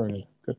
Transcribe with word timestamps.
Right. 0.00 0.24
Good. 0.46 0.56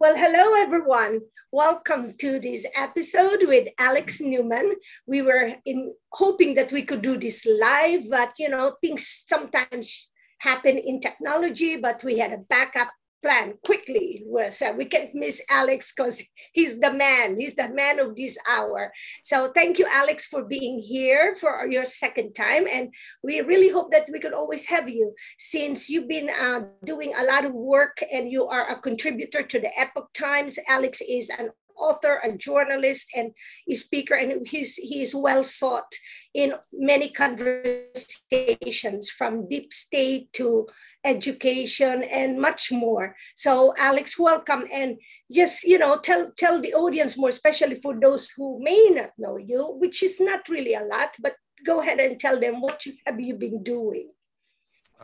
Well, 0.00 0.16
hello, 0.16 0.60
everyone. 0.60 1.20
Welcome 1.52 2.14
to 2.18 2.40
this 2.40 2.66
episode 2.74 3.46
with 3.46 3.68
Alex 3.78 4.20
Newman. 4.20 4.74
We 5.06 5.22
were 5.22 5.54
in 5.64 5.94
hoping 6.10 6.54
that 6.54 6.72
we 6.72 6.82
could 6.82 7.02
do 7.02 7.16
this 7.16 7.46
live, 7.46 8.10
but 8.10 8.32
you 8.40 8.48
know, 8.48 8.74
things 8.80 9.22
sometimes 9.28 10.10
happen 10.38 10.76
in 10.76 11.00
technology, 11.00 11.76
but 11.76 12.02
we 12.02 12.18
had 12.18 12.32
a 12.32 12.38
backup 12.38 12.90
plan 13.24 13.54
quickly. 13.64 14.22
So 14.52 14.74
we 14.74 14.84
can't 14.84 15.14
miss 15.14 15.40
Alex 15.48 15.94
because 15.96 16.22
he's 16.52 16.78
the 16.78 16.92
man. 16.92 17.40
He's 17.40 17.56
the 17.56 17.70
man 17.70 17.98
of 17.98 18.14
this 18.14 18.36
hour. 18.48 18.92
So 19.22 19.50
thank 19.54 19.78
you, 19.78 19.86
Alex, 19.90 20.26
for 20.26 20.44
being 20.44 20.80
here 20.80 21.34
for 21.40 21.66
your 21.66 21.86
second 21.86 22.34
time. 22.34 22.66
And 22.70 22.92
we 23.22 23.40
really 23.40 23.70
hope 23.70 23.90
that 23.92 24.08
we 24.12 24.20
could 24.20 24.34
always 24.34 24.66
have 24.66 24.88
you 24.88 25.14
since 25.38 25.88
you've 25.88 26.08
been 26.08 26.28
uh, 26.28 26.66
doing 26.84 27.12
a 27.16 27.24
lot 27.24 27.46
of 27.46 27.54
work 27.54 28.02
and 28.12 28.30
you 28.30 28.46
are 28.46 28.70
a 28.70 28.78
contributor 28.78 29.42
to 29.42 29.58
the 29.58 29.76
Epoch 29.78 30.12
Times. 30.12 30.58
Alex 30.68 31.00
is 31.00 31.30
an 31.30 31.48
author, 31.76 32.20
a 32.22 32.36
journalist, 32.36 33.10
and 33.16 33.32
a 33.68 33.74
speaker, 33.74 34.14
and 34.14 34.46
he's 34.46 34.76
he's 34.76 35.12
well 35.14 35.44
sought 35.44 35.92
in 36.32 36.54
many 36.72 37.10
conversations 37.10 39.10
from 39.10 39.48
deep 39.48 39.72
state 39.72 40.32
to 40.34 40.68
education 41.04 42.02
and 42.04 42.40
much 42.40 42.72
more. 42.72 43.16
So, 43.36 43.74
Alex, 43.78 44.18
welcome, 44.18 44.64
and 44.72 44.98
just 45.30 45.64
you 45.64 45.78
know, 45.78 45.98
tell 45.98 46.32
tell 46.36 46.60
the 46.60 46.74
audience 46.74 47.16
more, 47.16 47.28
especially 47.28 47.76
for 47.76 47.98
those 47.98 48.30
who 48.36 48.58
may 48.62 48.90
not 48.90 49.10
know 49.18 49.36
you, 49.36 49.76
which 49.78 50.02
is 50.02 50.20
not 50.20 50.48
really 50.48 50.74
a 50.74 50.82
lot, 50.82 51.10
but 51.20 51.34
go 51.64 51.80
ahead 51.80 51.98
and 51.98 52.18
tell 52.18 52.38
them 52.38 52.60
what 52.60 52.84
you, 52.86 52.94
have 53.06 53.20
you 53.20 53.34
been 53.34 53.62
doing. 53.62 54.10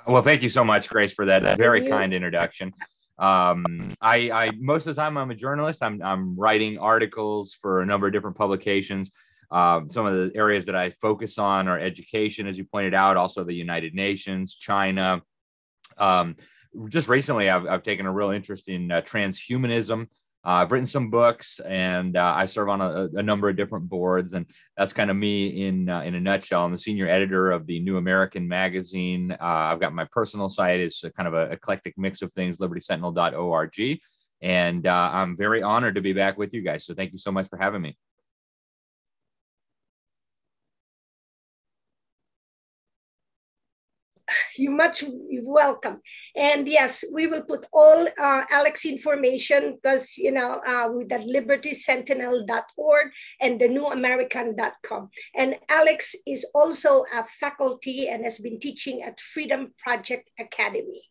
Well, 0.06 0.23
thank 0.23 0.42
you 0.42 0.48
so 0.48 0.64
much, 0.64 0.88
Grace, 0.88 1.12
for 1.12 1.26
that 1.26 1.56
very 1.56 1.86
kind 1.86 2.14
introduction. 2.14 2.73
Um, 3.18 3.88
I, 4.01 4.30
I 4.30 4.51
most 4.59 4.87
of 4.87 4.96
the 4.96 5.01
time 5.01 5.18
I'm 5.18 5.30
a 5.30 5.34
journalist. 5.34 5.82
I'm 5.82 6.02
I'm 6.02 6.37
writing 6.37 6.78
articles 6.78 7.52
for 7.60 7.82
a 7.82 7.87
number 7.87 8.06
of 8.06 8.12
different 8.15 8.37
publications. 8.37 9.10
Um, 9.51 9.90
some 9.90 10.06
of 10.06 10.15
the 10.15 10.30
areas 10.34 10.65
that 10.66 10.76
I 10.76 10.90
focus 10.90 11.37
on 11.37 11.68
are 11.68 11.78
education, 11.78 12.46
as 12.46 12.56
you 12.56 12.65
pointed 12.65 12.95
out, 12.95 13.16
also 13.16 13.45
the 13.45 13.52
United 13.52 13.95
Nations, 13.95 14.54
China. 14.54 15.23
Um, 16.01 16.37
just 16.88 17.09
recently, 17.09 17.51
I've, 17.51 17.66
I've 17.66 17.82
taken 17.82 18.06
a 18.06 18.12
real 18.12 18.30
interest 18.30 18.68
in 18.68 18.90
uh, 18.90 19.02
transhumanism. 19.02 20.09
Uh, 20.43 20.62
I've 20.62 20.73
written 20.73 20.87
some 20.87 21.10
books, 21.10 21.60
and 21.60 22.16
uh, 22.16 22.32
I 22.34 22.46
serve 22.46 22.70
on 22.70 22.80
a, 22.80 23.09
a, 23.15 23.23
number 23.23 23.51
of 23.51 23.56
different 23.56 23.90
boards, 23.90 24.32
and 24.32 24.46
that's 24.74 24.95
kind 24.95 25.10
of 25.10 25.16
me 25.16 25.66
in 25.66 25.90
uh, 25.90 26.01
in 26.01 26.15
a 26.15 26.21
nutshell. 26.21 26.65
I'm 26.65 26.73
the 26.73 26.78
senior 26.78 27.06
editor 27.06 27.51
of 27.51 27.66
the 27.66 27.80
New 27.80 27.98
American 27.98 28.48
magazine. 28.48 29.32
Uh, 29.32 29.37
I've 29.38 29.80
got 29.80 29.93
my 29.93 30.06
personal 30.10 30.48
site; 30.48 30.80
it's 30.80 31.04
kind 31.15 31.26
of 31.26 31.34
an 31.34 31.52
eclectic 31.52 31.93
mix 31.98 32.23
of 32.23 32.32
things. 32.32 32.56
LibertySentinel.org, 32.56 34.01
and 34.40 34.87
uh, 34.87 35.10
I'm 35.12 35.37
very 35.37 35.62
honored 35.62 35.96
to 35.96 36.01
be 36.01 36.15
back 36.15 36.38
with 36.38 36.54
you 36.54 36.62
guys. 36.62 36.87
So 36.87 36.95
thank 36.95 37.12
you 37.12 37.18
so 37.18 37.32
much 37.32 37.48
for 37.48 37.59
having 37.59 37.82
me. 37.82 37.98
you 44.56 44.70
much 44.70 45.04
welcome. 45.42 46.00
And 46.36 46.68
yes, 46.68 47.04
we 47.12 47.26
will 47.26 47.42
put 47.42 47.66
all 47.73 48.06
uh, 48.18 48.45
Alex 48.50 48.84
information 48.84 49.78
because, 49.82 50.16
you 50.16 50.32
know, 50.32 50.60
uh, 50.66 50.88
with 50.92 51.12
at 51.12 51.22
libertysentinel.org 51.22 53.12
and 53.40 53.60
the 53.60 53.68
newamerican.com. 53.68 55.10
And 55.34 55.59
Alex 55.68 56.14
is 56.26 56.46
also 56.54 57.04
a 57.12 57.26
faculty 57.26 58.09
and 58.09 58.24
has 58.24 58.38
been 58.38 58.59
teaching 58.59 59.02
at 59.02 59.20
Freedom 59.20 59.74
Project 59.78 60.30
Academy. 60.38 61.02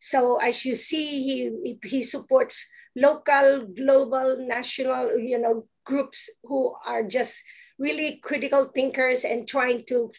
So 0.00 0.36
as 0.36 0.64
you 0.64 0.74
see, 0.74 1.50
he, 1.62 1.76
he 1.84 2.02
supports 2.02 2.66
local, 2.96 3.66
global, 3.66 4.36
national, 4.38 5.18
you 5.18 5.38
know, 5.38 5.66
groups 5.84 6.28
who 6.44 6.74
are 6.86 7.02
just 7.02 7.42
really 7.78 8.20
critical 8.22 8.70
thinkers 8.74 9.24
and 9.24 9.48
trying 9.48 9.84
to 9.86 10.12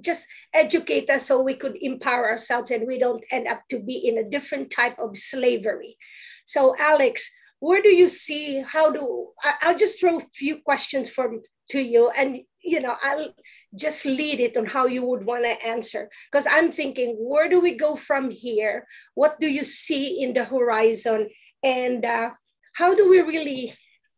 just 0.00 0.26
educate 0.52 1.10
us 1.10 1.26
so 1.26 1.42
we 1.42 1.54
could 1.54 1.76
empower 1.80 2.30
ourselves 2.30 2.70
and 2.70 2.86
we 2.86 2.98
don't 2.98 3.24
end 3.30 3.46
up 3.46 3.62
to 3.68 3.78
be 3.78 3.96
in 3.96 4.18
a 4.18 4.28
different 4.28 4.70
type 4.70 4.98
of 4.98 5.18
slavery. 5.18 5.96
So, 6.44 6.74
Alex, 6.78 7.30
where 7.60 7.80
do 7.80 7.94
you 7.94 8.08
see 8.08 8.60
how 8.60 8.90
do 8.90 9.28
I, 9.42 9.70
will 9.70 9.78
just 9.78 10.00
throw 10.00 10.18
a 10.18 10.28
few 10.34 10.56
questions 10.62 11.08
from 11.08 11.42
to 11.70 11.80
you 11.80 12.10
and 12.10 12.40
you 12.60 12.80
know 12.80 12.94
i'll 13.02 13.32
just 13.74 14.04
lead 14.04 14.40
it 14.40 14.56
on 14.56 14.66
how 14.66 14.86
you 14.86 15.04
would 15.04 15.24
want 15.24 15.44
to 15.44 15.66
answer. 15.66 16.10
Because 16.30 16.46
i'm 16.50 16.72
thinking 16.72 17.14
where 17.18 17.48
do 17.48 17.60
we 17.60 17.76
go 17.76 17.94
from 17.94 18.30
here? 18.30 18.86
What 19.14 19.38
do 19.38 19.46
you 19.46 19.64
see 19.64 20.22
in 20.22 20.34
the 20.34 20.44
horizon? 20.44 21.30
And 21.62 22.04
uh, 22.04 22.30
how 22.74 22.94
do 22.94 23.08
we 23.08 23.20
really 23.20 23.72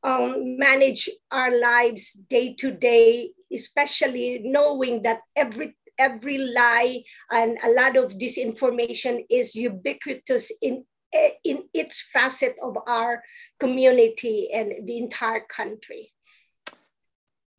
um, 0.04 0.59
manage 0.59 1.09
our 1.32 1.59
lives 1.59 2.12
day 2.28 2.54
to 2.54 2.70
day 2.70 3.31
especially 3.53 4.41
knowing 4.44 5.03
that 5.03 5.20
every 5.37 5.76
every 5.98 6.38
lie 6.38 7.03
and 7.31 7.59
a 7.62 7.70
lot 7.70 7.97
of 7.97 8.19
disinformation 8.19 9.25
is 9.31 9.54
ubiquitous 9.54 10.50
in 10.60 10.84
in 11.44 11.62
its 11.72 12.00
facet 12.12 12.56
of 12.62 12.76
our 12.88 13.22
community 13.60 14.50
and 14.53 14.87
the 14.87 14.98
entire 14.98 15.47
country. 15.48 16.13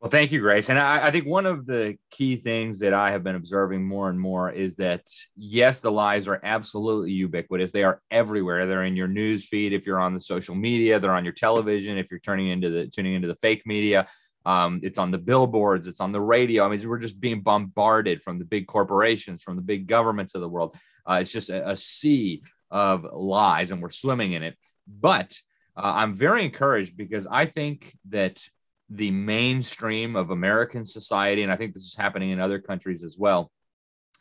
Well, 0.06 0.10
thank 0.12 0.30
you, 0.30 0.38
Grace. 0.38 0.68
And 0.68 0.78
I, 0.78 1.08
I, 1.08 1.10
think 1.10 1.26
one 1.26 1.46
of 1.46 1.66
the 1.66 1.96
key 2.12 2.36
things 2.36 2.78
that 2.78 2.94
I 2.94 3.10
have 3.10 3.24
been 3.24 3.34
observing 3.34 3.84
more 3.84 4.08
and 4.08 4.20
more 4.20 4.52
is 4.52 4.76
that 4.76 5.02
yes, 5.36 5.80
the 5.80 5.90
lies 5.90 6.28
are 6.28 6.38
absolutely 6.44 7.10
ubiquitous. 7.10 7.72
They 7.72 7.82
are 7.82 8.00
everywhere. 8.12 8.66
They're 8.66 8.84
in 8.84 8.94
your 8.94 9.08
news 9.08 9.48
feed. 9.48 9.72
If 9.72 9.84
you're 9.84 9.98
on 9.98 10.14
the 10.14 10.20
social 10.20 10.54
media, 10.54 11.00
they're 11.00 11.10
on 11.10 11.24
your 11.24 11.32
television. 11.32 11.98
If 11.98 12.08
you're 12.08 12.20
turning 12.20 12.50
into 12.50 12.70
the 12.70 12.86
tuning 12.86 13.14
into 13.14 13.26
the 13.26 13.34
fake 13.34 13.66
media, 13.66 14.06
um, 14.44 14.78
it's 14.84 14.96
on 14.96 15.10
the 15.10 15.18
billboards, 15.18 15.88
it's 15.88 15.98
on 15.98 16.12
the 16.12 16.20
radio. 16.20 16.64
I 16.64 16.68
mean, 16.68 16.88
we're 16.88 16.98
just 16.98 17.20
being 17.20 17.40
bombarded 17.40 18.22
from 18.22 18.38
the 18.38 18.44
big 18.44 18.68
corporations, 18.68 19.42
from 19.42 19.56
the 19.56 19.62
big 19.62 19.88
governments 19.88 20.36
of 20.36 20.40
the 20.40 20.48
world. 20.48 20.76
Uh, 21.04 21.18
it's 21.20 21.32
just 21.32 21.50
a, 21.50 21.70
a, 21.70 21.76
sea 21.76 22.44
of 22.70 23.04
lies, 23.12 23.72
and 23.72 23.82
we're 23.82 23.90
swimming 23.90 24.34
in 24.34 24.44
it. 24.44 24.56
But 24.86 25.36
uh, 25.76 25.94
I'm 25.96 26.14
very 26.14 26.44
encouraged 26.44 26.96
because 26.96 27.26
I 27.26 27.46
think 27.46 27.92
that 28.10 28.40
the 28.88 29.10
mainstream 29.10 30.16
of 30.16 30.30
American 30.30 30.84
society, 30.84 31.42
and 31.42 31.52
I 31.52 31.56
think 31.56 31.74
this 31.74 31.84
is 31.84 31.96
happening 31.96 32.30
in 32.30 32.40
other 32.40 32.60
countries 32.60 33.02
as 33.02 33.18
well, 33.18 33.50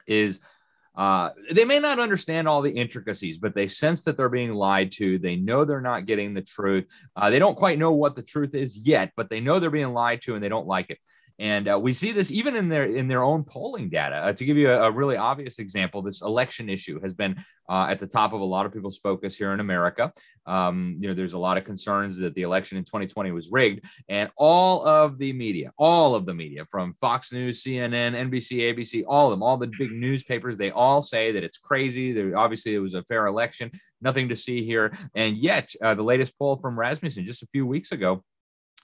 is 0.08 0.40
uh, 0.96 1.30
they 1.52 1.66
may 1.66 1.80
not 1.80 2.00
understand 2.00 2.48
all 2.48 2.62
the 2.62 2.72
intricacies, 2.72 3.38
but 3.38 3.54
they 3.54 3.68
sense 3.68 4.04
that 4.04 4.18
they're 4.18 4.30
being 4.30 4.54
lied 4.54 4.92
to. 4.94 5.20
They 5.20 5.36
know 5.36 5.66
they're 5.66 5.81
not 5.81 6.06
getting 6.06 6.34
the 6.34 6.42
truth. 6.42 6.86
Uh, 7.16 7.30
they 7.30 7.40
don't 7.40 7.58
quite 7.58 7.78
know 7.78 7.92
what 7.92 8.16
the 8.16 8.22
truth 8.22 8.56
is 8.56 8.78
yet, 8.78 9.12
but 9.18 9.30
they 9.30 9.42
know 9.42 9.59
they're 9.59 9.70
being 9.70 9.94
lied 9.94 10.22
to 10.22 10.36
and 10.36 10.44
they 10.44 10.50
don't 10.50 10.68
like 10.68 10.90
it. 10.90 11.00
And 11.38 11.68
uh, 11.68 11.78
we 11.78 11.91
see 11.94 12.12
this 12.12 12.31
even 12.31 12.56
in 12.56 12.69
their 12.69 12.85
in 12.85 13.07
their 13.07 13.23
own 13.23 13.44
polling 13.44 13.90
data. 13.90 14.16
Uh, 14.16 14.34
to 14.34 14.46
give 14.46 14.56
you 14.56 14.69
a, 14.69 14.84
a, 14.84 14.91
really 14.91 15.18
obvious 15.18 15.59
example, 15.59 16.01
this 16.01 16.22
election 16.22 16.69
issue 16.69 17.01
has 17.01 17.13
been 17.13 17.35
uh, 17.68 17.88
at 17.90 18.00
the 18.00 18.07
top 18.07 18.31
of 18.31 18.40
a 18.40 18.46
lot 18.46 18.66
of 18.66 18.72
people's 18.72 18.97
focus 18.97 19.35
here 19.35 19.51
in 19.51 19.59
America. 19.59 20.13
Um, 20.45 20.97
you 21.00 21.09
know, 21.09 21.13
there's 21.13 21.34
a 21.34 21.40
lot 21.40 21.57
of 21.57 21.66
concerns 21.66 22.18
that 22.19 22.35
the 22.35 22.44
election 22.44 22.78
in 22.78 22.85
2020 22.85 23.31
was 23.31 23.51
rigged, 23.51 23.84
and 24.07 24.29
all 24.38 24.88
of 24.88 25.18
the 25.18 25.34
media, 25.34 25.72
all 25.78 26.16
of 26.16 26.25
the 26.25 26.34
media, 26.34 26.66
from 26.66 26.94
Fox 26.94 27.34
News, 27.34 27.63
CNN, 27.63 28.13
NBC, 28.13 28.74
ABC, 28.74 29.03
all 29.07 29.25
of 29.28 29.31
them, 29.31 29.44
all 29.44 29.57
the 29.57 29.72
big 29.78 29.91
newspapers, 29.91 30.56
they 30.56 30.72
all 30.72 31.01
say 31.01 31.31
that 31.31 31.44
it's 31.44 31.57
crazy. 31.57 32.13
There, 32.13 32.38
obviously, 32.38 32.75
it 32.75 32.79
was 32.79 32.94
a 32.94 33.03
fair 33.03 33.25
election, 33.25 33.72
nothing 34.01 34.29
to 34.29 34.35
see 34.35 34.63
here. 34.63 34.95
And 35.16 35.35
yet, 35.35 35.74
uh, 35.81 35.95
the 35.95 36.03
latest 36.03 36.38
poll 36.38 36.57
from 36.57 36.79
Rasmussen 36.79 37.25
just 37.25 37.44
a 37.44 37.47
few 37.47 37.66
weeks 37.66 37.91
ago 37.91 38.24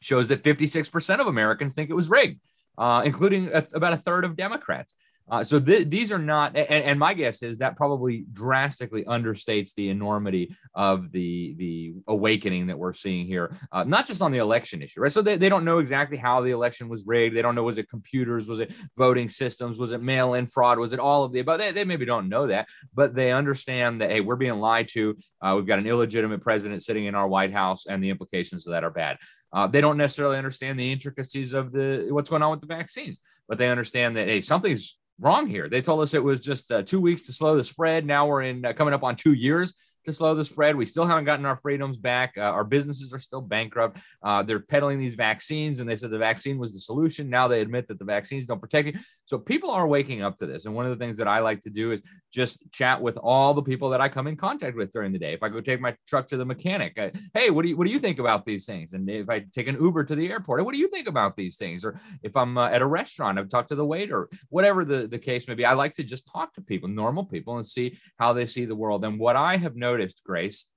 shows 0.02 0.28
that 0.28 0.44
56% 0.44 1.20
of 1.20 1.28
Americans 1.28 1.74
think 1.74 1.90
it 1.90 1.96
was 1.96 2.10
rigged, 2.10 2.42
uh, 2.78 3.02
including 3.06 3.48
a, 3.54 3.64
about 3.74 3.94
a 3.94 3.98
third 3.98 4.26
of 4.26 4.36
Democrats. 4.36 4.96
Uh, 5.32 5.42
so 5.46 5.62
th- 5.62 5.88
these 5.88 6.12
are 6.12 6.20
not, 6.20 6.58
and, 6.58 6.70
and, 6.70 7.00
my 7.00 7.14
guess 7.14 7.42
is 7.42 7.60
that 7.60 7.78
probably 7.78 8.26
drastically 8.34 9.06
understates 9.06 9.74
the 9.74 9.88
enormity 9.88 10.54
of 10.76 11.10
the 11.14 11.56
the 11.58 11.94
awakening 12.10 12.68
that 12.68 12.78
we're 12.78 12.92
seeing 12.92 13.26
here, 13.26 13.56
uh, 13.72 13.86
not 13.86 14.06
just 14.06 14.22
on 14.22 14.34
the 14.34 14.40
election 14.40 14.82
issue, 14.82 15.00
right? 15.00 15.12
So 15.12 15.22
they, 15.22 15.38
they 15.38 15.48
don't 15.48 15.64
know 15.64 15.78
exactly 15.78 16.18
how 16.18 16.42
the 16.42 16.52
election 16.52 16.90
was 16.90 17.08
rigged. 17.08 17.34
They 17.34 17.42
don't 17.42 17.56
know 17.56 17.64
was 17.64 17.78
it 17.78 17.90
computers, 17.90 18.46
was 18.46 18.60
it 18.60 18.74
voting 18.98 19.30
systems, 19.30 19.80
was 19.80 19.94
it 19.94 20.02
mail-in 20.02 20.48
fraud, 20.48 20.78
was 20.78 20.92
it 20.92 21.00
all 21.00 21.24
of 21.24 21.32
the 21.32 21.40
above? 21.40 21.60
They, 21.60 21.72
they 21.72 21.86
maybe 21.86 22.06
don't 22.06 22.28
know 22.28 22.48
that, 22.48 22.68
but 22.94 23.16
they 23.16 23.32
understand 23.32 24.02
that 24.02 24.12
hey, 24.12 24.20
we're 24.20 24.36
being 24.36 24.60
lied 24.60 24.90
to. 24.90 25.16
Uh, 25.42 25.54
we've 25.56 25.66
got 25.66 25.80
an 25.80 25.88
illegitimate 25.88 26.42
president 26.42 26.84
sitting 26.84 27.06
in 27.06 27.16
our 27.16 27.28
White 27.30 27.54
House, 27.54 27.86
and 27.86 28.04
the 28.04 28.10
implications 28.10 28.68
of 28.68 28.74
that 28.74 28.84
are 28.84 28.92
bad. 28.92 29.18
Uh, 29.54 29.68
they 29.68 29.80
don't 29.80 29.98
necessarily 29.98 30.38
understand 30.38 30.78
the 30.78 30.92
intricacies 30.92 31.54
of 31.54 31.72
the 31.72 32.08
what's 32.10 32.30
going 32.30 32.42
on 32.42 32.52
with 32.52 32.60
the 32.60 32.68
vaccines, 32.68 33.22
but 33.48 33.58
they 33.58 33.70
understand 33.70 34.18
that 34.18 34.28
hey, 34.28 34.42
something's 34.42 34.98
wrong 35.20 35.48
here. 35.48 35.70
They 35.70 35.82
told 35.82 36.02
us 36.02 36.14
it 36.14 36.24
was 36.24 36.40
just 36.40 36.72
uh, 36.72 36.84
two 36.84 37.00
weeks 37.00 37.26
to 37.28 37.34
slow 37.34 37.56
the 37.56 37.64
spread. 37.64 38.06
Now 38.06 38.28
we're 38.28 38.44
in 38.44 38.66
uh, 38.66 38.74
coming 38.74 38.94
up 38.94 39.04
on 39.04 39.16
two 39.16 39.34
years 39.34 39.76
to 40.06 40.14
slow 40.14 40.34
the 40.34 40.46
spread. 40.46 40.76
We 40.76 40.86
still 40.86 41.06
haven't 41.06 41.26
gotten 41.26 41.46
our 41.46 41.58
freedoms 41.58 41.98
back. 41.98 42.34
Uh, 42.38 42.42
our 42.42 42.64
businesses 42.64 43.14
are 43.14 43.18
still 43.18 43.42
bankrupt. 43.42 43.98
Uh, 44.24 44.44
they're 44.44 44.60
peddling 44.60 45.00
these 45.00 45.16
vaccines, 45.16 45.80
and 45.80 45.90
they 45.90 45.96
said 45.96 46.12
the 46.12 46.18
vaccine 46.18 46.58
was 46.58 46.74
the 46.74 46.80
solution. 46.80 47.30
Now 47.30 47.48
they 47.48 47.62
admit 47.62 47.88
that 47.88 48.00
the 48.00 48.06
vaccines 48.06 48.46
don't 48.46 48.60
protect 48.60 48.88
you. 48.88 49.00
So 49.26 49.38
people 49.38 49.72
are 49.72 49.88
waking 49.88 50.22
up 50.22 50.36
to 50.38 50.46
this. 50.46 50.66
And 50.66 50.76
one 50.76 50.86
of 50.86 50.98
the 50.98 51.04
things 51.04 51.18
that 51.18 51.28
I 51.28 51.40
like 51.40 51.62
to 51.62 51.70
do 51.70 51.92
is 51.92 52.02
just 52.34 52.70
chat 52.72 53.02
with 53.02 53.18
all 53.18 53.54
the 53.54 53.64
people 53.64 53.90
that 53.90 54.02
I 54.02 54.10
come 54.10 54.28
in 54.28 54.36
contact 54.36 54.76
with 54.76 54.92
during 54.92 55.12
the 55.12 55.20
day. 55.20 55.34
If 55.34 55.44
I 55.44 55.50
go 55.50 55.62
take 55.62 55.82
my 55.82 55.96
truck 56.08 56.28
to 56.30 56.38
the 56.38 56.46
mechanic, 56.46 56.98
I, 56.98 57.12
hey, 57.34 57.50
what 57.50 57.64
do 57.64 57.70
you 57.70 57.78
what 57.78 57.86
do 57.86 57.94
you 57.94 58.00
think 58.00 58.20
about 58.20 58.46
these 58.46 58.66
things? 58.66 58.94
And 58.94 59.10
if 59.10 59.30
I 59.30 59.46
take 59.54 59.68
an 59.68 59.82
Uber 59.82 60.04
to 60.06 60.16
the 60.16 60.30
airport, 60.30 60.66
what 60.66 60.74
do 60.74 60.80
you 60.80 60.88
think 60.88 61.08
about 61.08 61.36
these 61.36 61.58
things? 61.58 61.86
Or 61.86 62.00
if 62.24 62.36
I'm 62.36 62.58
uh, 62.58 62.70
at 62.70 62.82
a 62.82 62.86
restaurant, 62.86 63.40
I've 63.40 63.50
talked 63.50 63.70
to 63.70 63.76
the 63.76 63.86
waiter, 63.86 64.30
whatever 64.50 64.86
the, 64.86 65.08
the 65.08 65.20
case 65.20 65.48
may 65.48 65.56
be. 65.56 65.66
I 65.66 65.74
like 65.74 65.94
to 65.96 66.04
just 66.04 66.32
talk 66.32 66.54
to 66.56 66.62
people, 66.62 66.90
normal 66.90 67.26
people, 67.26 67.58
and 67.58 67.66
see 67.66 67.98
how 68.18 68.34
they 68.34 68.46
see 68.46 68.66
the 68.66 68.76
world. 68.76 69.04
And 69.06 69.20
what 69.20 69.36
I 69.36 69.58
have 69.58 69.76
noticed, 69.76 69.91
Grace, 70.26 70.68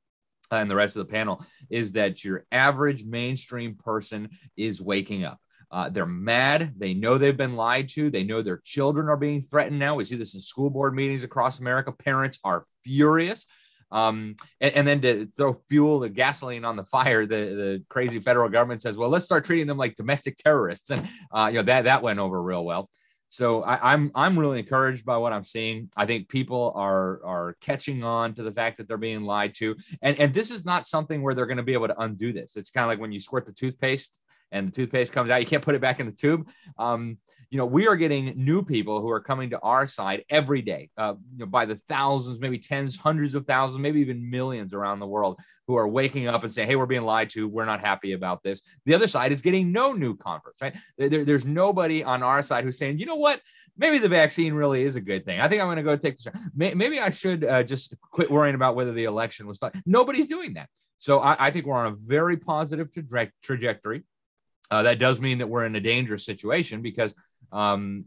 uh, 0.52 0.56
and 0.56 0.70
the 0.70 0.76
rest 0.76 0.96
of 0.96 1.06
the 1.06 1.12
panel 1.12 1.44
is 1.70 1.93
that 1.93 2.25
your 2.25 2.44
average 2.52 3.05
mainstream 3.05 3.75
person 3.76 4.28
is 4.56 4.81
waking 4.81 5.25
up. 5.25 5.38
Uh, 5.70 5.88
they're 5.88 6.06
mad. 6.06 6.75
They 6.76 6.94
know 6.94 7.19
they've 7.19 7.37
been 7.37 7.56
lied 7.56 7.88
to. 7.90 8.11
They 8.11 8.22
know 8.22 8.43
their 8.43 8.61
children 8.64 9.08
are 9.08 9.16
being 9.16 9.43
threatened 9.43 9.78
now. 9.78 9.96
We 9.96 10.05
see 10.05 10.16
this 10.16 10.34
in 10.34 10.40
school 10.40 10.70
board 10.70 10.94
meetings 10.94 11.25
across 11.25 11.58
America. 11.58 11.90
Parents 11.90 12.38
are 12.44 12.66
furious. 12.84 13.46
Um, 13.90 14.34
and, 14.61 14.75
and, 14.75 14.88
then 14.88 15.00
to 15.02 15.26
throw 15.26 15.52
fuel, 15.69 16.00
the 16.00 16.08
gasoline 16.08 16.64
on 16.64 16.76
the 16.76 16.84
fire, 16.84 17.26
the, 17.26 17.37
the 17.37 17.84
crazy 17.88 18.19
federal 18.19 18.49
government 18.49 18.82
says, 18.82 18.96
well, 18.96 19.08
let's 19.08 19.25
start 19.25 19.44
treating 19.44 19.66
them 19.66 19.76
like 19.76 19.94
domestic 19.94 20.37
terrorists. 20.37 20.90
And, 20.90 21.08
uh, 21.32 21.46
you 21.46 21.58
know, 21.58 21.62
that, 21.64 21.84
that 21.84 22.02
went 22.02 22.19
over 22.19 22.43
real 22.43 22.64
well. 22.64 22.88
So 23.34 23.64
I, 23.64 23.92
I'm, 23.92 24.12
I'm 24.14 24.38
really 24.38 24.60
encouraged 24.60 25.04
by 25.04 25.16
what 25.16 25.32
I'm 25.32 25.42
seeing. 25.42 25.90
I 25.96 26.06
think 26.06 26.28
people 26.28 26.72
are 26.76 27.20
are 27.25 27.56
catching 27.60 28.04
on 28.04 28.32
to 28.34 28.44
the 28.44 28.52
fact 28.52 28.78
that 28.78 28.86
they're 28.86 28.96
being 28.96 29.25
lied 29.25 29.54
to, 29.54 29.75
and 30.02 30.16
and 30.20 30.32
this 30.32 30.52
is 30.52 30.64
not 30.64 30.86
something 30.86 31.20
where 31.20 31.34
they're 31.34 31.44
going 31.46 31.56
to 31.56 31.64
be 31.64 31.72
able 31.72 31.88
to 31.88 32.00
undo 32.00 32.32
this. 32.32 32.54
It's 32.54 32.70
kind 32.70 32.84
of 32.84 32.90
like 32.90 33.00
when 33.00 33.10
you 33.10 33.19
squirt 33.19 33.44
the 33.44 33.52
toothpaste 33.52 34.20
and 34.52 34.69
the 34.69 34.72
toothpaste 34.72 35.12
comes 35.12 35.31
out, 35.31 35.40
you 35.40 35.48
can't 35.48 35.64
put 35.64 35.75
it 35.75 35.81
back 35.81 35.98
in 35.98 36.06
the 36.06 36.12
tube. 36.12 36.48
Um, 36.78 37.19
you 37.54 37.58
know, 37.58 37.66
we 37.66 37.86
are 37.86 37.94
getting 37.94 38.32
new 38.34 38.64
people 38.64 39.00
who 39.00 39.08
are 39.12 39.20
coming 39.20 39.50
to 39.50 39.60
our 39.60 39.86
side 39.86 40.24
every 40.28 40.60
day, 40.60 40.90
uh, 40.96 41.14
you 41.34 41.38
know, 41.38 41.46
by 41.46 41.64
the 41.64 41.76
thousands, 41.86 42.40
maybe 42.40 42.58
tens, 42.58 42.96
hundreds 42.96 43.36
of 43.36 43.46
thousands, 43.46 43.78
maybe 43.78 44.00
even 44.00 44.28
millions 44.28 44.74
around 44.74 44.98
the 44.98 45.06
world 45.06 45.38
who 45.68 45.76
are 45.76 45.86
waking 45.86 46.26
up 46.26 46.42
and 46.42 46.52
saying, 46.52 46.68
Hey, 46.68 46.74
we're 46.74 46.86
being 46.86 47.04
lied 47.04 47.30
to. 47.30 47.46
We're 47.46 47.64
not 47.64 47.78
happy 47.78 48.10
about 48.10 48.42
this. 48.42 48.60
The 48.86 48.94
other 48.94 49.06
side 49.06 49.30
is 49.30 49.40
getting 49.40 49.70
no 49.70 49.92
new 49.92 50.16
converts, 50.16 50.62
right? 50.62 50.76
There, 50.98 51.24
there's 51.24 51.44
nobody 51.44 52.02
on 52.02 52.24
our 52.24 52.42
side 52.42 52.64
who's 52.64 52.76
saying, 52.76 52.98
you 52.98 53.06
know 53.06 53.14
what? 53.14 53.40
Maybe 53.78 53.98
the 53.98 54.08
vaccine 54.08 54.52
really 54.52 54.82
is 54.82 54.96
a 54.96 55.00
good 55.00 55.24
thing. 55.24 55.38
I 55.38 55.46
think 55.46 55.62
I'm 55.62 55.68
going 55.68 55.76
to 55.76 55.84
go 55.84 55.96
take 55.96 56.18
this. 56.18 56.26
Maybe 56.56 56.98
I 56.98 57.10
should 57.10 57.44
uh, 57.44 57.62
just 57.62 57.94
quit 58.00 58.32
worrying 58.32 58.56
about 58.56 58.74
whether 58.74 58.92
the 58.92 59.04
election 59.04 59.46
was. 59.46 59.60
Nobody's 59.86 60.26
doing 60.26 60.54
that. 60.54 60.68
So 60.98 61.20
I, 61.20 61.36
I 61.46 61.50
think 61.52 61.66
we're 61.66 61.76
on 61.76 61.92
a 61.92 61.96
very 61.96 62.36
positive 62.36 62.88
tra- 63.08 63.30
trajectory. 63.44 64.02
Uh, 64.70 64.82
that 64.82 64.98
does 64.98 65.20
mean 65.20 65.38
that 65.38 65.48
we're 65.48 65.66
in 65.66 65.76
a 65.76 65.80
dangerous 65.80 66.24
situation 66.24 66.82
because 66.82 67.14
um, 67.54 68.04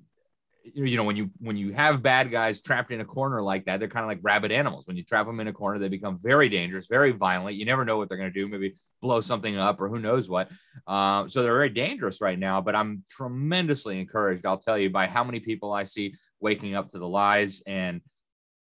you 0.73 0.97
know 0.97 1.03
when 1.03 1.15
you 1.15 1.31
when 1.39 1.55
you 1.55 1.71
have 1.71 2.03
bad 2.03 2.29
guys 2.29 2.61
trapped 2.61 2.91
in 2.91 2.99
a 2.99 3.05
corner 3.05 3.41
like 3.41 3.65
that 3.65 3.79
they're 3.79 3.87
kind 3.87 4.03
of 4.03 4.07
like 4.07 4.19
rabid 4.21 4.51
animals 4.51 4.85
when 4.85 4.97
you 4.97 5.03
trap 5.03 5.25
them 5.25 5.39
in 5.39 5.47
a 5.47 5.53
corner 5.53 5.79
they 5.79 5.87
become 5.87 6.17
very 6.17 6.49
dangerous 6.49 6.87
very 6.87 7.11
violent 7.11 7.55
you 7.55 7.65
never 7.65 7.85
know 7.85 7.97
what 7.97 8.09
they're 8.09 8.17
going 8.17 8.31
to 8.31 8.39
do 8.39 8.47
maybe 8.47 8.73
blow 9.01 9.21
something 9.21 9.57
up 9.57 9.79
or 9.79 9.87
who 9.87 9.99
knows 9.99 10.29
what 10.29 10.51
uh, 10.87 11.27
so 11.27 11.41
they're 11.41 11.53
very 11.53 11.69
dangerous 11.69 12.21
right 12.21 12.37
now 12.37 12.59
but 12.59 12.75
i'm 12.75 13.03
tremendously 13.09 13.99
encouraged 13.99 14.45
i'll 14.45 14.57
tell 14.57 14.77
you 14.77 14.89
by 14.89 15.07
how 15.07 15.23
many 15.23 15.39
people 15.39 15.71
i 15.71 15.83
see 15.83 16.13
waking 16.39 16.75
up 16.75 16.89
to 16.89 16.99
the 16.99 17.07
lies 17.07 17.63
and 17.65 18.01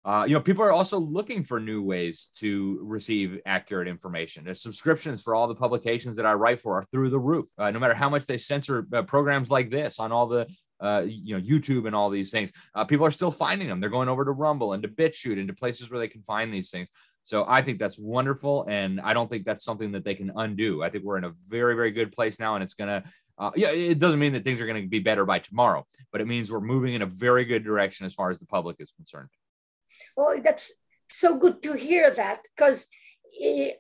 uh, 0.06 0.24
you 0.24 0.34
know, 0.34 0.40
people 0.40 0.62
are 0.62 0.70
also 0.70 1.00
looking 1.00 1.42
for 1.42 1.58
new 1.58 1.82
ways 1.82 2.30
to 2.38 2.78
receive 2.84 3.40
accurate 3.44 3.88
information. 3.88 4.44
The 4.44 4.54
subscriptions 4.54 5.24
for 5.24 5.34
all 5.34 5.48
the 5.48 5.54
publications 5.56 6.14
that 6.14 6.24
I 6.24 6.34
write 6.34 6.60
for 6.60 6.78
are 6.78 6.84
through 6.92 7.10
the 7.10 7.18
roof. 7.18 7.46
Uh, 7.58 7.72
no 7.72 7.80
matter 7.80 7.92
how 7.92 8.08
much 8.08 8.24
they 8.24 8.38
censor 8.38 8.86
uh, 8.92 9.02
programs 9.02 9.50
like 9.50 9.68
this 9.68 9.98
on 9.98 10.12
all 10.12 10.28
the 10.28 10.46
uh, 10.81 11.05
you 11.06 11.37
know, 11.37 11.43
YouTube 11.43 11.87
and 11.87 11.94
all 11.94 12.11
these 12.11 12.31
things. 12.31 12.52
Uh, 12.75 12.84
people 12.84 13.06
are 13.06 13.11
still 13.11 13.31
finding 13.31 13.69
them. 13.69 13.81
They're 13.81 13.90
going 13.90 14.08
over 14.08 14.25
to 14.25 14.32
Rumble 14.32 14.73
and 14.73 14.82
to 14.82 14.88
BitChute 14.88 15.38
and 15.38 15.49
to 15.49 15.55
places 15.55 15.90
where 15.90 15.99
they 15.99 16.08
can 16.08 16.23
find 16.23 16.52
these 16.52 16.70
things. 16.70 16.88
So 17.25 17.44
I 17.49 17.61
think 17.61 17.81
that's 17.81 17.99
wonderful, 17.99 18.67
and 18.69 19.00
I 19.00 19.12
don't 19.12 19.28
think 19.28 19.44
that's 19.44 19.64
something 19.64 19.90
that 19.93 20.05
they 20.05 20.14
can 20.14 20.31
undo. 20.37 20.84
I 20.84 20.90
think 20.90 21.02
we're 21.02 21.19
in 21.19 21.25
a 21.25 21.32
very, 21.49 21.75
very 21.75 21.90
good 21.90 22.12
place 22.12 22.38
now, 22.38 22.55
and 22.55 22.62
it's 22.62 22.75
gonna. 22.75 23.02
Uh, 23.37 23.50
yeah, 23.56 23.70
it 23.70 23.99
doesn't 23.99 24.20
mean 24.20 24.32
that 24.32 24.44
things 24.44 24.61
are 24.62 24.67
going 24.67 24.81
to 24.81 24.88
be 24.88 25.00
better 25.00 25.26
by 25.26 25.38
tomorrow, 25.38 25.84
but 26.11 26.23
it 26.23 26.26
means 26.26 26.50
we're 26.50 26.61
moving 26.61 26.94
in 26.94 27.02
a 27.02 27.06
very 27.06 27.44
good 27.44 27.64
direction 27.64 28.06
as 28.06 28.14
far 28.14 28.31
as 28.31 28.38
the 28.38 28.46
public 28.46 28.76
is 28.79 28.93
concerned. 28.93 29.29
Well, 30.17 30.40
that's 30.43 30.72
so 31.11 31.37
good 31.37 31.62
to 31.64 31.75
hear 31.75 32.11
that 32.11 32.40
because 32.56 32.87
eh, 33.43 33.72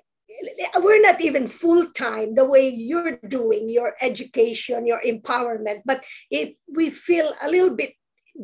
we're 0.80 1.02
not 1.02 1.20
even 1.20 1.46
full 1.46 1.86
time 1.92 2.34
the 2.34 2.44
way 2.44 2.68
you're 2.68 3.18
doing 3.28 3.68
your 3.70 3.94
education, 4.00 4.86
your 4.86 5.00
empowerment, 5.06 5.82
but 5.84 6.04
if 6.30 6.56
we 6.68 6.90
feel 6.90 7.32
a 7.42 7.50
little 7.50 7.76
bit 7.76 7.92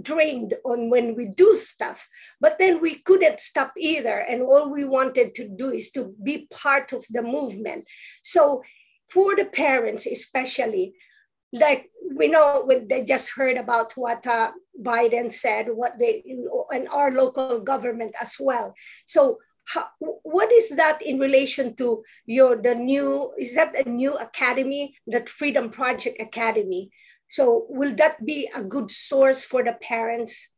drained 0.00 0.54
on 0.64 0.88
when 0.88 1.14
we 1.14 1.26
do 1.26 1.54
stuff, 1.56 2.08
but 2.40 2.58
then 2.58 2.80
we 2.80 2.94
couldn't 3.00 3.40
stop 3.40 3.72
either. 3.76 4.18
And 4.20 4.42
all 4.42 4.70
we 4.70 4.84
wanted 4.84 5.34
to 5.34 5.48
do 5.48 5.70
is 5.70 5.90
to 5.92 6.14
be 6.22 6.48
part 6.50 6.92
of 6.92 7.04
the 7.10 7.22
movement. 7.22 7.84
So 8.22 8.62
for 9.10 9.36
the 9.36 9.46
parents, 9.46 10.06
especially, 10.06 10.94
like 11.52 11.90
we 12.14 12.28
know 12.28 12.62
when 12.64 12.88
they 12.88 13.04
just 13.04 13.32
heard 13.34 13.58
about 13.58 13.92
what 13.96 14.26
uh, 14.26 14.52
Biden 14.80 15.30
said, 15.30 15.66
what 15.68 15.98
they 15.98 16.24
and 16.70 16.88
our 16.88 17.10
local 17.10 17.60
government 17.60 18.14
as 18.20 18.36
well. 18.40 18.74
So 19.04 19.38
how, 19.64 19.86
what 19.98 20.52
is 20.52 20.70
that 20.76 21.02
in 21.02 21.18
relation 21.18 21.74
to 21.76 22.02
your 22.26 22.56
the 22.60 22.74
new 22.74 23.32
is 23.38 23.54
that 23.54 23.74
a 23.86 23.88
new 23.88 24.14
academy 24.14 24.96
that 25.06 25.28
freedom 25.28 25.70
project 25.70 26.20
academy? 26.20 26.90
So 27.28 27.66
will 27.68 27.94
that 27.96 28.24
be 28.24 28.50
a 28.54 28.62
good 28.62 28.90
source 28.90 29.44
for 29.44 29.62
the 29.62 29.72
parents? 29.80 30.52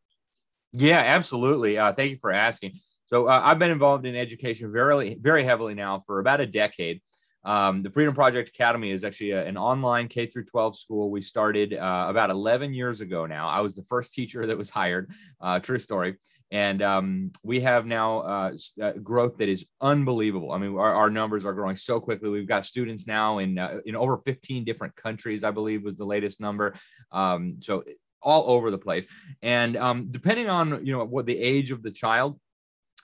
Yeah 0.72 1.02
absolutely. 1.04 1.78
Uh, 1.78 1.92
thank 1.92 2.10
you 2.10 2.18
for 2.20 2.32
asking. 2.32 2.72
So 3.06 3.28
uh, 3.28 3.40
i've 3.44 3.58
been 3.58 3.70
involved 3.70 4.06
in 4.06 4.16
education 4.16 4.72
very 4.72 5.18
very 5.20 5.44
heavily 5.44 5.74
now 5.74 6.02
for 6.06 6.18
about 6.20 6.40
a 6.40 6.46
decade 6.46 7.00
um, 7.44 7.82
the 7.82 7.90
freedom 7.90 8.14
project 8.14 8.48
academy 8.48 8.90
is 8.90 9.04
actually 9.04 9.32
a, 9.32 9.44
an 9.46 9.56
online 9.56 10.08
k 10.08 10.26
through 10.26 10.44
12 10.44 10.76
school 10.76 11.10
we 11.10 11.20
started 11.20 11.74
uh, 11.74 12.06
about 12.08 12.30
11 12.30 12.74
years 12.74 13.00
ago 13.00 13.26
now 13.26 13.48
i 13.48 13.60
was 13.60 13.74
the 13.74 13.84
first 13.84 14.12
teacher 14.12 14.46
that 14.46 14.58
was 14.58 14.70
hired 14.80 15.10
uh, 15.40 15.58
true 15.58 15.78
story 15.78 16.16
and 16.50 16.82
um, 16.82 17.32
we 17.42 17.60
have 17.60 17.84
now 17.84 18.20
uh, 18.20 18.52
uh, 18.80 18.92
growth 18.92 19.38
that 19.38 19.48
is 19.48 19.66
unbelievable. 19.80 20.52
I 20.52 20.58
mean, 20.58 20.76
our, 20.76 20.94
our, 20.94 21.10
numbers 21.10 21.44
are 21.44 21.52
growing 21.52 21.74
so 21.74 21.98
quickly. 21.98 22.30
We've 22.30 22.46
got 22.46 22.64
students 22.64 23.08
now 23.08 23.38
in 23.38 23.58
uh, 23.58 23.78
in 23.86 23.96
over 23.96 24.18
15 24.18 24.62
different 24.62 24.94
countries, 24.94 25.42
I 25.42 25.50
believe, 25.50 25.82
was 25.82 25.96
the 25.96 26.04
latest 26.04 26.40
number. 26.40 26.76
Um, 27.10 27.56
so 27.60 27.82
all 28.22 28.50
over 28.50 28.70
the 28.70 28.78
place. 28.78 29.06
And 29.42 29.76
um, 29.76 30.06
depending 30.10 30.48
on 30.48 30.84
you 30.86 30.96
know 30.96 31.04
what 31.04 31.26
the 31.26 31.38
age 31.38 31.72
of 31.72 31.82
the 31.82 31.90
child, 31.90 32.38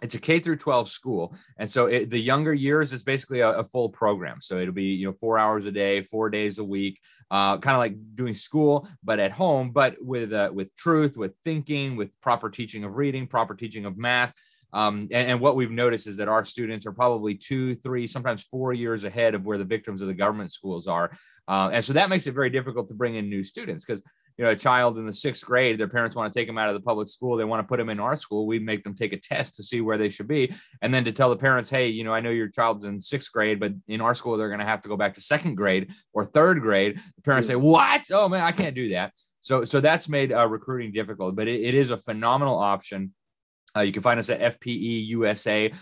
it's 0.03 0.15
a 0.15 0.19
K 0.19 0.39
through 0.39 0.57
12 0.57 0.89
school. 0.89 1.35
And 1.59 1.71
so 1.71 1.87
it, 1.87 2.11
the 2.11 2.21
younger 2.21 2.55
years 2.55 2.93
is 2.93 3.05
basically 3.05 3.41
a, 3.41 3.51
a, 3.51 3.65
full 3.65 3.89
program. 3.89 4.41
So 4.41 4.59
it'll 4.59 4.75
be, 4.75 4.95
you 4.95 5.07
know, 5.07 5.13
four 5.21 5.39
hours 5.39 5.67
a 5.67 5.73
day, 5.73 6.01
four 6.01 6.31
days 6.31 6.59
a 6.59 6.65
week, 6.65 7.01
uh, 7.31 7.59
kind 7.59 7.75
of 7.75 7.79
like 7.79 7.97
doing 8.15 8.35
school, 8.35 8.89
but 9.05 9.21
at 9.21 9.33
home, 9.33 9.73
but 9.73 9.97
with, 10.01 10.33
uh, 10.33 10.51
with 10.53 10.75
truth, 10.77 11.17
with 11.17 11.35
thinking, 11.45 11.97
with 11.97 12.19
proper 12.21 12.49
teaching 12.49 12.85
of 12.85 12.97
reading, 12.97 13.27
proper 13.27 13.55
teaching 13.55 13.85
of 13.85 13.99
math. 13.99 14.33
Um, 14.73 15.09
and, 15.13 15.31
and, 15.31 15.41
what 15.41 15.57
we've 15.57 15.71
noticed 15.71 16.07
is 16.07 16.17
that 16.19 16.29
our 16.29 16.45
students 16.45 16.87
are 16.87 16.93
probably 16.93 17.35
two, 17.35 17.75
three, 17.75 18.07
sometimes 18.07 18.45
four 18.45 18.73
years 18.73 19.03
ahead 19.03 19.35
of 19.35 19.45
where 19.45 19.59
the 19.59 19.65
victims 19.65 20.01
of 20.01 20.07
the 20.07 20.15
government 20.15 20.53
schools 20.53 20.87
are. 20.87 21.11
Uh, 21.49 21.71
and 21.73 21.85
so 21.85 21.93
that 21.93 22.09
makes 22.09 22.29
it 22.29 22.35
very 22.35 22.51
difficult 22.51 22.89
to 22.89 22.95
bring 22.95 23.17
in 23.17 23.29
new 23.29 23.43
students 23.43 23.85
because 23.85 24.01
you 24.41 24.47
know 24.47 24.53
a 24.53 24.57
child 24.57 24.97
in 24.97 25.05
the 25.05 25.13
sixth 25.13 25.45
grade 25.45 25.77
their 25.77 25.87
parents 25.87 26.17
want 26.17 26.33
to 26.33 26.39
take 26.39 26.49
them 26.49 26.57
out 26.57 26.71
of 26.71 26.75
the 26.75 26.81
public 26.81 27.09
school 27.09 27.37
they 27.37 27.45
want 27.45 27.63
to 27.63 27.69
put 27.69 27.77
them 27.77 27.91
in 27.91 28.01
our 28.01 28.17
school 28.17 28.47
we 28.47 28.59
make 28.59 28.83
them 28.83 28.95
take 28.95 29.13
a 29.13 29.19
test 29.19 29.55
to 29.55 29.63
see 29.63 29.83
where 29.83 29.99
they 29.99 30.09
should 30.09 30.27
be 30.27 30.51
and 30.81 30.95
then 30.95 31.05
to 31.05 31.13
tell 31.13 31.29
the 31.29 31.37
parents 31.37 31.69
hey 31.69 31.89
you 31.89 32.05
know 32.05 32.15
i 32.15 32.21
know 32.21 32.31
your 32.31 32.49
child's 32.49 32.87
in 32.87 32.99
sixth 32.99 33.31
grade 33.31 33.61
but 33.61 33.75
in 33.87 34.01
our 34.01 34.15
school 34.15 34.39
they're 34.39 34.49
going 34.49 34.59
to 34.59 34.65
have 34.65 34.81
to 34.81 34.89
go 34.89 34.97
back 34.97 35.13
to 35.13 35.21
second 35.21 35.57
grade 35.57 35.93
or 36.15 36.25
third 36.25 36.63
grade 36.63 36.97
the 37.17 37.23
parents 37.23 37.49
say 37.49 37.55
what 37.55 38.03
oh 38.15 38.31
man 38.31 38.43
i 38.43 38.51
can't 38.51 38.75
do 38.75 38.89
that 38.89 39.13
so 39.43 39.63
so 39.63 39.79
that's 39.79 40.09
made 40.09 40.33
uh, 40.33 40.49
recruiting 40.49 40.91
difficult 40.91 41.37
but 41.37 41.47
it, 41.47 41.61
it 41.61 41.75
is 41.75 41.91
a 41.91 41.99
phenomenal 41.99 42.59
option 42.59 43.13
uh, 43.77 43.83
you 43.83 43.93
can 43.93 44.03
find 44.03 44.19
us 44.19 44.31
at 44.31 44.59
fpeusa.org. 44.61 45.75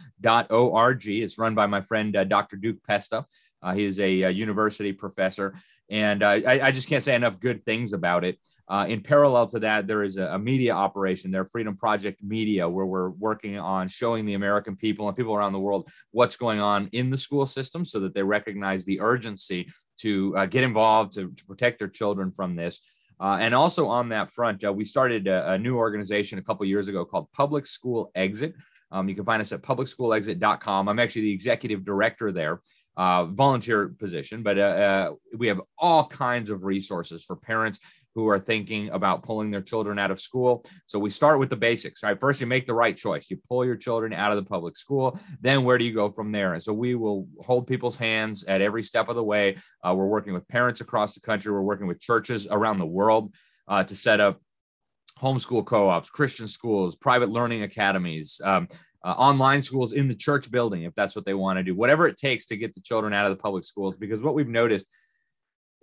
It's 1.08 1.38
run 1.38 1.54
by 1.54 1.64
my 1.64 1.80
friend 1.80 2.14
uh, 2.14 2.24
Dr. 2.24 2.56
Duke 2.58 2.84
Pesta. 2.86 3.24
Uh, 3.62 3.72
he 3.72 3.84
is 3.84 3.98
a, 3.98 4.22
a, 4.22 4.30
university 4.30 4.92
professor, 4.92 5.54
and 5.90 6.22
uh, 6.22 6.40
I, 6.46 6.60
I, 6.64 6.72
just 6.72 6.88
can't 6.88 7.02
say 7.02 7.14
enough 7.14 7.40
good 7.40 7.64
things 7.64 7.92
about 7.92 8.24
it. 8.24 8.38
Uh, 8.68 8.84
in 8.88 9.00
parallel 9.00 9.46
to 9.46 9.58
that, 9.60 9.86
there 9.86 10.02
is 10.02 10.18
a, 10.18 10.26
a, 10.26 10.38
media 10.38 10.74
operation 10.74 11.30
there, 11.30 11.46
Freedom 11.46 11.74
Project 11.74 12.22
Media, 12.22 12.68
where 12.68 12.84
we're 12.84 13.08
working 13.10 13.58
on 13.58 13.88
showing 13.88 14.26
the 14.26 14.34
American 14.34 14.76
people 14.76 15.08
and 15.08 15.16
people 15.16 15.34
around 15.34 15.54
the 15.54 15.58
world 15.58 15.88
what's 16.10 16.36
going 16.36 16.60
on 16.60 16.88
in 16.92 17.08
the 17.08 17.16
school 17.16 17.46
system 17.46 17.84
so 17.84 17.98
that 18.00 18.12
they 18.12 18.22
recognize 18.22 18.84
the 18.84 19.00
urgency 19.00 19.66
to 19.98 20.36
uh, 20.36 20.44
get 20.44 20.64
involved 20.64 21.12
to, 21.12 21.30
to, 21.30 21.44
protect 21.46 21.78
their 21.78 21.88
children 21.88 22.30
from 22.30 22.54
this. 22.54 22.80
Uh, 23.18 23.38
and 23.40 23.54
also 23.54 23.88
on 23.88 24.10
that 24.10 24.30
front, 24.30 24.62
uh, 24.62 24.72
we 24.72 24.84
started 24.84 25.26
a, 25.26 25.52
a, 25.52 25.58
new 25.58 25.76
organization 25.76 26.38
a 26.38 26.42
couple 26.42 26.64
years 26.66 26.88
ago 26.88 27.04
called 27.04 27.32
Public 27.32 27.66
School 27.66 28.10
Exit. 28.14 28.54
Um, 28.92 29.08
you 29.08 29.14
can 29.14 29.24
find 29.24 29.40
us 29.40 29.52
at 29.52 29.62
publicschoolexit.com. 29.62 30.88
I'm 30.88 30.98
actually 30.98 31.22
the 31.22 31.32
executive 31.32 31.84
director 31.84 32.32
there. 32.32 32.60
Uh, 32.98 33.26
volunteer 33.26 33.94
position, 34.00 34.42
but 34.42 34.58
uh, 34.58 34.62
uh, 34.62 35.10
we 35.36 35.46
have 35.46 35.60
all 35.78 36.04
kinds 36.04 36.50
of 36.50 36.64
resources 36.64 37.24
for 37.24 37.36
parents 37.36 37.78
who 38.16 38.26
are 38.26 38.40
thinking 38.40 38.90
about 38.90 39.22
pulling 39.22 39.52
their 39.52 39.62
children 39.62 40.00
out 40.00 40.10
of 40.10 40.18
school. 40.18 40.64
So 40.86 40.98
we 40.98 41.10
start 41.10 41.38
with 41.38 41.48
the 41.48 41.56
basics, 41.56 42.02
right? 42.02 42.18
First, 42.18 42.40
you 42.40 42.48
make 42.48 42.66
the 42.66 42.74
right 42.74 42.96
choice. 42.96 43.30
You 43.30 43.38
pull 43.48 43.64
your 43.64 43.76
children 43.76 44.12
out 44.12 44.32
of 44.32 44.36
the 44.36 44.48
public 44.48 44.76
school. 44.76 45.16
Then 45.40 45.62
where 45.62 45.78
do 45.78 45.84
you 45.84 45.94
go 45.94 46.10
from 46.10 46.32
there? 46.32 46.54
And 46.54 46.62
so 46.62 46.72
we 46.72 46.96
will 46.96 47.28
hold 47.40 47.68
people's 47.68 47.96
hands 47.96 48.42
at 48.42 48.60
every 48.60 48.82
step 48.82 49.08
of 49.08 49.14
the 49.14 49.22
way. 49.22 49.56
Uh, 49.84 49.94
we're 49.94 50.06
working 50.06 50.32
with 50.32 50.48
parents 50.48 50.80
across 50.80 51.14
the 51.14 51.20
country. 51.20 51.52
We're 51.52 51.62
working 51.62 51.86
with 51.86 52.00
churches 52.00 52.48
around 52.50 52.78
the 52.78 52.86
world 52.86 53.32
uh, 53.68 53.84
to 53.84 53.94
set 53.94 54.18
up 54.18 54.40
homeschool 55.20 55.64
co-ops, 55.64 56.10
Christian 56.10 56.48
schools, 56.48 56.96
private 56.96 57.28
learning 57.28 57.62
academies, 57.62 58.40
um, 58.44 58.68
uh, 59.04 59.10
online 59.10 59.62
schools 59.62 59.92
in 59.92 60.08
the 60.08 60.14
church 60.14 60.50
building 60.50 60.82
if 60.82 60.94
that's 60.94 61.14
what 61.14 61.24
they 61.24 61.34
want 61.34 61.56
to 61.58 61.62
do 61.62 61.74
whatever 61.74 62.06
it 62.06 62.18
takes 62.18 62.46
to 62.46 62.56
get 62.56 62.74
the 62.74 62.80
children 62.80 63.12
out 63.12 63.26
of 63.26 63.36
the 63.36 63.40
public 63.40 63.64
schools 63.64 63.96
because 63.96 64.20
what 64.20 64.34
we've 64.34 64.48
noticed 64.48 64.86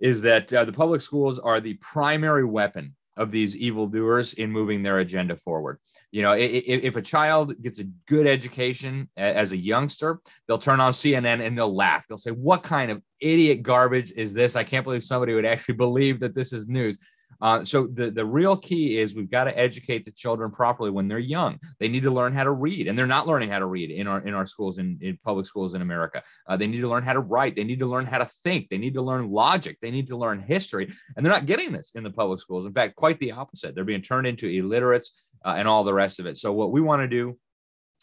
is 0.00 0.22
that 0.22 0.52
uh, 0.52 0.64
the 0.64 0.72
public 0.72 1.00
schools 1.00 1.38
are 1.38 1.60
the 1.60 1.74
primary 1.74 2.44
weapon 2.44 2.94
of 3.16 3.30
these 3.30 3.56
evildoers 3.56 4.34
in 4.34 4.50
moving 4.50 4.82
their 4.82 4.98
agenda 4.98 5.36
forward. 5.36 5.78
You 6.12 6.22
know, 6.22 6.32
if, 6.32 6.64
if, 6.66 6.96
a 6.96 7.02
child 7.02 7.60
gets 7.62 7.78
a 7.78 7.84
good 8.06 8.26
education 8.26 9.08
as 9.16 9.52
a 9.52 9.56
youngster, 9.56 10.20
they'll 10.46 10.58
turn 10.58 10.80
on 10.80 10.92
CNN 10.92 11.44
and 11.44 11.56
they'll 11.56 11.74
laugh. 11.74 12.04
They'll 12.08 12.18
say, 12.18 12.30
What 12.30 12.62
kind 12.62 12.90
of 12.90 13.02
idiot 13.20 13.62
garbage 13.62 14.12
is 14.12 14.32
this? 14.32 14.56
I 14.56 14.64
can't 14.64 14.84
believe 14.84 15.02
somebody 15.02 15.34
would 15.34 15.46
actually 15.46 15.74
believe 15.76 16.20
that 16.20 16.34
this 16.34 16.52
is 16.52 16.68
news. 16.68 16.98
Uh, 17.40 17.64
so 17.64 17.86
the, 17.86 18.10
the 18.10 18.24
real 18.24 18.56
key 18.56 18.98
is 18.98 19.14
we've 19.14 19.30
got 19.30 19.44
to 19.44 19.58
educate 19.58 20.04
the 20.04 20.10
children 20.10 20.50
properly 20.50 20.90
when 20.90 21.08
they're 21.08 21.18
young. 21.18 21.58
They 21.78 21.88
need 21.88 22.02
to 22.04 22.10
learn 22.10 22.32
how 22.32 22.44
to 22.44 22.52
read, 22.52 22.88
and 22.88 22.98
they're 22.98 23.06
not 23.06 23.26
learning 23.26 23.50
how 23.50 23.58
to 23.58 23.66
read 23.66 23.90
in 23.90 24.06
our 24.06 24.20
in 24.20 24.34
our 24.34 24.46
schools 24.46 24.78
in, 24.78 24.98
in 25.00 25.18
public 25.24 25.46
schools 25.46 25.74
in 25.74 25.82
America. 25.82 26.22
Uh, 26.46 26.56
they 26.56 26.66
need 26.66 26.80
to 26.80 26.88
learn 26.88 27.02
how 27.02 27.12
to 27.12 27.20
write. 27.20 27.56
They 27.56 27.64
need 27.64 27.80
to 27.80 27.86
learn 27.86 28.06
how 28.06 28.18
to 28.18 28.30
think. 28.42 28.68
They 28.68 28.78
need 28.78 28.94
to 28.94 29.02
learn 29.02 29.30
logic. 29.30 29.78
They 29.80 29.90
need 29.90 30.06
to 30.08 30.16
learn 30.16 30.40
history, 30.40 30.88
and 31.16 31.24
they're 31.24 31.32
not 31.32 31.46
getting 31.46 31.72
this 31.72 31.92
in 31.94 32.04
the 32.04 32.10
public 32.10 32.40
schools. 32.40 32.66
In 32.66 32.72
fact, 32.72 32.96
quite 32.96 33.18
the 33.20 33.32
opposite. 33.32 33.74
They're 33.74 33.84
being 33.84 34.02
turned 34.02 34.26
into 34.26 34.48
illiterates 34.48 35.12
uh, 35.44 35.54
and 35.56 35.68
all 35.68 35.84
the 35.84 35.94
rest 35.94 36.20
of 36.20 36.26
it. 36.26 36.36
So 36.36 36.52
what 36.52 36.72
we 36.72 36.80
want 36.80 37.02
to 37.02 37.08
do 37.08 37.38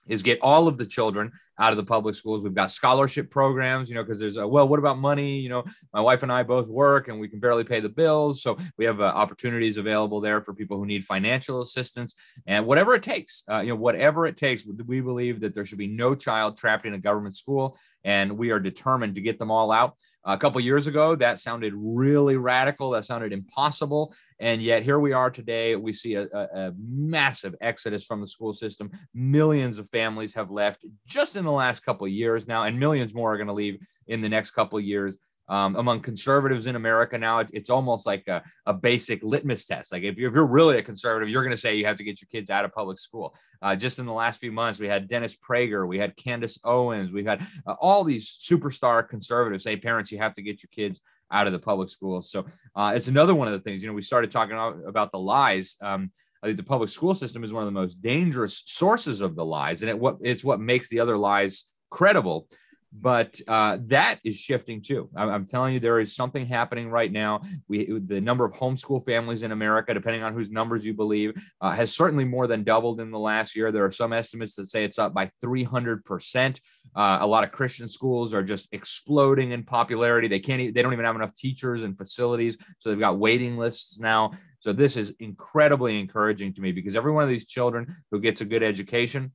is 0.07 0.23
get 0.23 0.39
all 0.41 0.67
of 0.67 0.77
the 0.77 0.85
children 0.85 1.31
out 1.59 1.71
of 1.71 1.77
the 1.77 1.83
public 1.83 2.15
schools. 2.15 2.43
We've 2.43 2.53
got 2.53 2.71
scholarship 2.71 3.29
programs, 3.29 3.89
you 3.89 3.95
know, 3.95 4.03
because 4.03 4.19
there's 4.19 4.37
a, 4.37 4.47
well, 4.47 4.67
what 4.67 4.79
about 4.79 4.97
money? 4.97 5.39
You 5.39 5.49
know, 5.49 5.63
my 5.93 6.01
wife 6.01 6.23
and 6.23 6.31
I 6.31 6.43
both 6.43 6.67
work 6.67 7.07
and 7.07 7.19
we 7.19 7.27
can 7.27 7.39
barely 7.39 7.63
pay 7.63 7.79
the 7.79 7.89
bills. 7.89 8.41
So 8.41 8.57
we 8.77 8.85
have 8.85 9.01
uh, 9.01 9.05
opportunities 9.05 9.77
available 9.77 10.19
there 10.21 10.41
for 10.41 10.53
people 10.53 10.77
who 10.77 10.85
need 10.85 11.05
financial 11.05 11.61
assistance 11.61 12.15
and 12.47 12.65
whatever 12.65 12.95
it 12.95 13.03
takes, 13.03 13.43
uh, 13.49 13.59
you 13.59 13.69
know, 13.69 13.75
whatever 13.75 14.25
it 14.25 14.37
takes. 14.37 14.65
We 14.65 15.01
believe 15.01 15.41
that 15.41 15.53
there 15.53 15.65
should 15.65 15.77
be 15.77 15.87
no 15.87 16.15
child 16.15 16.57
trapped 16.57 16.85
in 16.85 16.93
a 16.93 16.99
government 16.99 17.35
school 17.35 17.77
and 18.03 18.37
we 18.37 18.51
are 18.51 18.59
determined 18.59 19.15
to 19.15 19.21
get 19.21 19.39
them 19.39 19.51
all 19.51 19.71
out. 19.71 19.95
A 20.25 20.37
couple 20.37 20.61
years 20.61 20.87
ago, 20.87 21.15
that 21.15 21.39
sounded 21.39 21.73
really 21.75 22.37
radical. 22.37 22.91
That 22.91 23.05
sounded 23.05 23.33
impossible. 23.33 24.13
And 24.39 24.61
yet, 24.61 24.83
here 24.83 24.99
we 24.99 25.11
are 25.11 25.29
today. 25.29 25.75
We 25.75 25.91
see 25.91 26.15
a, 26.15 26.27
a, 26.33 26.47
a, 26.67 26.73
massive 26.77 27.55
exodus 27.59 28.05
from 28.05 28.21
the 28.21 28.27
school 28.27 28.53
system. 28.53 28.89
Millions 29.13 29.79
of 29.79 29.89
families 29.89 30.33
have 30.33 30.49
left 30.49 30.85
just 31.05 31.35
in 31.35 31.43
the 31.43 31.51
last 31.51 31.81
couple 31.81 32.07
of 32.07 32.13
years 32.13 32.47
now, 32.47 32.63
and 32.63 32.79
millions 32.79 33.13
more 33.13 33.33
are 33.33 33.37
going 33.37 33.47
to 33.47 33.53
leave 33.53 33.85
in 34.07 34.21
the 34.21 34.29
next 34.29 34.51
couple 34.51 34.77
of 34.77 34.85
years 34.85 35.17
um, 35.49 35.75
among 35.75 35.99
conservatives 35.99 36.65
in 36.65 36.75
America 36.75 37.17
now, 37.17 37.39
it's, 37.39 37.51
it's 37.51 37.69
almost 37.69 38.05
like 38.05 38.27
a, 38.27 38.41
a, 38.65 38.73
basic 38.73 39.21
litmus 39.23 39.65
test. 39.65 39.91
Like 39.91 40.03
if 40.03 40.17
you're, 40.17 40.29
if 40.29 40.35
you're 40.35 40.47
really 40.47 40.77
a 40.77 40.81
conservative, 40.81 41.29
you're 41.29 41.43
going 41.43 41.51
to 41.51 41.57
say 41.57 41.75
you 41.75 41.85
have 41.85 41.97
to 41.97 42.03
get 42.03 42.21
your 42.21 42.29
kids 42.31 42.49
out 42.49 42.65
of 42.65 42.73
public 42.73 42.97
school. 42.97 43.35
Uh, 43.61 43.75
just 43.75 43.99
in 43.99 44.05
the 44.05 44.13
last 44.13 44.39
few 44.39 44.51
months, 44.51 44.79
we 44.79 44.87
had 44.87 45.07
Dennis 45.07 45.35
Prager, 45.35 45.87
we 45.87 45.97
had 45.97 46.15
Candace 46.15 46.59
Owens, 46.63 47.11
we've 47.11 47.25
had 47.25 47.45
uh, 47.67 47.73
all 47.79 48.03
these 48.03 48.37
superstar 48.41 49.07
conservatives 49.07 49.63
say, 49.63 49.75
parents, 49.75 50.11
you 50.11 50.17
have 50.19 50.33
to 50.33 50.41
get 50.41 50.63
your 50.63 50.69
kids 50.71 51.01
out 51.31 51.47
of 51.47 51.53
the 51.53 51.59
public 51.59 51.89
schools. 51.89 52.31
So 52.31 52.45
uh, 52.75 52.93
it's 52.95 53.07
another 53.07 53.35
one 53.35 53.47
of 53.47 53.53
the 53.53 53.59
things. 53.59 53.81
You 53.81 53.89
know, 53.89 53.95
we 53.95 54.01
started 54.01 54.31
talking 54.31 54.57
about 54.87 55.11
the 55.11 55.19
lies. 55.19 55.75
Um, 55.81 56.11
I 56.41 56.47
think 56.47 56.57
the 56.57 56.63
public 56.63 56.89
school 56.89 57.15
system 57.15 57.43
is 57.43 57.53
one 57.53 57.63
of 57.63 57.67
the 57.67 57.79
most 57.79 58.01
dangerous 58.01 58.63
sources 58.65 59.21
of 59.21 59.35
the 59.35 59.45
lies, 59.45 59.81
and 59.81 59.89
it 59.89 59.97
what 59.97 60.17
it's 60.21 60.43
what 60.43 60.59
makes 60.59 60.89
the 60.89 60.99
other 60.99 61.17
lies 61.17 61.65
credible 61.89 62.47
but 62.95 63.39
uh, 63.47 63.79
that 63.85 64.19
is 64.23 64.35
shifting 64.35 64.81
too. 64.81 65.09
I'm, 65.15 65.29
I'm, 65.29 65.45
telling 65.45 65.73
you, 65.73 65.79
there 65.79 65.99
is 65.99 66.15
something 66.15 66.45
happening 66.45 66.89
right 66.89 67.11
now. 67.11 67.41
We 67.67 67.99
the 68.05 68.21
number 68.21 68.45
of 68.45 68.53
homeschool 68.53 69.05
families 69.05 69.41
in 69.41 69.51
America, 69.51 69.93
depending 69.93 70.23
on 70.23 70.33
whose 70.33 70.51
numbers 70.51 70.85
you 70.85 70.93
believe, 70.93 71.33
uh, 71.59 71.71
has 71.71 71.95
certainly 71.95 72.25
more 72.25 72.45
than 72.45 72.63
doubled 72.63 73.01
in 73.01 73.09
the 73.09 73.19
last 73.19 73.55
year. 73.55 73.71
There 73.71 73.85
are 73.85 73.91
some 73.91 74.13
estimates 74.13 74.55
that 74.55 74.67
say 74.67 74.83
it's 74.83 74.99
up 74.99 75.13
by 75.13 75.31
300 75.41 76.05
percent. 76.05 76.61
Uh, 76.95 77.17
a 77.21 77.27
lot 77.27 77.43
of 77.43 77.51
Christian 77.51 77.87
schools 77.87 78.33
are 78.33 78.43
just 78.43 78.67
exploding 78.71 79.51
in 79.51 79.63
popularity. 79.63 80.27
They 80.27 80.39
can't. 80.39 80.73
They 80.73 80.81
don't 80.81 80.93
even 80.93 81.05
have 81.05 81.15
enough 81.15 81.33
teachers 81.33 81.81
and 81.81 81.97
facilities, 81.97 82.57
so 82.79 82.89
they've 82.89 82.99
got 82.99 83.17
waiting 83.17 83.57
lists 83.57 83.99
now. 83.99 84.31
So 84.59 84.71
this 84.71 84.95
is 84.95 85.13
incredibly 85.19 85.99
encouraging 85.99 86.53
to 86.53 86.61
me 86.61 86.71
because 86.71 86.95
every 86.95 87.11
one 87.11 87.23
of 87.23 87.29
these 87.29 87.45
children 87.45 87.93
who 88.11 88.21
gets 88.21 88.41
a 88.41 88.45
good 88.45 88.63
education 88.63 89.33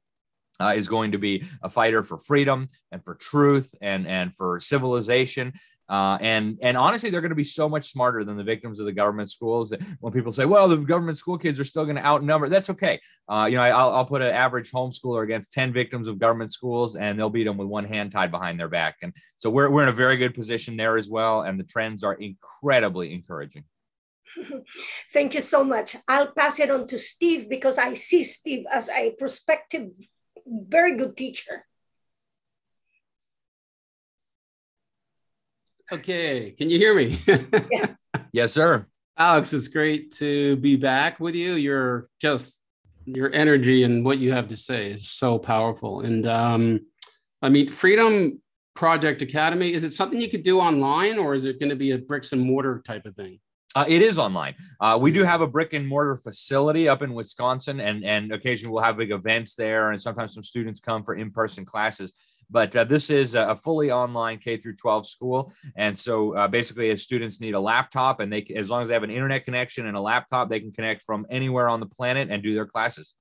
uh, 0.61 0.75
is 0.77 0.89
going 0.89 1.13
to 1.13 1.19
be 1.19 1.45
a 1.63 1.71
fighter 1.71 2.03
for 2.03 2.19
freedom 2.19 2.69
and 2.93 3.05
for 3.05 3.15
truth 3.15 3.75
and 3.81 4.07
and 4.07 4.35
for 4.35 4.61
civilization. 4.61 5.53
Uh, 5.89 6.19
and 6.21 6.59
and 6.61 6.77
honestly, 6.77 7.09
they're 7.09 7.23
going 7.23 7.31
to 7.31 7.35
be 7.35 7.45
so 7.45 7.67
much 7.67 7.91
smarter 7.91 8.23
than 8.23 8.37
the 8.37 8.45
victims 8.45 8.79
of 8.79 8.85
the 8.85 8.93
government 8.93 9.31
schools. 9.31 9.73
When 10.01 10.13
people 10.13 10.33
say, 10.33 10.45
"Well, 10.45 10.69
the 10.69 10.77
government 10.77 11.17
school 11.17 11.39
kids 11.39 11.59
are 11.59 11.65
still 11.65 11.85
going 11.85 11.97
to 11.97 12.05
outnumber," 12.05 12.51
that's 12.51 12.69
okay. 12.71 13.01
Uh, 13.27 13.49
you 13.51 13.57
know, 13.57 13.63
I, 13.63 13.71
will 13.71 13.95
I'll 13.95 14.05
put 14.05 14.21
an 14.21 14.35
average 14.35 14.71
homeschooler 14.71 15.25
against 15.25 15.53
ten 15.53 15.73
victims 15.73 16.07
of 16.07 16.19
government 16.19 16.53
schools, 16.53 16.97
and 16.97 17.19
they'll 17.19 17.31
beat 17.31 17.45
them 17.45 17.57
with 17.57 17.69
one 17.69 17.87
hand 17.87 18.13
tied 18.13 18.31
behind 18.31 18.61
their 18.61 18.69
back. 18.69 18.97
And 19.01 19.15
so 19.39 19.49
we're 19.49 19.71
we're 19.71 19.85
in 19.85 19.89
a 19.89 19.93
very 19.93 20.19
good 20.19 20.35
position 20.35 20.77
there 20.77 20.99
as 20.99 21.09
well. 21.09 21.41
And 21.41 21.59
the 21.59 21.65
trends 21.65 22.05
are 22.05 22.15
incredibly 22.15 23.15
encouraging. 23.15 23.65
Thank 25.13 25.35
you 25.35 25.41
so 25.41 25.65
much. 25.65 25.97
I'll 26.07 26.33
pass 26.33 26.61
it 26.61 26.71
on 26.71 26.87
to 26.89 26.99
Steve 26.99 27.49
because 27.49 27.79
I 27.79 27.95
see 27.95 28.25
Steve 28.25 28.67
as 28.71 28.91
a 28.91 29.13
prospective 29.13 29.89
very 30.49 30.97
good 30.97 31.17
teacher. 31.17 31.65
Okay, 35.91 36.51
can 36.51 36.69
you 36.69 36.79
hear 36.79 36.95
me? 36.95 37.19
yes. 37.71 37.97
yes, 38.33 38.53
sir. 38.53 38.87
Alex, 39.17 39.53
it's 39.53 39.69
great 39.69 40.13
to 40.13 40.57
be 40.57 40.77
back 40.77 41.19
with 41.19 41.35
you. 41.35 41.55
You're 41.55 42.09
just 42.21 42.63
your 43.07 43.33
energy 43.33 43.85
and 43.85 44.05
what 44.05 44.19
you 44.19 44.33
have 44.33 44.49
to 44.49 44.57
say 44.57 44.91
is 44.91 45.09
so 45.09 45.39
powerful. 45.39 46.03
And 46.03 46.27
um, 46.27 46.81
I 47.41 47.49
mean, 47.49 47.71
Freedom 47.71 48.41
Project 48.75 49.23
Academy, 49.23 49.73
is 49.73 49.83
it 49.83 49.95
something 49.95 50.21
you 50.21 50.29
could 50.29 50.45
do 50.45 50.61
online 50.61 51.19
or 51.19 51.35
is 51.35 51.47
it 51.47 51.59
going 51.59 51.71
to 51.71 51.77
be 51.77 51.93
a 51.93 51.99
bricks 51.99 52.33
and 52.33 52.41
mortar 52.41 52.83
type 52.87 53.07
of 53.07 53.17
thing? 53.17 53.41
Uh, 53.75 53.85
it 53.87 54.01
is 54.03 54.19
online. 54.19 54.55
Uh, 54.81 54.99
we 55.01 55.13
do 55.13 55.25
have 55.25 55.41
a 55.41 55.47
brick 55.47 55.73
and 55.75 55.87
mortar 55.87 56.17
facility 56.17 56.89
up 56.89 57.03
in 57.03 57.13
Wisconsin, 57.13 57.81
and 57.81 58.05
and 58.05 58.33
occasionally 58.33 58.73
we'll 58.73 58.83
have 58.83 58.97
big 58.97 59.13
events 59.13 59.55
there, 59.55 59.91
and 59.91 60.01
sometimes 60.01 60.35
some 60.35 60.43
students 60.43 60.81
come 60.81 61.05
for 61.05 61.15
in 61.15 61.31
person 61.31 61.65
classes. 61.65 62.13
But 62.51 62.75
uh, 62.75 62.85
this 62.85 63.11
is 63.11 63.35
a 63.35 63.55
fully 63.55 63.91
online 63.91 64.39
K 64.39 64.57
through 64.57 64.77
12 64.77 65.07
school, 65.07 65.53
and 65.77 65.97
so 65.97 66.35
uh, 66.35 66.49
basically, 66.49 66.91
as 66.91 67.03
students 67.03 67.43
need 67.43 67.55
a 67.55 67.61
laptop, 67.61 68.21
and 68.21 68.33
they 68.33 68.43
as 68.57 68.71
long 68.71 68.83
as 68.83 68.89
they 68.89 68.95
have 68.95 69.03
an 69.03 69.11
internet 69.11 69.45
connection 69.45 69.87
and 69.87 69.97
a 69.97 70.01
laptop, 70.01 70.49
they 70.49 70.61
can 70.61 70.73
connect 70.73 71.03
from 71.03 71.27
anywhere 71.29 71.69
on 71.69 71.79
the 71.79 71.87
planet 71.87 72.29
and 72.31 72.43
do 72.43 72.55
their 72.55 72.67
classes. 72.67 73.15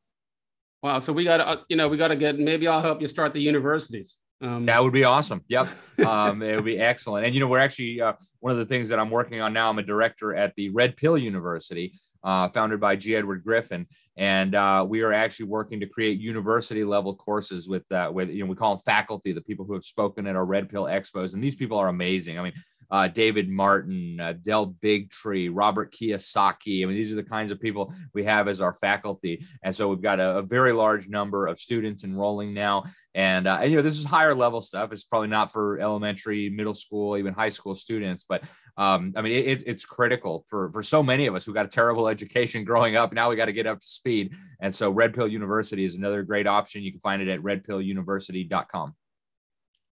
Wow! 0.82 1.00
So 1.00 1.12
we 1.12 1.26
got 1.26 1.38
to, 1.38 1.48
uh, 1.48 1.58
you 1.68 1.76
know, 1.76 1.90
we 1.90 1.98
got 1.98 2.08
to 2.08 2.16
get. 2.16 2.40
Maybe 2.40 2.70
I'll 2.70 2.82
help 2.82 3.02
you 3.02 3.08
start 3.08 3.34
the 3.34 3.42
universities. 3.42 4.20
Um, 4.42 4.66
that 4.66 4.82
would 4.82 4.94
be 4.94 5.04
awesome. 5.04 5.44
Yep. 5.48 5.68
Um, 6.06 6.44
it 6.44 6.56
would 6.56 6.64
be 6.64 6.80
excellent. 6.80 7.26
And, 7.26 7.34
you 7.34 7.42
know, 7.42 7.48
we're 7.48 7.58
actually, 7.58 8.00
uh, 8.00 8.14
one 8.40 8.52
of 8.52 8.58
the 8.58 8.66
things 8.66 8.90
that 8.90 9.00
I'm 9.00 9.10
working 9.10 9.42
on 9.42 9.54
now, 9.54 9.70
I'm 9.70 9.80
a 9.80 9.84
director 9.84 10.36
at 10.36 10.54
the 10.56 10.70
Red 10.70 10.98
Pill 10.98 11.18
University, 11.18 11.94
uh, 12.24 12.50
founded 12.50 12.80
by 12.80 12.96
G. 12.96 13.16
Edward 13.16 13.44
Griffin. 13.44 13.88
And 14.18 14.56
uh, 14.56 14.86
we 14.88 15.02
are 15.02 15.14
actually 15.14 15.46
working 15.46 15.80
to 15.80 15.86
create 15.86 16.20
university 16.20 16.84
level 16.84 17.16
courses 17.16 17.70
with, 17.70 17.90
uh, 17.92 18.12
with, 18.14 18.30
you 18.30 18.44
know, 18.44 18.50
we 18.50 18.56
call 18.56 18.76
them 18.76 18.82
faculty, 18.84 19.32
the 19.32 19.42
people 19.42 19.66
who 19.66 19.74
have 19.74 19.84
spoken 19.84 20.26
at 20.28 20.36
our 20.36 20.46
Red 20.46 20.70
Pill 20.70 20.86
expos. 20.86 21.34
And 21.34 21.44
these 21.44 21.56
people 21.56 21.78
are 21.78 21.88
amazing. 21.88 22.40
I 22.40 22.44
mean, 22.44 22.54
uh, 22.90 23.08
David 23.08 23.50
Martin, 23.50 24.20
uh, 24.20 24.34
Del 24.42 24.76
Bigtree, 24.84 25.50
Robert 25.52 25.94
Kiyosaki. 25.94 26.84
I 26.84 26.86
mean, 26.86 26.96
these 26.96 27.12
are 27.12 27.16
the 27.16 27.24
kinds 27.24 27.52
of 27.52 27.60
people 27.60 27.94
we 28.14 28.24
have 28.24 28.48
as 28.48 28.62
our 28.62 28.76
faculty. 28.76 29.46
And 29.64 29.76
so 29.76 29.90
we've 29.90 30.02
got 30.02 30.20
a, 30.20 30.38
a 30.38 30.42
very 30.42 30.72
large 30.72 31.10
number 31.10 31.48
of 31.48 31.60
students 31.60 32.04
enrolling 32.04 32.54
now. 32.54 32.86
And, 33.14 33.48
uh, 33.48 33.60
and, 33.62 33.72
you 33.72 33.78
know, 33.78 33.84
this 33.84 33.98
is 33.98 34.06
higher 34.06 34.36
level 34.36 34.62
stuff. 34.62 34.92
It's 34.92 35.04
probably 35.04 35.28
not 35.28 35.52
for 35.52 35.80
elementary, 35.80 36.50
middle 36.50 36.76
school, 36.76 37.18
even 37.18 37.34
high 37.34 37.50
school 37.50 37.76
students. 37.76 38.26
But 38.28 38.44
um, 38.78 39.14
I 39.16 39.22
mean, 39.22 39.34
it, 39.34 39.64
it's 39.66 39.86
critical 39.86 40.46
for, 40.48 40.72
for 40.72 40.84
so 40.84 41.02
many 41.02 41.26
of 41.26 41.36
us 41.36 41.46
who 41.46 41.54
got 41.54 41.66
a 41.66 41.70
terrible 41.70 42.08
education 42.10 42.64
growing 42.64 42.96
up. 42.96 43.12
Now 43.14 43.30
we 43.30 43.36
got 43.36 43.46
to 43.46 43.54
get 43.54 43.68
up 43.68 43.80
to 43.80 43.88
speed. 43.88 44.36
And 44.62 44.74
so 44.74 44.92
Red 44.92 45.14
Pill 45.14 45.28
University 45.28 45.84
is 45.84 45.96
another 45.96 46.24
great 46.24 46.48
option. 46.48 46.84
You 46.84 46.92
can 46.92 47.02
find 47.02 47.22
it 47.22 47.28
at 47.28 47.42
redpilluniversity.com. 47.42 48.96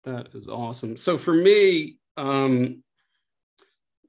That 0.04 0.28
is 0.34 0.48
awesome. 0.48 0.96
So 0.96 1.18
for 1.18 1.34
me, 1.34 1.99
um, 2.20 2.82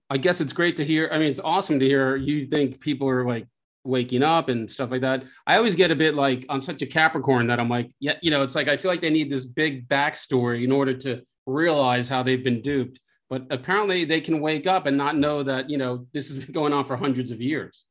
I 0.10 0.18
guess 0.18 0.42
it's 0.42 0.54
great 0.54 0.78
to 0.78 0.86
hear. 0.86 1.10
I 1.12 1.18
mean, 1.18 1.30
it's 1.30 1.40
awesome 1.40 1.80
to 1.80 1.86
hear 1.86 2.18
you 2.18 2.46
think 2.46 2.82
people 2.82 3.08
are 3.08 3.26
like 3.26 3.48
waking 3.86 4.24
up 4.24 4.50
and 4.50 4.70
stuff 4.70 4.92
like 4.92 5.02
that. 5.02 5.24
I 5.48 5.56
always 5.56 5.74
get 5.74 5.90
a 5.90 5.96
bit 5.96 6.16
like 6.16 6.46
I'm 6.50 6.62
such 6.62 6.82
a 6.82 6.86
Capricorn 6.86 7.48
that 7.48 7.60
I'm 7.60 7.70
like, 7.70 7.90
yeah, 8.00 8.18
you 8.22 8.30
know, 8.30 8.42
it's 8.42 8.54
like 8.54 8.68
I 8.68 8.76
feel 8.76 8.92
like 8.92 9.02
they 9.02 9.10
need 9.10 9.30
this 9.30 9.46
big 9.46 9.88
backstory 9.88 10.66
in 10.66 10.72
order 10.72 10.94
to 10.94 11.24
realize 11.46 12.10
how 12.10 12.22
they've 12.22 12.44
been 12.44 12.62
duped. 12.62 13.00
But 13.30 13.44
apparently 13.50 14.04
they 14.04 14.20
can 14.20 14.42
wake 14.42 14.68
up 14.68 14.86
and 14.86 14.98
not 14.98 15.16
know 15.16 15.44
that, 15.44 15.70
you 15.70 15.78
know, 15.78 16.06
this 16.14 16.28
has 16.28 16.44
been 16.44 16.52
going 16.52 16.74
on 16.74 16.84
for 16.84 16.98
hundreds 16.98 17.32
of 17.32 17.42
years. 17.42 17.86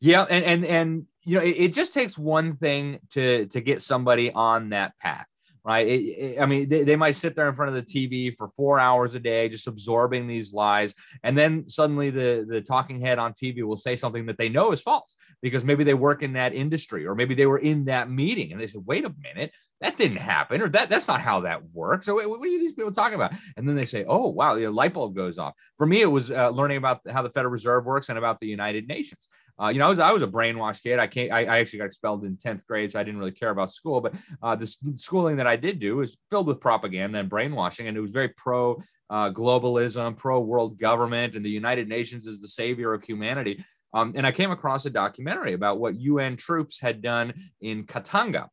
Yeah, 0.00 0.26
and 0.28 0.44
and 0.44 0.64
and 0.64 1.06
you 1.22 1.38
know, 1.38 1.44
it, 1.44 1.56
it 1.56 1.72
just 1.72 1.94
takes 1.94 2.18
one 2.18 2.56
thing 2.56 2.98
to 3.12 3.46
to 3.46 3.60
get 3.60 3.80
somebody 3.80 4.32
on 4.32 4.70
that 4.70 4.98
path 4.98 5.26
right? 5.64 5.86
It, 5.86 6.02
it, 6.02 6.40
I 6.40 6.46
mean, 6.46 6.68
they, 6.68 6.84
they, 6.84 6.96
might 6.96 7.16
sit 7.16 7.34
there 7.34 7.48
in 7.48 7.54
front 7.54 7.74
of 7.74 7.74
the 7.74 7.82
TV 7.82 8.36
for 8.36 8.50
four 8.56 8.78
hours 8.78 9.14
a 9.14 9.20
day, 9.20 9.48
just 9.48 9.66
absorbing 9.66 10.26
these 10.26 10.52
lies. 10.52 10.94
And 11.22 11.36
then 11.36 11.66
suddenly 11.66 12.10
the, 12.10 12.46
the 12.48 12.60
talking 12.60 13.00
head 13.00 13.18
on 13.18 13.32
TV 13.32 13.62
will 13.62 13.78
say 13.78 13.96
something 13.96 14.26
that 14.26 14.36
they 14.36 14.50
know 14.50 14.72
is 14.72 14.82
false 14.82 15.16
because 15.40 15.64
maybe 15.64 15.82
they 15.82 15.94
work 15.94 16.22
in 16.22 16.34
that 16.34 16.54
industry 16.54 17.06
or 17.06 17.14
maybe 17.14 17.34
they 17.34 17.46
were 17.46 17.58
in 17.58 17.86
that 17.86 18.10
meeting 18.10 18.52
and 18.52 18.60
they 18.60 18.66
said, 18.66 18.82
wait 18.84 19.06
a 19.06 19.14
minute, 19.22 19.52
that 19.80 19.96
didn't 19.96 20.18
happen 20.18 20.62
or 20.62 20.68
that 20.68 20.88
that's 20.88 21.08
not 21.08 21.20
how 21.20 21.40
that 21.40 21.62
works. 21.72 22.06
So 22.06 22.14
what, 22.14 22.40
are 22.40 22.42
these 22.42 22.72
people 22.72 22.92
talking 22.92 23.16
about? 23.16 23.32
And 23.56 23.68
then 23.68 23.74
they 23.76 23.84
say, 23.84 24.04
oh, 24.06 24.28
wow, 24.28 24.54
the 24.54 24.68
light 24.68 24.94
bulb 24.94 25.16
goes 25.16 25.38
off. 25.38 25.54
For 25.78 25.86
me, 25.86 26.00
it 26.00 26.06
was 26.06 26.30
uh, 26.30 26.50
learning 26.50 26.76
about 26.76 27.00
how 27.10 27.22
the 27.22 27.30
Federal 27.30 27.52
Reserve 27.52 27.84
works 27.84 28.08
and 28.08 28.18
about 28.18 28.40
the 28.40 28.46
United 28.46 28.86
Nations. 28.86 29.28
Uh, 29.60 29.68
you 29.68 29.78
know, 29.78 29.86
I 29.86 29.88
was 29.88 29.98
I 29.98 30.12
was 30.12 30.22
a 30.22 30.26
brainwashed 30.26 30.82
kid. 30.82 30.98
I 30.98 31.06
can't. 31.06 31.30
I, 31.30 31.44
I, 31.44 31.58
actually 31.58 31.78
got 31.78 31.86
expelled 31.86 32.24
in 32.24 32.36
tenth 32.36 32.66
grade, 32.66 32.90
so 32.90 32.98
I 32.98 33.04
didn't 33.04 33.20
really 33.20 33.30
care 33.30 33.50
about 33.50 33.70
school. 33.70 34.00
But 34.00 34.14
uh, 34.42 34.56
the 34.56 34.66
schooling 34.96 35.36
that 35.36 35.46
I 35.46 35.54
did 35.54 35.78
do 35.78 35.96
was 35.96 36.16
filled 36.30 36.48
with 36.48 36.60
propaganda 36.60 37.20
and 37.20 37.28
brainwashing, 37.28 37.86
and 37.86 37.96
it 37.96 38.00
was 38.00 38.10
very 38.10 38.28
pro 38.28 38.82
uh, 39.10 39.30
globalism, 39.30 40.16
pro 40.16 40.40
world 40.40 40.78
government, 40.78 41.36
and 41.36 41.44
the 41.44 41.50
United 41.50 41.88
Nations 41.88 42.26
is 42.26 42.40
the 42.40 42.48
savior 42.48 42.92
of 42.92 43.04
humanity. 43.04 43.64
Um, 43.92 44.12
and 44.16 44.26
I 44.26 44.32
came 44.32 44.50
across 44.50 44.86
a 44.86 44.90
documentary 44.90 45.52
about 45.52 45.78
what 45.78 45.94
UN 45.94 46.36
troops 46.36 46.80
had 46.80 47.00
done 47.00 47.32
in 47.60 47.84
Katanga, 47.84 48.48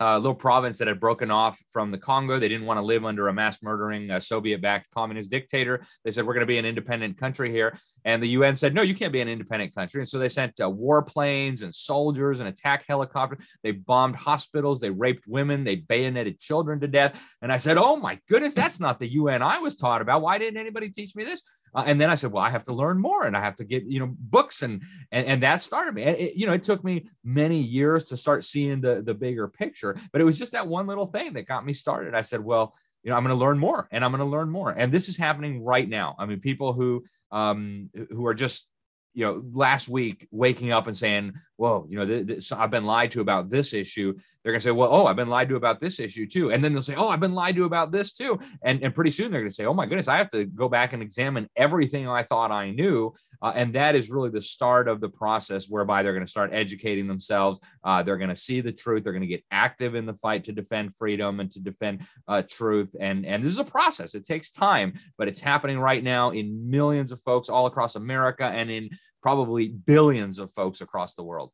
a 0.00 0.18
little 0.18 0.34
province 0.34 0.78
that 0.78 0.88
had 0.88 1.00
broken 1.00 1.30
off 1.30 1.58
from 1.70 1.90
the 1.90 1.98
Congo. 1.98 2.38
They 2.38 2.48
didn't 2.48 2.66
want 2.66 2.78
to 2.78 2.84
live 2.84 3.04
under 3.04 3.28
a 3.28 3.32
mass 3.32 3.62
murdering 3.62 4.10
uh, 4.10 4.20
Soviet 4.20 4.60
backed 4.60 4.90
communist 4.90 5.30
dictator. 5.30 5.82
They 6.04 6.12
said, 6.12 6.26
We're 6.26 6.34
going 6.34 6.42
to 6.42 6.46
be 6.46 6.58
an 6.58 6.64
independent 6.64 7.18
country 7.18 7.50
here. 7.50 7.76
And 8.04 8.22
the 8.22 8.28
UN 8.28 8.56
said, 8.56 8.74
No, 8.74 8.82
you 8.82 8.94
can't 8.94 9.12
be 9.12 9.20
an 9.20 9.28
independent 9.28 9.74
country. 9.74 10.00
And 10.00 10.08
so 10.08 10.18
they 10.18 10.28
sent 10.28 10.60
uh, 10.60 10.68
warplanes 10.68 11.62
and 11.62 11.74
soldiers 11.74 12.40
and 12.40 12.48
attack 12.48 12.84
helicopters. 12.88 13.44
They 13.62 13.72
bombed 13.72 14.16
hospitals. 14.16 14.80
They 14.80 14.90
raped 14.90 15.26
women. 15.26 15.64
They 15.64 15.76
bayoneted 15.76 16.38
children 16.38 16.80
to 16.80 16.88
death. 16.88 17.22
And 17.42 17.52
I 17.52 17.56
said, 17.56 17.76
Oh 17.78 17.96
my 17.96 18.18
goodness, 18.28 18.54
that's 18.54 18.80
not 18.80 19.00
the 19.00 19.12
UN 19.12 19.42
I 19.42 19.58
was 19.58 19.76
taught 19.76 20.02
about. 20.02 20.22
Why 20.22 20.38
didn't 20.38 20.58
anybody 20.58 20.90
teach 20.90 21.14
me 21.16 21.24
this? 21.24 21.42
Uh, 21.76 21.84
and 21.86 22.00
then 22.00 22.08
I 22.08 22.14
said, 22.14 22.32
well, 22.32 22.42
I 22.42 22.48
have 22.48 22.62
to 22.64 22.74
learn 22.74 22.98
more 22.98 23.26
and 23.26 23.36
I 23.36 23.40
have 23.40 23.54
to 23.56 23.64
get, 23.64 23.84
you 23.84 24.00
know, 24.00 24.14
books 24.18 24.62
and, 24.62 24.82
and, 25.12 25.26
and 25.26 25.42
that 25.42 25.60
started 25.60 25.94
me. 25.94 26.04
And 26.04 26.16
it, 26.16 26.34
you 26.34 26.46
know, 26.46 26.54
it 26.54 26.64
took 26.64 26.82
me 26.82 27.08
many 27.22 27.60
years 27.60 28.04
to 28.06 28.16
start 28.16 28.44
seeing 28.44 28.80
the, 28.80 29.02
the 29.02 29.12
bigger 29.12 29.46
picture, 29.46 29.94
but 30.10 30.22
it 30.22 30.24
was 30.24 30.38
just 30.38 30.52
that 30.52 30.66
one 30.66 30.86
little 30.86 31.06
thing 31.06 31.34
that 31.34 31.46
got 31.46 31.66
me 31.66 31.74
started. 31.74 32.14
I 32.14 32.22
said, 32.22 32.42
well, 32.42 32.74
you 33.02 33.10
know, 33.10 33.16
I'm 33.16 33.22
going 33.22 33.36
to 33.36 33.40
learn 33.40 33.58
more 33.58 33.86
and 33.92 34.04
I'm 34.04 34.10
going 34.10 34.20
to 34.20 34.24
learn 34.24 34.50
more. 34.50 34.70
And 34.70 34.90
this 34.90 35.10
is 35.10 35.18
happening 35.18 35.62
right 35.62 35.88
now. 35.88 36.16
I 36.18 36.24
mean, 36.24 36.40
people 36.40 36.72
who, 36.72 37.04
um, 37.30 37.90
who 38.10 38.26
are 38.26 38.34
just 38.34 38.68
you 39.16 39.24
know, 39.24 39.42
last 39.54 39.88
week 39.88 40.28
waking 40.30 40.72
up 40.72 40.86
and 40.86 40.96
saying, 40.96 41.32
"Whoa, 41.56 41.86
you 41.88 41.98
know, 41.98 42.04
this, 42.04 42.52
I've 42.52 42.70
been 42.70 42.84
lied 42.84 43.10
to 43.12 43.22
about 43.22 43.48
this 43.48 43.72
issue." 43.72 44.14
They're 44.42 44.52
gonna 44.52 44.60
say, 44.60 44.72
"Well, 44.72 44.90
oh, 44.92 45.06
I've 45.06 45.16
been 45.16 45.30
lied 45.30 45.48
to 45.48 45.56
about 45.56 45.80
this 45.80 45.98
issue 45.98 46.26
too," 46.26 46.52
and 46.52 46.62
then 46.62 46.74
they'll 46.74 46.82
say, 46.82 46.96
"Oh, 46.96 47.08
I've 47.08 47.18
been 47.18 47.34
lied 47.34 47.56
to 47.56 47.64
about 47.64 47.92
this 47.92 48.12
too," 48.12 48.38
and 48.62 48.82
and 48.82 48.94
pretty 48.94 49.10
soon 49.10 49.32
they're 49.32 49.40
gonna 49.40 49.50
say, 49.50 49.64
"Oh 49.64 49.72
my 49.72 49.86
goodness, 49.86 50.06
I 50.06 50.18
have 50.18 50.28
to 50.30 50.44
go 50.44 50.68
back 50.68 50.92
and 50.92 51.02
examine 51.02 51.48
everything 51.56 52.06
I 52.06 52.24
thought 52.24 52.50
I 52.52 52.72
knew," 52.72 53.14
uh, 53.42 53.52
and 53.54 53.74
that 53.74 53.94
is 53.94 54.10
really 54.10 54.30
the 54.30 54.42
start 54.42 54.88
of 54.88 55.00
the 55.00 55.08
process 55.08 55.68
whereby 55.68 56.02
they're 56.02 56.14
gonna 56.14 56.26
start 56.26 56.50
educating 56.52 57.06
themselves. 57.06 57.60
Uh, 57.84 58.02
they're 58.02 58.16
gonna 58.16 58.36
see 58.36 58.60
the 58.60 58.72
truth. 58.72 59.04
They're 59.04 59.12
gonna 59.12 59.26
get 59.26 59.44
active 59.50 59.94
in 59.94 60.06
the 60.06 60.14
fight 60.14 60.44
to 60.44 60.52
defend 60.52 60.94
freedom 60.94 61.40
and 61.40 61.50
to 61.52 61.60
defend 61.60 62.06
uh, 62.28 62.42
truth. 62.48 62.94
And 62.98 63.26
and 63.26 63.42
this 63.42 63.52
is 63.52 63.58
a 63.58 63.64
process. 63.64 64.14
It 64.14 64.26
takes 64.26 64.50
time, 64.50 64.94
but 65.18 65.28
it's 65.28 65.40
happening 65.40 65.78
right 65.78 66.02
now 66.02 66.30
in 66.30 66.70
millions 66.70 67.12
of 67.12 67.20
folks 67.20 67.48
all 67.48 67.66
across 67.66 67.96
America 67.96 68.44
and 68.44 68.70
in 68.70 68.90
probably 69.22 69.68
billions 69.68 70.38
of 70.38 70.52
folks 70.52 70.80
across 70.80 71.14
the 71.14 71.24
world. 71.24 71.50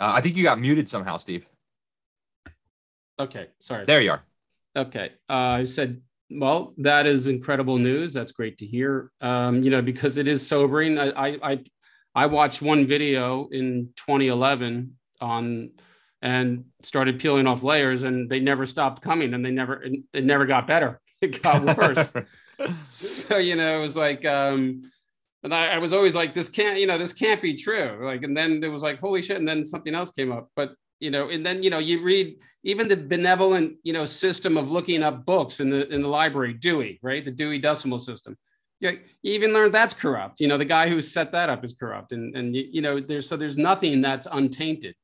Uh, 0.00 0.12
I 0.14 0.20
think 0.20 0.36
you 0.36 0.42
got 0.42 0.60
muted 0.60 0.88
somehow, 0.88 1.16
Steve. 1.16 1.46
Okay, 3.18 3.48
sorry. 3.58 3.86
There 3.86 4.00
you 4.00 4.10
are. 4.10 4.22
Okay, 4.76 5.12
uh, 5.30 5.32
I 5.32 5.64
said, 5.64 6.02
well, 6.30 6.74
that 6.78 7.06
is 7.06 7.28
incredible 7.28 7.78
news. 7.78 8.12
That's 8.12 8.32
great 8.32 8.58
to 8.58 8.66
hear. 8.66 9.10
Um, 9.20 9.62
you 9.62 9.70
know, 9.70 9.80
because 9.80 10.18
it 10.18 10.28
is 10.28 10.46
sobering. 10.46 10.98
I, 10.98 11.10
I, 11.10 11.38
I, 11.42 11.64
I 12.14 12.26
watched 12.26 12.62
one 12.62 12.86
video 12.86 13.48
in 13.52 13.90
2011 13.96 14.96
on 15.20 15.70
and 16.22 16.64
started 16.82 17.18
peeling 17.18 17.46
off 17.46 17.62
layers, 17.62 18.02
and 18.02 18.28
they 18.28 18.40
never 18.40 18.66
stopped 18.66 19.02
coming, 19.02 19.34
and 19.34 19.44
they 19.44 19.50
never, 19.50 19.82
it 20.12 20.24
never 20.24 20.46
got 20.46 20.66
better. 20.66 21.00
it 21.22 21.42
got 21.42 21.78
worse. 21.78 22.12
so 22.82 23.38
you 23.38 23.56
know, 23.56 23.78
it 23.78 23.82
was 23.82 23.96
like, 23.96 24.24
um, 24.26 24.82
and 25.42 25.54
I, 25.54 25.68
I, 25.68 25.78
was 25.78 25.92
always 25.92 26.14
like, 26.14 26.34
this 26.34 26.48
can't, 26.48 26.80
you 26.80 26.86
know, 26.86 26.98
this 26.98 27.12
can't 27.12 27.40
be 27.40 27.54
true. 27.54 28.00
Like, 28.02 28.24
and 28.24 28.36
then 28.36 28.62
it 28.64 28.68
was 28.68 28.82
like, 28.82 28.98
holy 28.98 29.22
shit, 29.22 29.36
and 29.36 29.46
then 29.46 29.64
something 29.64 29.94
else 29.94 30.10
came 30.10 30.32
up. 30.32 30.50
But 30.56 30.74
you 31.00 31.10
know, 31.10 31.28
and 31.28 31.44
then 31.44 31.62
you 31.62 31.70
know, 31.70 31.78
you 31.78 32.02
read 32.02 32.36
even 32.62 32.88
the 32.88 32.96
benevolent, 32.96 33.76
you 33.82 33.92
know, 33.92 34.04
system 34.04 34.56
of 34.56 34.70
looking 34.70 35.02
up 35.02 35.24
books 35.24 35.60
in 35.60 35.70
the 35.70 35.88
in 35.92 36.02
the 36.02 36.08
library, 36.08 36.54
Dewey, 36.54 36.98
right? 37.02 37.24
The 37.24 37.30
Dewey 37.30 37.58
Decimal 37.58 37.98
System. 37.98 38.36
You, 38.80 38.98
even 39.22 39.52
learn 39.52 39.72
that's 39.72 39.94
corrupt. 39.94 40.40
You 40.40 40.48
know, 40.48 40.58
the 40.58 40.64
guy 40.64 40.88
who 40.88 41.00
set 41.00 41.32
that 41.32 41.48
up 41.48 41.64
is 41.64 41.74
corrupt, 41.74 42.12
and 42.12 42.36
and 42.36 42.54
you, 42.54 42.82
know, 42.82 43.00
there's 43.00 43.28
so 43.28 43.36
there's 43.36 43.56
nothing 43.56 44.00
that's 44.00 44.26
untainted. 44.30 44.94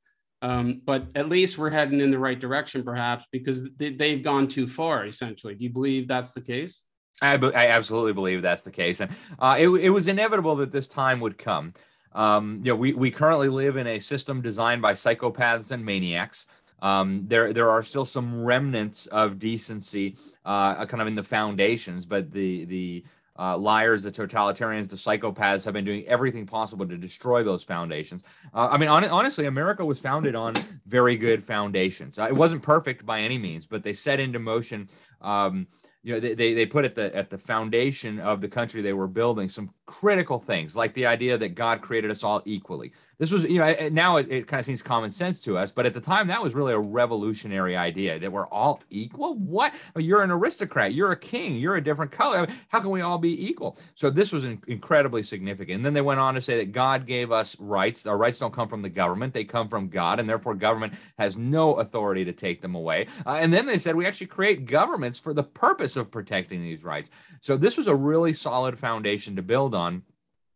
Um, 0.42 0.82
but 0.84 1.06
at 1.14 1.28
least 1.28 1.56
we're 1.56 1.70
heading 1.70 2.00
in 2.00 2.10
the 2.10 2.18
right 2.18 2.38
direction, 2.38 2.82
perhaps, 2.82 3.26
because 3.30 3.68
they, 3.76 4.10
have 4.10 4.24
gone 4.24 4.48
too 4.48 4.66
far. 4.66 5.06
Essentially, 5.06 5.54
do 5.54 5.64
you 5.64 5.70
believe 5.70 6.08
that's 6.08 6.32
the 6.32 6.40
case? 6.40 6.82
I, 7.20 7.34
I 7.34 7.68
absolutely 7.68 8.12
believe 8.12 8.42
that's 8.42 8.64
the 8.64 8.72
case, 8.72 9.00
and 9.00 9.12
uh, 9.38 9.56
it, 9.58 9.68
it 9.68 9.90
was 9.90 10.08
inevitable 10.08 10.56
that 10.56 10.72
this 10.72 10.88
time 10.88 11.20
would 11.20 11.38
come. 11.38 11.74
Um, 12.14 12.60
you 12.62 12.72
know, 12.72 12.76
we, 12.76 12.92
we 12.92 13.10
currently 13.10 13.48
live 13.48 13.76
in 13.76 13.86
a 13.86 13.98
system 13.98 14.40
designed 14.40 14.82
by 14.82 14.92
psychopaths 14.92 15.70
and 15.70 15.84
maniacs. 15.84 16.46
Um, 16.80 17.24
there 17.28 17.52
there 17.52 17.70
are 17.70 17.82
still 17.82 18.04
some 18.04 18.42
remnants 18.42 19.06
of 19.06 19.38
decency, 19.38 20.16
uh, 20.44 20.84
kind 20.86 21.00
of 21.00 21.06
in 21.06 21.14
the 21.14 21.22
foundations, 21.22 22.06
but 22.06 22.32
the 22.32 22.64
the 22.64 23.04
uh, 23.38 23.56
liars, 23.56 24.02
the 24.02 24.10
totalitarians, 24.10 24.88
the 24.88 24.96
psychopaths 24.96 25.64
have 25.64 25.72
been 25.74 25.84
doing 25.84 26.04
everything 26.06 26.44
possible 26.44 26.86
to 26.86 26.96
destroy 26.96 27.42
those 27.42 27.64
foundations. 27.64 28.22
Uh, 28.52 28.68
I 28.70 28.78
mean, 28.78 28.88
on, 28.88 29.04
honestly, 29.04 29.46
America 29.46 29.84
was 29.84 29.98
founded 30.00 30.34
on 30.34 30.54
very 30.86 31.16
good 31.16 31.42
foundations. 31.42 32.18
Uh, 32.18 32.24
it 32.24 32.34
wasn't 32.34 32.62
perfect 32.62 33.06
by 33.06 33.20
any 33.20 33.38
means, 33.38 33.66
but 33.66 33.82
they 33.82 33.94
set 33.94 34.20
into 34.20 34.38
motion. 34.38 34.88
Um, 35.20 35.66
you 36.02 36.12
know, 36.12 36.20
they, 36.20 36.34
they, 36.34 36.52
they 36.52 36.66
put 36.66 36.84
at 36.84 36.94
the 36.94 37.14
at 37.14 37.30
the 37.30 37.38
foundation 37.38 38.18
of 38.18 38.40
the 38.40 38.48
country 38.48 38.82
they 38.82 38.92
were 38.92 39.06
building 39.06 39.48
some 39.48 39.72
critical 39.86 40.38
things, 40.38 40.76
like 40.76 40.94
the 40.94 41.06
idea 41.06 41.36
that 41.38 41.54
God 41.54 41.80
created 41.80 42.10
us 42.10 42.24
all 42.24 42.42
equally, 42.44 42.92
this 43.22 43.30
was, 43.30 43.44
you 43.44 43.60
know, 43.60 43.72
now 43.92 44.16
it, 44.16 44.26
it 44.28 44.46
kind 44.48 44.58
of 44.58 44.66
seems 44.66 44.82
common 44.82 45.12
sense 45.12 45.40
to 45.42 45.56
us, 45.56 45.70
but 45.70 45.86
at 45.86 45.94
the 45.94 46.00
time 46.00 46.26
that 46.26 46.42
was 46.42 46.56
really 46.56 46.72
a 46.72 46.78
revolutionary 46.80 47.76
idea 47.76 48.18
that 48.18 48.32
we're 48.32 48.48
all 48.48 48.82
equal. 48.90 49.36
What? 49.36 49.72
I 49.72 49.98
mean, 50.00 50.08
you're 50.08 50.24
an 50.24 50.32
aristocrat, 50.32 50.92
you're 50.92 51.12
a 51.12 51.16
king, 51.16 51.54
you're 51.54 51.76
a 51.76 51.80
different 51.80 52.10
color. 52.10 52.38
I 52.38 52.46
mean, 52.46 52.56
how 52.66 52.80
can 52.80 52.90
we 52.90 53.00
all 53.00 53.18
be 53.18 53.48
equal? 53.48 53.78
So 53.94 54.10
this 54.10 54.32
was 54.32 54.44
incredibly 54.44 55.22
significant. 55.22 55.76
And 55.76 55.86
then 55.86 55.94
they 55.94 56.00
went 56.00 56.18
on 56.18 56.34
to 56.34 56.40
say 56.40 56.56
that 56.56 56.72
God 56.72 57.06
gave 57.06 57.30
us 57.30 57.56
rights. 57.60 58.06
Our 58.06 58.18
rights 58.18 58.40
don't 58.40 58.52
come 58.52 58.66
from 58.66 58.82
the 58.82 58.88
government; 58.88 59.34
they 59.34 59.44
come 59.44 59.68
from 59.68 59.88
God, 59.88 60.18
and 60.18 60.28
therefore 60.28 60.56
government 60.56 60.94
has 61.16 61.38
no 61.38 61.74
authority 61.74 62.24
to 62.24 62.32
take 62.32 62.60
them 62.60 62.74
away. 62.74 63.06
Uh, 63.24 63.38
and 63.40 63.54
then 63.54 63.66
they 63.66 63.78
said 63.78 63.94
we 63.94 64.04
actually 64.04 64.26
create 64.26 64.66
governments 64.66 65.20
for 65.20 65.32
the 65.32 65.44
purpose 65.44 65.96
of 65.96 66.10
protecting 66.10 66.60
these 66.60 66.82
rights. 66.82 67.10
So 67.40 67.56
this 67.56 67.76
was 67.76 67.86
a 67.86 67.94
really 67.94 68.32
solid 68.32 68.76
foundation 68.76 69.36
to 69.36 69.42
build 69.42 69.71
on. 69.74 70.02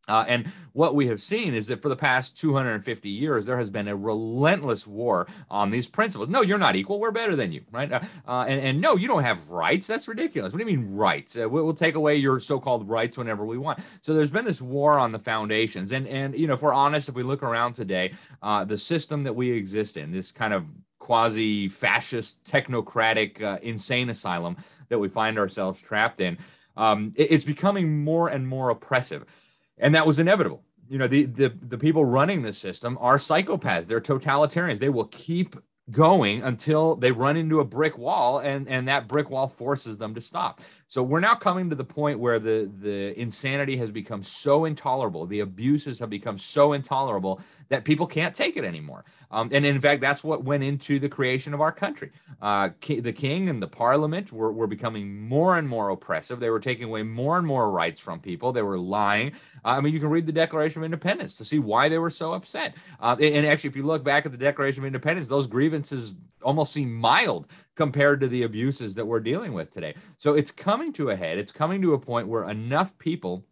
Uh, 0.08 0.24
and 0.28 0.46
what 0.72 0.94
we 0.94 1.08
have 1.08 1.20
seen 1.20 1.54
is 1.54 1.66
that 1.66 1.82
for 1.82 1.88
the 1.88 1.96
past 1.96 2.38
250 2.38 3.08
years, 3.08 3.44
there 3.44 3.58
has 3.58 3.70
been 3.70 3.88
a 3.88 3.96
relentless 3.96 4.86
war 4.86 5.26
on 5.50 5.70
these 5.70 5.88
principles. 5.88 6.28
No, 6.28 6.42
you're 6.42 6.58
not 6.58 6.76
equal. 6.76 7.00
We're 7.00 7.10
better 7.10 7.34
than 7.34 7.50
you, 7.50 7.62
right? 7.72 7.90
Uh, 7.90 8.00
uh, 8.26 8.44
and, 8.46 8.60
and 8.60 8.80
no, 8.80 8.96
you 8.96 9.08
don't 9.08 9.24
have 9.24 9.50
rights. 9.50 9.86
That's 9.86 10.06
ridiculous. 10.06 10.52
What 10.52 10.62
do 10.62 10.70
you 10.70 10.76
mean 10.76 10.94
rights? 10.94 11.36
Uh, 11.36 11.48
we'll, 11.48 11.76
take 11.76 11.96
away 11.96 12.16
your 12.16 12.40
so-called 12.40 12.88
rights 12.88 13.18
whenever 13.18 13.44
we 13.44 13.58
want. 13.58 13.80
So 14.00 14.14
there's 14.14 14.30
been 14.30 14.46
this 14.46 14.62
war 14.62 14.98
on 14.98 15.12
the 15.12 15.18
foundations. 15.18 15.92
And, 15.92 16.06
and 16.06 16.34
you 16.34 16.46
know, 16.46 16.54
if 16.54 16.62
we're 16.62 16.72
honest, 16.72 17.10
if 17.10 17.14
we 17.14 17.22
look 17.22 17.42
around 17.42 17.74
today, 17.74 18.14
uh, 18.40 18.64
the 18.64 18.78
system 18.78 19.24
that 19.24 19.34
we 19.34 19.50
exist 19.50 19.98
in, 19.98 20.10
this 20.10 20.30
kind 20.30 20.54
of 20.54 20.64
quasi-fascist, 21.00 22.44
technocratic, 22.44 23.60
insane 23.60 24.08
asylum 24.08 24.56
that 24.88 24.98
we 24.98 25.08
find 25.08 25.38
ourselves 25.38 25.82
trapped 25.82 26.20
in, 26.20 26.38
um, 26.76 27.12
it, 27.16 27.30
it's 27.32 27.44
becoming 27.44 28.04
more 28.04 28.28
and 28.28 28.46
more 28.46 28.70
oppressive. 28.70 29.24
And 29.78 29.94
that 29.94 30.06
was 30.06 30.18
inevitable. 30.18 30.62
You 30.88 30.98
know 30.98 31.08
the, 31.08 31.24
the 31.24 31.48
the 31.48 31.78
people 31.78 32.04
running 32.04 32.42
this 32.42 32.58
system 32.58 32.96
are 33.00 33.16
psychopaths. 33.16 33.86
They're 33.86 34.00
totalitarians. 34.00 34.78
They 34.78 34.88
will 34.88 35.06
keep 35.06 35.56
going 35.90 36.42
until 36.42 36.96
they 36.96 37.12
run 37.12 37.36
into 37.36 37.60
a 37.60 37.64
brick 37.64 37.96
wall 37.98 38.38
and 38.38 38.68
and 38.68 38.88
that 38.88 39.06
brick 39.08 39.30
wall 39.30 39.48
forces 39.48 39.98
them 39.98 40.14
to 40.14 40.20
stop 40.20 40.60
So 40.88 41.02
we're 41.02 41.20
now 41.20 41.34
coming 41.34 41.68
to 41.70 41.76
the 41.76 41.84
point 41.84 42.20
where 42.20 42.38
the 42.38 42.70
the 42.78 43.18
insanity 43.20 43.76
has 43.78 43.90
become 43.90 44.22
so 44.22 44.64
intolerable, 44.64 45.26
the 45.26 45.40
abuses 45.40 45.98
have 45.98 46.10
become 46.10 46.38
so 46.38 46.72
intolerable 46.74 47.40
that 47.68 47.84
people 47.84 48.06
can't 48.06 48.34
take 48.34 48.56
it 48.56 48.64
anymore. 48.64 49.04
Um, 49.32 49.48
and 49.52 49.66
in 49.66 49.80
fact, 49.80 50.00
that's 50.00 50.22
what 50.22 50.44
went 50.44 50.62
into 50.62 51.00
the 51.00 51.08
creation 51.08 51.52
of 51.52 51.60
our 51.60 51.72
country. 51.72 52.12
Uh, 52.40 52.70
the 52.86 53.12
king 53.12 53.48
and 53.48 53.60
the 53.60 53.66
parliament 53.66 54.32
were, 54.32 54.52
were 54.52 54.68
becoming 54.68 55.28
more 55.28 55.58
and 55.58 55.68
more 55.68 55.90
oppressive. 55.90 56.38
They 56.38 56.50
were 56.50 56.60
taking 56.60 56.84
away 56.84 57.02
more 57.02 57.36
and 57.36 57.46
more 57.46 57.68
rights 57.70 58.00
from 58.00 58.20
people. 58.20 58.52
They 58.52 58.62
were 58.62 58.78
lying. 58.78 59.32
Uh, 59.64 59.70
I 59.70 59.80
mean, 59.80 59.92
you 59.92 59.98
can 59.98 60.10
read 60.10 60.26
the 60.26 60.32
Declaration 60.32 60.80
of 60.80 60.84
Independence 60.84 61.36
to 61.38 61.44
see 61.44 61.58
why 61.58 61.88
they 61.88 61.98
were 61.98 62.10
so 62.10 62.34
upset. 62.34 62.76
Uh, 63.00 63.16
and 63.20 63.44
actually, 63.44 63.68
if 63.68 63.76
you 63.76 63.82
look 63.82 64.04
back 64.04 64.26
at 64.26 64.32
the 64.32 64.38
Declaration 64.38 64.84
of 64.84 64.86
Independence, 64.86 65.26
those 65.26 65.48
grievances 65.48 66.14
almost 66.42 66.72
seem 66.72 66.94
mild 66.94 67.48
compared 67.76 68.20
to 68.20 68.28
the 68.28 68.42
abuses 68.42 68.94
that 68.96 69.06
we're 69.06 69.20
dealing 69.20 69.52
with 69.52 69.70
today. 69.70 69.94
So 70.16 70.34
it's 70.34 70.50
coming 70.50 70.92
to 70.94 71.10
a 71.10 71.16
head. 71.16 71.38
It's 71.38 71.52
coming 71.52 71.80
to 71.82 71.94
a 71.94 71.98
point 71.98 72.26
where 72.26 72.48
enough 72.48 72.98
people 72.98 73.44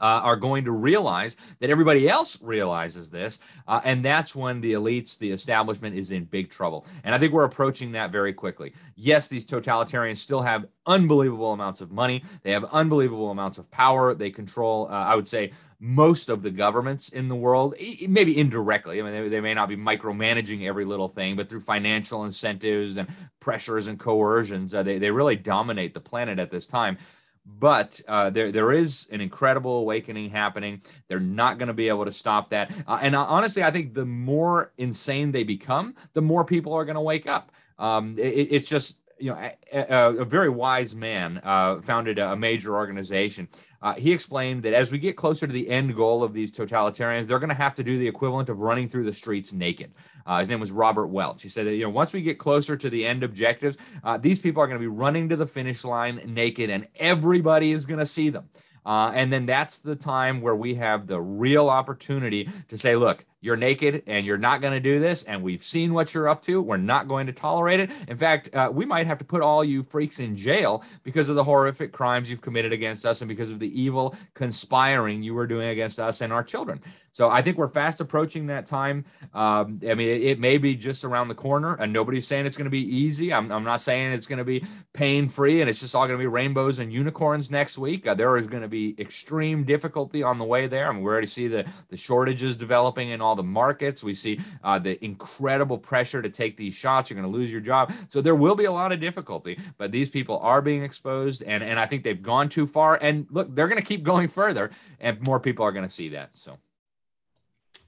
uh, 0.00 0.20
are 0.24 0.36
going 0.36 0.64
to 0.64 0.72
realize 0.72 1.36
that 1.60 1.70
everybody 1.70 2.08
else 2.08 2.42
realizes 2.42 3.08
this. 3.08 3.38
Uh, 3.68 3.80
and 3.84 4.04
that's 4.04 4.34
when 4.34 4.60
the 4.60 4.72
elites, 4.72 5.16
the 5.16 5.30
establishment 5.30 5.96
is 5.96 6.10
in 6.10 6.24
big 6.24 6.50
trouble. 6.50 6.84
And 7.04 7.14
I 7.14 7.18
think 7.18 7.32
we're 7.32 7.44
approaching 7.44 7.92
that 7.92 8.10
very 8.10 8.32
quickly. 8.32 8.74
Yes, 8.96 9.28
these 9.28 9.46
totalitarians 9.46 10.18
still 10.18 10.42
have 10.42 10.66
unbelievable 10.86 11.52
amounts 11.52 11.80
of 11.80 11.92
money, 11.92 12.24
they 12.42 12.50
have 12.50 12.64
unbelievable 12.64 13.30
amounts 13.30 13.58
of 13.58 13.70
power. 13.70 14.14
They 14.14 14.30
control, 14.30 14.88
uh, 14.88 14.94
I 14.94 15.14
would 15.14 15.28
say, 15.28 15.52
most 15.84 16.28
of 16.28 16.42
the 16.42 16.50
governments 16.50 17.08
in 17.08 17.26
the 17.26 17.34
world, 17.34 17.74
maybe 18.08 18.38
indirectly. 18.38 19.00
I 19.00 19.02
mean, 19.02 19.12
they, 19.12 19.28
they, 19.28 19.40
may 19.40 19.52
not 19.52 19.68
be 19.68 19.76
micromanaging 19.76 20.64
every 20.64 20.84
little 20.84 21.08
thing, 21.08 21.34
but 21.34 21.48
through 21.48 21.58
financial 21.58 22.24
incentives 22.24 22.96
and 22.96 23.08
pressures 23.40 23.88
and 23.88 23.98
coercions, 23.98 24.74
uh, 24.74 24.84
they, 24.84 24.98
they 24.98 25.10
really 25.10 25.34
dominate 25.34 25.92
the 25.92 26.00
planet 26.00 26.38
at 26.38 26.52
this 26.52 26.68
time 26.68 26.98
but 27.44 28.00
uh, 28.06 28.30
there 28.30 28.52
there 28.52 28.70
is 28.70 29.08
an 29.10 29.20
incredible 29.20 29.78
awakening 29.78 30.30
happening. 30.30 30.80
They're 31.08 31.18
not 31.18 31.58
going 31.58 31.66
to 31.66 31.74
be 31.74 31.88
able 31.88 32.04
to 32.04 32.12
stop 32.12 32.50
that. 32.50 32.72
Uh, 32.86 33.00
and 33.02 33.16
uh, 33.16 33.24
honestly, 33.24 33.64
I 33.64 33.72
think 33.72 33.94
the 33.94 34.06
more 34.06 34.72
insane 34.78 35.32
they 35.32 35.42
become, 35.42 35.96
the 36.12 36.22
more 36.22 36.44
people 36.44 36.72
are 36.72 36.84
going 36.84 36.94
to 36.94 37.00
wake 37.00 37.26
up. 37.26 37.50
Um, 37.80 38.14
it, 38.16 38.48
it's 38.50 38.68
just 38.68 38.98
you 39.18 39.30
know 39.30 39.50
a, 39.72 39.78
a, 39.92 40.16
a 40.18 40.24
very 40.24 40.50
wise 40.50 40.94
man 40.94 41.40
uh, 41.42 41.80
founded 41.80 42.20
a 42.20 42.36
major 42.36 42.76
organization 42.76 43.48
uh, 43.82 43.94
he 43.94 44.12
explained 44.12 44.62
that 44.62 44.72
as 44.72 44.92
we 44.92 44.98
get 44.98 45.16
closer 45.16 45.46
to 45.46 45.52
the 45.52 45.68
end 45.68 45.94
goal 45.94 46.22
of 46.22 46.32
these 46.32 46.50
totalitarians, 46.50 47.26
they're 47.26 47.38
going 47.38 47.48
to 47.48 47.54
have 47.54 47.74
to 47.74 47.82
do 47.82 47.98
the 47.98 48.06
equivalent 48.06 48.48
of 48.48 48.60
running 48.60 48.88
through 48.88 49.04
the 49.04 49.12
streets 49.12 49.52
naked. 49.52 49.92
Uh, 50.24 50.38
his 50.38 50.48
name 50.48 50.60
was 50.60 50.70
Robert 50.70 51.08
Welch. 51.08 51.42
He 51.42 51.48
said 51.48 51.66
that 51.66 51.74
you 51.74 51.84
know 51.84 51.90
once 51.90 52.12
we 52.12 52.22
get 52.22 52.38
closer 52.38 52.76
to 52.76 52.88
the 52.88 53.04
end 53.04 53.24
objectives, 53.24 53.76
uh, 54.04 54.16
these 54.16 54.38
people 54.38 54.62
are 54.62 54.66
going 54.66 54.78
to 54.78 54.82
be 54.82 54.86
running 54.86 55.28
to 55.28 55.36
the 55.36 55.46
finish 55.46 55.84
line 55.84 56.20
naked, 56.26 56.70
and 56.70 56.86
everybody 56.96 57.72
is 57.72 57.84
going 57.84 58.00
to 58.00 58.06
see 58.06 58.30
them. 58.30 58.48
Uh, 58.84 59.12
and 59.14 59.32
then 59.32 59.46
that's 59.46 59.78
the 59.78 59.94
time 59.94 60.40
where 60.40 60.56
we 60.56 60.74
have 60.74 61.06
the 61.06 61.20
real 61.20 61.68
opportunity 61.68 62.48
to 62.68 62.76
say, 62.76 62.96
look, 62.96 63.24
you're 63.42 63.56
naked 63.56 64.04
and 64.06 64.24
you're 64.24 64.38
not 64.38 64.62
going 64.62 64.72
to 64.72 64.80
do 64.80 65.00
this. 65.00 65.24
And 65.24 65.42
we've 65.42 65.62
seen 65.62 65.92
what 65.92 66.14
you're 66.14 66.28
up 66.28 66.40
to. 66.42 66.62
We're 66.62 66.78
not 66.78 67.08
going 67.08 67.26
to 67.26 67.32
tolerate 67.32 67.80
it. 67.80 67.90
In 68.08 68.16
fact, 68.16 68.54
uh, 68.54 68.70
we 68.72 68.86
might 68.86 69.06
have 69.06 69.18
to 69.18 69.24
put 69.24 69.42
all 69.42 69.62
you 69.62 69.82
freaks 69.82 70.20
in 70.20 70.34
jail 70.36 70.82
because 71.02 71.28
of 71.28 71.34
the 71.34 71.44
horrific 71.44 71.92
crimes 71.92 72.30
you've 72.30 72.40
committed 72.40 72.72
against 72.72 73.04
us 73.04 73.20
and 73.20 73.28
because 73.28 73.50
of 73.50 73.58
the 73.58 73.80
evil 73.80 74.14
conspiring 74.34 75.22
you 75.22 75.34
were 75.34 75.46
doing 75.46 75.68
against 75.68 75.98
us 75.98 76.22
and 76.22 76.32
our 76.32 76.44
children. 76.44 76.80
So 77.12 77.28
I 77.28 77.42
think 77.42 77.58
we're 77.58 77.68
fast 77.68 78.00
approaching 78.00 78.46
that 78.46 78.64
time. 78.66 79.04
Um, 79.34 79.80
I 79.88 79.94
mean, 79.94 80.08
it, 80.08 80.22
it, 80.22 80.40
may 80.40 80.56
be 80.56 80.74
just 80.74 81.04
around 81.04 81.28
the 81.28 81.34
corner, 81.34 81.74
and 81.74 81.92
nobody's 81.92 82.26
saying 82.26 82.46
it's 82.46 82.56
going 82.56 82.64
to 82.64 82.70
be 82.70 82.82
easy. 82.82 83.32
I'm, 83.32 83.52
I'm 83.52 83.64
not 83.64 83.82
saying 83.82 84.12
it's 84.12 84.26
going 84.26 84.38
to 84.38 84.44
be 84.44 84.64
pain 84.92 85.28
free 85.28 85.60
and 85.60 85.68
it's 85.68 85.80
just 85.80 85.94
all 85.94 86.06
going 86.06 86.18
to 86.18 86.22
be 86.22 86.26
rainbows 86.26 86.78
and 86.78 86.92
unicorns 86.92 87.50
next 87.50 87.76
week. 87.78 88.06
Uh, 88.06 88.14
there 88.14 88.36
is 88.38 88.46
going 88.46 88.62
to 88.62 88.68
be 88.68 88.94
extreme 88.98 89.64
difficulty 89.64 90.22
on 90.22 90.38
the 90.38 90.44
way 90.44 90.66
there. 90.66 90.88
I 90.88 90.92
mean, 90.92 91.02
we 91.02 91.10
already 91.10 91.26
see 91.26 91.48
the, 91.48 91.66
the 91.90 91.96
shortages 91.96 92.56
developing 92.56 93.10
in 93.10 93.20
all 93.20 93.36
the 93.36 93.42
markets. 93.42 94.02
We 94.02 94.14
see 94.14 94.40
uh, 94.64 94.78
the 94.78 95.02
incredible 95.04 95.78
pressure 95.78 96.22
to 96.22 96.30
take 96.30 96.56
these 96.56 96.74
shots. 96.74 97.10
You're 97.10 97.20
going 97.20 97.30
to 97.30 97.38
lose 97.38 97.52
your 97.52 97.60
job. 97.60 97.92
So 98.08 98.22
there 98.22 98.34
will 98.34 98.54
be 98.54 98.64
a 98.64 98.72
lot 98.72 98.90
of 98.90 99.00
difficulty, 99.00 99.58
but 99.76 99.92
these 99.92 100.08
people 100.08 100.38
are 100.38 100.62
being 100.62 100.82
exposed, 100.82 101.42
and, 101.42 101.62
and 101.62 101.78
I 101.78 101.86
think 101.86 102.04
they've 102.04 102.22
gone 102.22 102.48
too 102.48 102.66
far. 102.66 102.98
And 103.00 103.26
look, 103.30 103.54
they're 103.54 103.68
going 103.68 103.80
to 103.80 103.86
keep 103.86 104.02
going 104.02 104.28
further, 104.28 104.70
and 104.98 105.20
more 105.20 105.38
people 105.38 105.64
are 105.64 105.72
going 105.72 105.86
to 105.86 105.92
see 105.92 106.08
that. 106.10 106.34
So. 106.34 106.58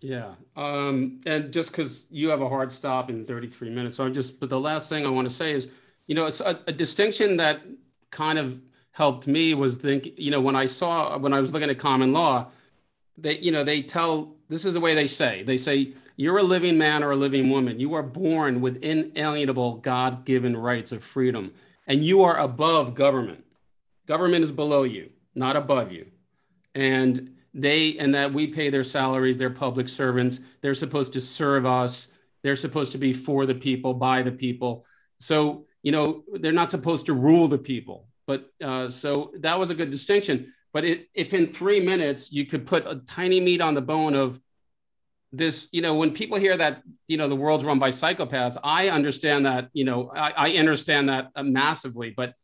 Yeah. 0.04 0.34
Um, 0.54 1.22
and 1.24 1.50
just 1.50 1.70
because 1.70 2.06
you 2.10 2.28
have 2.28 2.42
a 2.42 2.48
hard 2.48 2.70
stop 2.70 3.08
in 3.08 3.24
33 3.24 3.70
minutes, 3.70 3.96
so 3.96 4.04
I'm 4.04 4.12
just, 4.12 4.38
but 4.38 4.50
the 4.50 4.60
last 4.60 4.90
thing 4.90 5.06
I 5.06 5.08
want 5.08 5.26
to 5.26 5.34
say 5.34 5.52
is, 5.52 5.70
you 6.06 6.14
know, 6.14 6.26
it's 6.26 6.42
a, 6.42 6.60
a 6.66 6.72
distinction 6.72 7.38
that 7.38 7.62
kind 8.10 8.38
of 8.38 8.60
helped 8.90 9.26
me 9.26 9.54
was 9.54 9.78
think, 9.78 10.10
you 10.18 10.30
know, 10.30 10.42
when 10.42 10.56
I 10.56 10.66
saw, 10.66 11.16
when 11.16 11.32
I 11.32 11.40
was 11.40 11.54
looking 11.54 11.70
at 11.70 11.78
common 11.78 12.12
law, 12.12 12.48
they, 13.16 13.38
you 13.38 13.50
know, 13.50 13.64
they 13.64 13.80
tell, 13.80 14.36
this 14.50 14.66
is 14.66 14.74
the 14.74 14.80
way 14.80 14.94
they 14.94 15.06
say, 15.06 15.42
they 15.42 15.56
say, 15.56 15.94
you're 16.16 16.36
a 16.36 16.42
living 16.42 16.76
man 16.76 17.02
or 17.02 17.12
a 17.12 17.16
living 17.16 17.48
woman. 17.48 17.80
You 17.80 17.94
are 17.94 18.02
born 18.02 18.60
with 18.60 18.84
inalienable 18.84 19.76
God 19.78 20.26
given 20.26 20.54
rights 20.54 20.92
of 20.92 21.02
freedom, 21.02 21.54
and 21.86 22.04
you 22.04 22.22
are 22.24 22.38
above 22.38 22.94
government. 22.94 23.42
Government 24.06 24.44
is 24.44 24.52
below 24.52 24.82
you, 24.82 25.08
not 25.34 25.56
above 25.56 25.92
you. 25.92 26.08
And 26.74 27.33
they 27.54 27.96
and 27.98 28.14
that 28.14 28.32
we 28.32 28.48
pay 28.48 28.68
their 28.68 28.84
salaries 28.84 29.38
they're 29.38 29.50
public 29.50 29.88
servants. 29.88 30.40
They're 30.60 30.74
supposed 30.74 31.12
to 31.14 31.20
serve 31.20 31.64
us. 31.64 32.08
They're 32.42 32.56
supposed 32.56 32.92
to 32.92 32.98
be 32.98 33.12
for 33.12 33.46
the 33.46 33.54
people 33.54 33.94
by 33.94 34.22
the 34.22 34.32
people. 34.32 34.84
So 35.20 35.66
you 35.82 35.92
know 35.92 36.24
they're 36.32 36.52
not 36.52 36.70
supposed 36.70 37.06
to 37.06 37.14
rule 37.14 37.48
the 37.48 37.58
people. 37.58 38.08
But 38.26 38.50
uh, 38.62 38.90
so 38.90 39.32
that 39.40 39.58
was 39.58 39.70
a 39.70 39.74
good 39.74 39.90
distinction. 39.90 40.52
But 40.72 40.84
it, 40.84 41.08
if 41.14 41.32
in 41.32 41.52
three 41.52 41.80
minutes 41.80 42.32
you 42.32 42.46
could 42.46 42.66
put 42.66 42.86
a 42.86 42.96
tiny 43.06 43.40
meat 43.40 43.60
on 43.60 43.74
the 43.74 43.82
bone 43.82 44.14
of 44.14 44.40
this 45.30 45.68
you 45.72 45.82
know 45.82 45.94
when 45.94 46.12
people 46.12 46.38
hear 46.38 46.56
that 46.56 46.82
you 47.08 47.16
know 47.16 47.28
the 47.28 47.36
world's 47.36 47.64
run 47.64 47.80
by 47.80 47.90
psychopaths 47.90 48.56
i 48.62 48.88
understand 48.88 49.46
that 49.46 49.68
you 49.72 49.84
know 49.84 50.08
i, 50.14 50.30
I 50.30 50.50
understand 50.52 51.08
that 51.08 51.30
massively. 51.42 52.10
But 52.10 52.34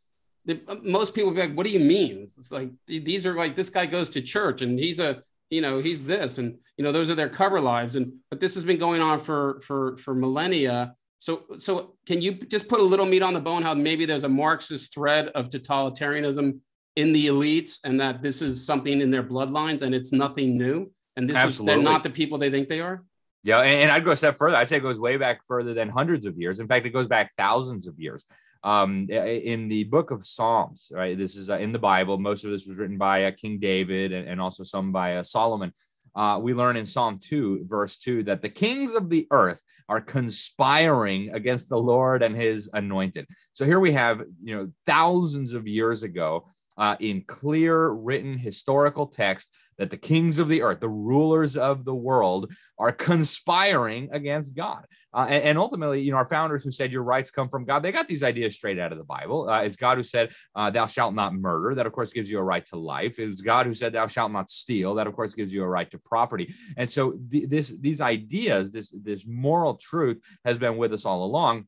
most 0.83 1.13
people 1.13 1.31
be 1.31 1.41
like, 1.41 1.53
"What 1.53 1.65
do 1.65 1.71
you 1.71 1.79
mean?" 1.79 2.23
It's 2.23 2.51
like 2.51 2.69
these 2.87 3.25
are 3.25 3.35
like 3.35 3.55
this 3.55 3.69
guy 3.69 3.85
goes 3.85 4.09
to 4.09 4.21
church 4.21 4.61
and 4.61 4.79
he's 4.79 4.99
a 4.99 5.23
you 5.49 5.61
know 5.61 5.79
he's 5.79 6.03
this 6.03 6.37
and 6.37 6.57
you 6.77 6.83
know 6.83 6.91
those 6.91 7.09
are 7.09 7.15
their 7.15 7.29
cover 7.29 7.59
lives 7.59 7.95
and 7.95 8.13
but 8.29 8.39
this 8.39 8.55
has 8.55 8.63
been 8.63 8.79
going 8.79 9.01
on 9.01 9.19
for 9.19 9.61
for 9.61 9.97
for 9.97 10.15
millennia. 10.15 10.95
So 11.19 11.43
so 11.57 11.95
can 12.07 12.21
you 12.21 12.33
just 12.33 12.67
put 12.67 12.79
a 12.79 12.83
little 12.83 13.05
meat 13.05 13.21
on 13.21 13.33
the 13.33 13.39
bone 13.39 13.61
how 13.61 13.73
maybe 13.73 14.05
there's 14.05 14.23
a 14.23 14.29
Marxist 14.29 14.93
thread 14.93 15.27
of 15.29 15.49
totalitarianism 15.49 16.59
in 16.95 17.13
the 17.13 17.27
elites 17.27 17.79
and 17.83 17.99
that 17.99 18.21
this 18.21 18.41
is 18.41 18.65
something 18.65 19.01
in 19.01 19.11
their 19.11 19.23
bloodlines 19.23 19.83
and 19.83 19.93
it's 19.93 20.11
nothing 20.11 20.57
new 20.57 20.91
and 21.15 21.29
this 21.29 21.37
Absolutely. 21.37 21.73
is 21.73 21.77
they're 21.77 21.91
not 21.91 22.03
the 22.03 22.09
people 22.09 22.37
they 22.37 22.49
think 22.49 22.69
they 22.69 22.79
are. 22.79 23.03
Yeah, 23.43 23.59
and, 23.59 23.83
and 23.83 23.91
I'd 23.91 24.05
go 24.05 24.11
a 24.11 24.15
step 24.15 24.37
further. 24.37 24.55
I'd 24.55 24.69
say 24.69 24.77
it 24.77 24.81
goes 24.81 24.99
way 24.99 25.17
back 25.17 25.41
further 25.47 25.73
than 25.73 25.89
hundreds 25.89 26.25
of 26.25 26.37
years. 26.37 26.59
In 26.59 26.67
fact, 26.67 26.85
it 26.85 26.91
goes 26.91 27.07
back 27.07 27.31
thousands 27.37 27.87
of 27.87 27.99
years 27.99 28.25
um, 28.63 29.07
in 29.09 29.67
the 29.67 29.85
book 29.85 30.11
of 30.11 30.25
Psalms, 30.25 30.91
right? 30.91 31.17
This 31.17 31.35
is 31.35 31.49
uh, 31.49 31.57
in 31.57 31.71
the 31.71 31.79
Bible. 31.79 32.17
Most 32.17 32.43
of 32.45 32.51
this 32.51 32.67
was 32.67 32.77
written 32.77 32.97
by 32.97 33.25
uh, 33.25 33.31
King 33.31 33.59
David 33.59 34.11
and, 34.11 34.27
and, 34.27 34.39
also 34.39 34.63
some 34.63 34.91
by 34.91 35.17
uh, 35.17 35.23
Solomon. 35.23 35.73
Uh, 36.15 36.39
we 36.41 36.53
learn 36.53 36.77
in 36.77 36.85
Psalm 36.85 37.17
2, 37.19 37.65
verse 37.67 37.97
2, 37.99 38.23
that 38.23 38.41
the 38.41 38.49
kings 38.49 38.93
of 38.93 39.09
the 39.09 39.27
earth 39.31 39.59
are 39.89 40.01
conspiring 40.01 41.33
against 41.33 41.69
the 41.69 41.77
Lord 41.77 42.21
and 42.21 42.35
his 42.35 42.69
anointed. 42.73 43.27
So 43.53 43.65
here 43.65 43.79
we 43.79 43.91
have, 43.93 44.21
you 44.43 44.55
know, 44.55 44.71
thousands 44.85 45.53
of 45.53 45.67
years 45.67 46.03
ago, 46.03 46.47
uh, 46.77 46.95
in 46.99 47.23
clear 47.27 47.89
written 47.89 48.37
historical 48.37 49.05
text 49.05 49.49
that 49.81 49.89
the 49.89 49.97
kings 49.97 50.37
of 50.37 50.47
the 50.47 50.61
earth, 50.61 50.79
the 50.79 50.87
rulers 50.87 51.57
of 51.57 51.85
the 51.85 51.95
world, 51.95 52.53
are 52.77 52.91
conspiring 52.91 54.09
against 54.11 54.55
God. 54.55 54.85
Uh, 55.11 55.25
and, 55.27 55.43
and, 55.43 55.57
ultimately, 55.57 56.01
you 56.01 56.11
know, 56.11 56.17
our 56.17 56.29
founders 56.29 56.63
who 56.63 56.69
said 56.69 56.91
your 56.91 57.01
rights 57.01 57.31
come 57.31 57.49
from 57.49 57.65
God, 57.65 57.81
they 57.81 57.91
got 57.91 58.07
these 58.07 58.21
ideas 58.21 58.53
straight 58.53 58.77
out 58.77 58.91
of 58.91 58.99
the 58.99 59.03
Bible. 59.03 59.49
Uh, 59.49 59.61
it's 59.61 59.75
God 59.75 59.97
who 59.97 60.03
said, 60.03 60.31
uh, 60.55 60.69
"Thou 60.69 60.85
shalt 60.85 61.15
not 61.15 61.33
murder." 61.33 61.73
That, 61.73 61.87
of 61.87 61.93
course, 61.93 62.13
gives 62.13 62.29
you 62.29 62.37
a 62.37 62.43
right 62.43 62.63
to 62.67 62.75
life. 62.75 63.17
It's 63.17 63.41
God 63.41 63.65
who 63.65 63.73
said, 63.73 63.93
"Thou 63.93 64.05
shalt 64.05 64.31
not 64.31 64.51
steal." 64.51 64.93
That, 64.95 65.07
of 65.07 65.15
course, 65.15 65.33
gives 65.33 65.51
you 65.51 65.63
a 65.63 65.67
right 65.67 65.89
to 65.89 65.97
property. 65.97 66.53
And 66.77 66.87
so, 66.87 67.13
th- 67.31 67.49
this 67.49 67.73
these 67.79 68.01
ideas, 68.01 68.69
this 68.69 68.93
this 69.03 69.25
moral 69.25 69.77
truth, 69.77 70.21
has 70.45 70.59
been 70.59 70.77
with 70.77 70.93
us 70.93 71.05
all 71.05 71.25
along. 71.25 71.65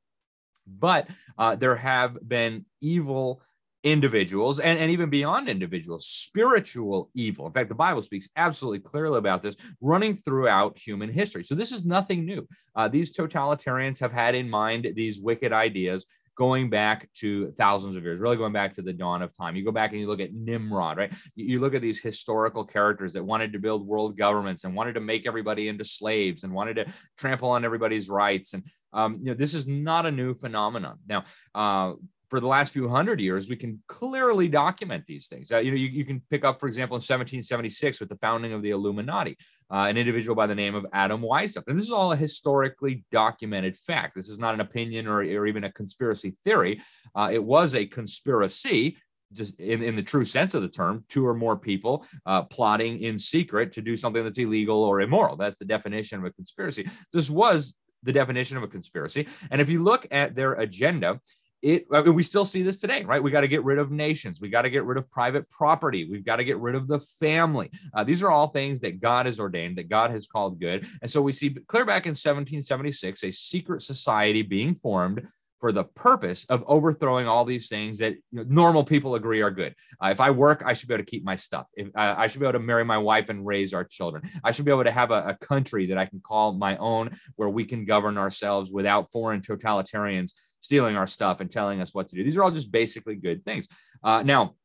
But 0.67 1.09
uh, 1.37 1.55
there 1.55 1.75
have 1.75 2.17
been 2.25 2.65
evil 2.79 3.41
individuals 3.83 4.59
and, 4.59 4.79
and 4.79 4.89
even 4.89 5.09
beyond 5.09 5.49
individuals, 5.49 6.07
spiritual 6.07 7.09
evil. 7.13 7.45
In 7.45 7.53
fact, 7.53 7.69
the 7.69 7.75
Bible 7.75 8.01
speaks 8.01 8.29
absolutely 8.35 8.79
clearly 8.79 9.17
about 9.17 9.43
this 9.43 9.55
running 9.81 10.15
throughout 10.15 10.77
human 10.77 11.11
history. 11.11 11.43
So 11.43 11.55
this 11.55 11.71
is 11.71 11.85
nothing 11.85 12.25
new. 12.25 12.47
Uh, 12.75 12.87
these 12.87 13.15
totalitarians 13.15 13.99
have 13.99 14.13
had 14.13 14.35
in 14.35 14.49
mind 14.49 14.87
these 14.95 15.19
wicked 15.19 15.51
ideas 15.51 16.05
going 16.35 16.69
back 16.69 17.07
to 17.13 17.51
thousands 17.59 17.95
of 17.95 18.03
years, 18.03 18.19
really 18.19 18.37
going 18.37 18.53
back 18.53 18.73
to 18.73 18.81
the 18.81 18.93
dawn 18.93 19.21
of 19.21 19.35
time. 19.35 19.55
You 19.55 19.63
go 19.63 19.71
back 19.71 19.91
and 19.91 19.99
you 19.99 20.07
look 20.07 20.19
at 20.19 20.33
Nimrod, 20.33 20.97
right? 20.97 21.13
You 21.35 21.59
look 21.59 21.75
at 21.75 21.81
these 21.81 21.99
historical 21.99 22.63
characters 22.63 23.13
that 23.13 23.23
wanted 23.23 23.53
to 23.53 23.59
build 23.59 23.85
world 23.85 24.17
governments 24.17 24.63
and 24.63 24.75
wanted 24.75 24.93
to 24.93 24.99
make 24.99 25.27
everybody 25.27 25.67
into 25.67 25.85
slaves 25.85 26.43
and 26.43 26.51
wanted 26.51 26.75
to 26.75 26.85
trample 27.17 27.49
on 27.49 27.65
everybody's 27.65 28.09
rights. 28.09 28.53
And 28.53 28.65
um, 28.93 29.19
you 29.19 29.25
know, 29.25 29.33
this 29.33 29.53
is 29.53 29.67
not 29.67 30.05
a 30.05 30.11
new 30.11 30.33
phenomenon. 30.33 30.97
Now, 31.07 31.25
uh, 31.53 31.93
for 32.33 32.39
the 32.39 32.47
last 32.47 32.73
few 32.73 32.89
hundred 32.89 33.21
years, 33.21 33.47
we 33.47 33.55
can 33.55 33.79
clearly 33.87 34.47
document 34.47 35.05
these 35.05 35.27
things. 35.27 35.51
Uh, 35.51 35.59
you 35.59 35.69
know, 35.69 35.77
you, 35.77 35.85
you, 35.89 36.03
can 36.03 36.19
pick 36.31 36.43
up, 36.43 36.59
for 36.59 36.65
example, 36.65 36.95
in 36.95 36.97
1776 36.97 37.99
with 37.99 38.09
the 38.09 38.15
founding 38.15 38.53
of 38.53 38.63
the 38.63 38.71
Illuminati, 38.71 39.37
uh, 39.71 39.85
an 39.87 39.97
individual 39.97 40.35
by 40.35 40.47
the 40.47 40.55
name 40.55 40.73
of 40.73 40.83
Adam 40.93 41.21
Weishaupt. 41.21 41.65
And 41.67 41.77
this 41.77 41.85
is 41.85 41.91
all 41.91 42.11
a 42.11 42.15
historically 42.15 43.05
documented 43.11 43.77
fact. 43.77 44.15
This 44.15 44.29
is 44.29 44.39
not 44.39 44.55
an 44.55 44.61
opinion 44.61 45.05
or, 45.05 45.19
or 45.19 45.45
even 45.45 45.65
a 45.65 45.71
conspiracy 45.71 46.35
theory. 46.43 46.81
Uh, 47.13 47.29
it 47.31 47.43
was 47.43 47.75
a 47.75 47.85
conspiracy 47.85 48.97
just 49.31 49.59
in, 49.59 49.83
in 49.83 49.95
the 49.95 50.01
true 50.01 50.25
sense 50.25 50.55
of 50.55 50.63
the 50.63 50.69
term, 50.69 51.05
two 51.09 51.27
or 51.27 51.35
more 51.35 51.55
people 51.55 52.03
uh, 52.25 52.41
plotting 52.41 52.99
in 53.03 53.19
secret 53.19 53.73
to 53.73 53.81
do 53.83 53.95
something 53.95 54.23
that's 54.23 54.39
illegal 54.39 54.83
or 54.83 55.01
immoral. 55.01 55.35
That's 55.35 55.57
the 55.57 55.65
definition 55.65 56.17
of 56.17 56.25
a 56.25 56.31
conspiracy. 56.31 56.89
This 57.11 57.29
was 57.29 57.75
the 58.01 58.11
definition 58.11 58.57
of 58.57 58.63
a 58.63 58.67
conspiracy. 58.67 59.27
And 59.51 59.61
if 59.61 59.69
you 59.69 59.83
look 59.83 60.07
at 60.09 60.35
their 60.35 60.53
agenda, 60.53 61.19
it 61.63 61.87
I 61.91 62.01
mean, 62.01 62.13
we 62.13 62.23
still 62.23 62.45
see 62.45 62.61
this 62.61 62.77
today 62.77 63.03
right 63.03 63.23
we 63.23 63.31
got 63.31 63.41
to 63.41 63.47
get 63.47 63.63
rid 63.63 63.79
of 63.79 63.89
nations 63.89 64.39
we 64.39 64.49
got 64.49 64.63
to 64.63 64.69
get 64.69 64.83
rid 64.83 64.97
of 64.97 65.09
private 65.09 65.49
property 65.49 66.07
we've 66.09 66.25
got 66.25 66.35
to 66.35 66.43
get 66.43 66.59
rid 66.59 66.75
of 66.75 66.87
the 66.87 66.99
family 66.99 67.71
uh, 67.93 68.03
these 68.03 68.21
are 68.21 68.29
all 68.29 68.47
things 68.47 68.81
that 68.81 68.99
god 68.99 69.25
has 69.25 69.39
ordained 69.39 69.77
that 69.77 69.89
god 69.89 70.11
has 70.11 70.27
called 70.27 70.59
good 70.59 70.85
and 71.01 71.09
so 71.09 71.21
we 71.21 71.31
see 71.31 71.55
clear 71.67 71.85
back 71.85 72.05
in 72.05 72.11
1776 72.11 73.23
a 73.23 73.31
secret 73.31 73.81
society 73.81 74.41
being 74.41 74.75
formed 74.75 75.25
for 75.63 75.71
the 75.71 75.85
purpose 75.85 76.43
of 76.49 76.61
overthrowing 76.67 77.25
all 77.25 77.45
these 77.45 77.69
things 77.69 77.97
that 77.97 78.11
you 78.11 78.21
know, 78.33 78.43
normal 78.49 78.83
people 78.83 79.15
agree 79.15 79.41
are 79.41 79.49
good. 79.49 79.73
Uh, 80.03 80.09
if 80.09 80.19
I 80.19 80.29
work, 80.29 80.61
I 80.65 80.73
should 80.73 80.89
be 80.89 80.93
able 80.93 81.05
to 81.05 81.09
keep 81.09 81.23
my 81.23 81.37
stuff. 81.37 81.67
If, 81.75 81.87
uh, 81.95 82.15
I 82.17 82.27
should 82.27 82.41
be 82.41 82.45
able 82.45 82.59
to 82.59 82.65
marry 82.65 82.83
my 82.83 82.97
wife 82.97 83.29
and 83.29 83.45
raise 83.45 83.73
our 83.73 83.85
children. 83.85 84.23
I 84.43 84.51
should 84.51 84.65
be 84.65 84.71
able 84.71 84.83
to 84.83 84.91
have 84.91 85.11
a, 85.11 85.23
a 85.25 85.37
country 85.37 85.85
that 85.85 85.97
I 85.97 86.05
can 86.05 86.19
call 86.19 86.51
my 86.51 86.75
own, 86.75 87.11
where 87.37 87.47
we 87.47 87.63
can 87.63 87.85
govern 87.85 88.17
ourselves 88.17 88.73
without 88.73 89.09
foreign 89.13 89.39
totalitarians 89.39 90.33
stealing 90.63 90.95
our 90.95 91.05
stuff 91.05 91.41
and 91.41 91.51
telling 91.51 91.81
us 91.81 91.93
what 91.93 92.07
to 92.07 92.15
do. 92.15 92.23
These 92.23 92.37
are 92.37 92.43
all 92.43 92.51
just 92.51 92.71
basically 92.71 93.15
good 93.15 93.43
things. 93.45 93.67
Uh, 94.03 94.23
now, 94.23 94.55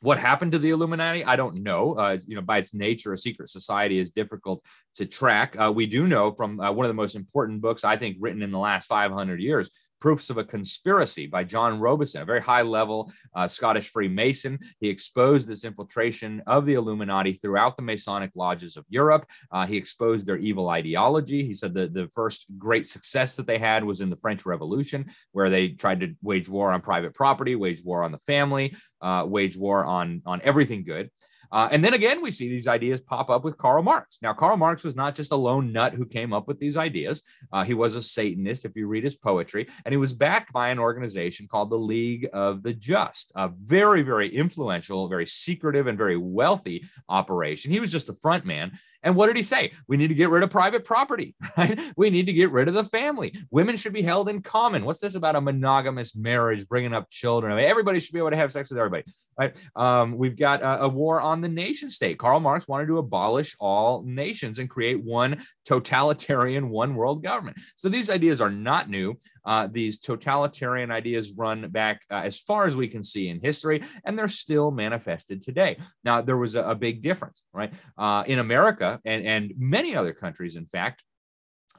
what 0.00 0.18
happened 0.18 0.52
to 0.52 0.58
the 0.58 0.70
Illuminati? 0.70 1.24
I 1.24 1.34
don't 1.34 1.62
know. 1.62 1.94
Uh, 1.94 2.18
you 2.26 2.36
know, 2.36 2.42
by 2.42 2.58
its 2.58 2.72
nature, 2.72 3.12
a 3.12 3.18
secret 3.18 3.48
society 3.48 3.98
is 3.98 4.10
difficult 4.10 4.64
to 4.94 5.06
track. 5.06 5.56
Uh, 5.58 5.72
we 5.74 5.86
do 5.86 6.06
know 6.06 6.30
from 6.30 6.60
uh, 6.60 6.70
one 6.70 6.84
of 6.86 6.90
the 6.90 6.94
most 6.94 7.16
important 7.16 7.60
books 7.60 7.82
I 7.82 7.96
think 7.96 8.18
written 8.20 8.42
in 8.42 8.52
the 8.52 8.58
last 8.58 8.86
500 8.86 9.40
years, 9.40 9.70
Proofs 10.00 10.30
of 10.30 10.38
a 10.38 10.44
Conspiracy 10.44 11.26
by 11.26 11.44
John 11.44 11.80
Robison, 11.80 12.22
a 12.22 12.24
very 12.24 12.40
high 12.40 12.62
level 12.62 13.10
uh, 13.34 13.48
Scottish 13.48 13.90
Freemason. 13.90 14.58
He 14.80 14.88
exposed 14.88 15.48
this 15.48 15.64
infiltration 15.64 16.42
of 16.46 16.66
the 16.66 16.74
Illuminati 16.74 17.32
throughout 17.32 17.76
the 17.76 17.82
Masonic 17.82 18.30
lodges 18.34 18.76
of 18.76 18.84
Europe. 18.88 19.26
Uh, 19.50 19.66
he 19.66 19.76
exposed 19.76 20.26
their 20.26 20.38
evil 20.38 20.68
ideology. 20.68 21.44
He 21.44 21.54
said 21.54 21.74
that 21.74 21.94
the 21.94 22.08
first 22.08 22.46
great 22.58 22.86
success 22.86 23.36
that 23.36 23.46
they 23.46 23.58
had 23.58 23.84
was 23.84 24.00
in 24.00 24.10
the 24.10 24.16
French 24.16 24.46
Revolution, 24.46 25.06
where 25.32 25.50
they 25.50 25.70
tried 25.70 26.00
to 26.00 26.14
wage 26.22 26.48
war 26.48 26.72
on 26.72 26.80
private 26.80 27.14
property, 27.14 27.54
wage 27.54 27.82
war 27.84 28.02
on 28.02 28.12
the 28.12 28.18
family, 28.18 28.74
uh, 29.00 29.24
wage 29.26 29.56
war 29.56 29.84
on, 29.84 30.22
on 30.24 30.40
everything 30.44 30.84
good. 30.84 31.10
Uh, 31.50 31.68
and 31.70 31.84
then 31.84 31.94
again, 31.94 32.22
we 32.22 32.30
see 32.30 32.48
these 32.48 32.66
ideas 32.68 33.00
pop 33.00 33.30
up 33.30 33.44
with 33.44 33.56
Karl 33.58 33.82
Marx. 33.82 34.18
Now, 34.22 34.32
Karl 34.32 34.56
Marx 34.56 34.84
was 34.84 34.96
not 34.96 35.14
just 35.14 35.32
a 35.32 35.36
lone 35.36 35.72
nut 35.72 35.94
who 35.94 36.06
came 36.06 36.32
up 36.32 36.46
with 36.46 36.58
these 36.58 36.76
ideas. 36.76 37.22
Uh, 37.52 37.64
he 37.64 37.74
was 37.74 37.94
a 37.94 38.02
Satanist, 38.02 38.64
if 38.64 38.76
you 38.76 38.86
read 38.86 39.04
his 39.04 39.16
poetry, 39.16 39.66
and 39.84 39.92
he 39.92 39.96
was 39.96 40.12
backed 40.12 40.52
by 40.52 40.68
an 40.68 40.78
organization 40.78 41.48
called 41.48 41.70
the 41.70 41.76
League 41.76 42.28
of 42.32 42.62
the 42.62 42.72
Just, 42.74 43.32
a 43.34 43.48
very, 43.48 44.02
very 44.02 44.28
influential, 44.28 45.08
very 45.08 45.26
secretive, 45.26 45.86
and 45.86 45.96
very 45.98 46.16
wealthy 46.16 46.84
operation. 47.08 47.70
He 47.70 47.80
was 47.80 47.92
just 47.92 48.06
the 48.06 48.14
front 48.14 48.44
man. 48.44 48.78
And 49.02 49.14
what 49.14 49.28
did 49.28 49.36
he 49.36 49.42
say? 49.42 49.72
We 49.86 49.96
need 49.96 50.08
to 50.08 50.14
get 50.14 50.30
rid 50.30 50.42
of 50.42 50.50
private 50.50 50.84
property, 50.84 51.34
right? 51.56 51.80
We 51.96 52.10
need 52.10 52.26
to 52.26 52.32
get 52.32 52.50
rid 52.50 52.68
of 52.68 52.74
the 52.74 52.84
family. 52.84 53.34
Women 53.50 53.76
should 53.76 53.92
be 53.92 54.02
held 54.02 54.28
in 54.28 54.42
common. 54.42 54.84
What's 54.84 55.00
this 55.00 55.14
about 55.14 55.36
a 55.36 55.40
monogamous 55.40 56.16
marriage, 56.16 56.66
bringing 56.68 56.94
up 56.94 57.08
children? 57.10 57.52
I 57.52 57.56
mean, 57.56 57.64
everybody 57.66 58.00
should 58.00 58.12
be 58.12 58.18
able 58.18 58.30
to 58.30 58.36
have 58.36 58.52
sex 58.52 58.70
with 58.70 58.78
everybody, 58.78 59.04
right? 59.38 59.56
Um, 59.76 60.16
we've 60.16 60.36
got 60.36 60.62
a, 60.62 60.82
a 60.84 60.88
war 60.88 61.20
on 61.20 61.40
the 61.40 61.48
nation 61.48 61.90
state. 61.90 62.18
Karl 62.18 62.40
Marx 62.40 62.66
wanted 62.66 62.86
to 62.86 62.98
abolish 62.98 63.56
all 63.60 64.02
nations 64.02 64.58
and 64.58 64.68
create 64.68 65.02
one 65.02 65.42
totalitarian, 65.64 66.70
one 66.70 66.94
world 66.94 67.22
government. 67.22 67.58
So 67.76 67.88
these 67.88 68.10
ideas 68.10 68.40
are 68.40 68.50
not 68.50 68.90
new. 68.90 69.16
Uh, 69.48 69.66
these 69.66 69.98
totalitarian 69.98 70.90
ideas 70.90 71.32
run 71.32 71.58
back 71.70 71.96
uh, 72.10 72.20
as 72.30 72.38
far 72.48 72.66
as 72.66 72.76
we 72.76 72.86
can 72.86 73.02
see 73.02 73.28
in 73.30 73.40
history, 73.40 73.82
and 74.04 74.12
they're 74.16 74.28
still 74.28 74.70
manifested 74.70 75.40
today. 75.40 75.72
Now, 76.04 76.20
there 76.20 76.36
was 76.36 76.54
a, 76.54 76.62
a 76.64 76.74
big 76.74 77.02
difference, 77.02 77.38
right? 77.54 77.72
Uh, 77.96 78.24
in 78.26 78.38
America 78.38 79.00
and, 79.06 79.24
and 79.24 79.52
many 79.56 79.96
other 79.96 80.12
countries, 80.12 80.54
in 80.56 80.66
fact, 80.66 81.02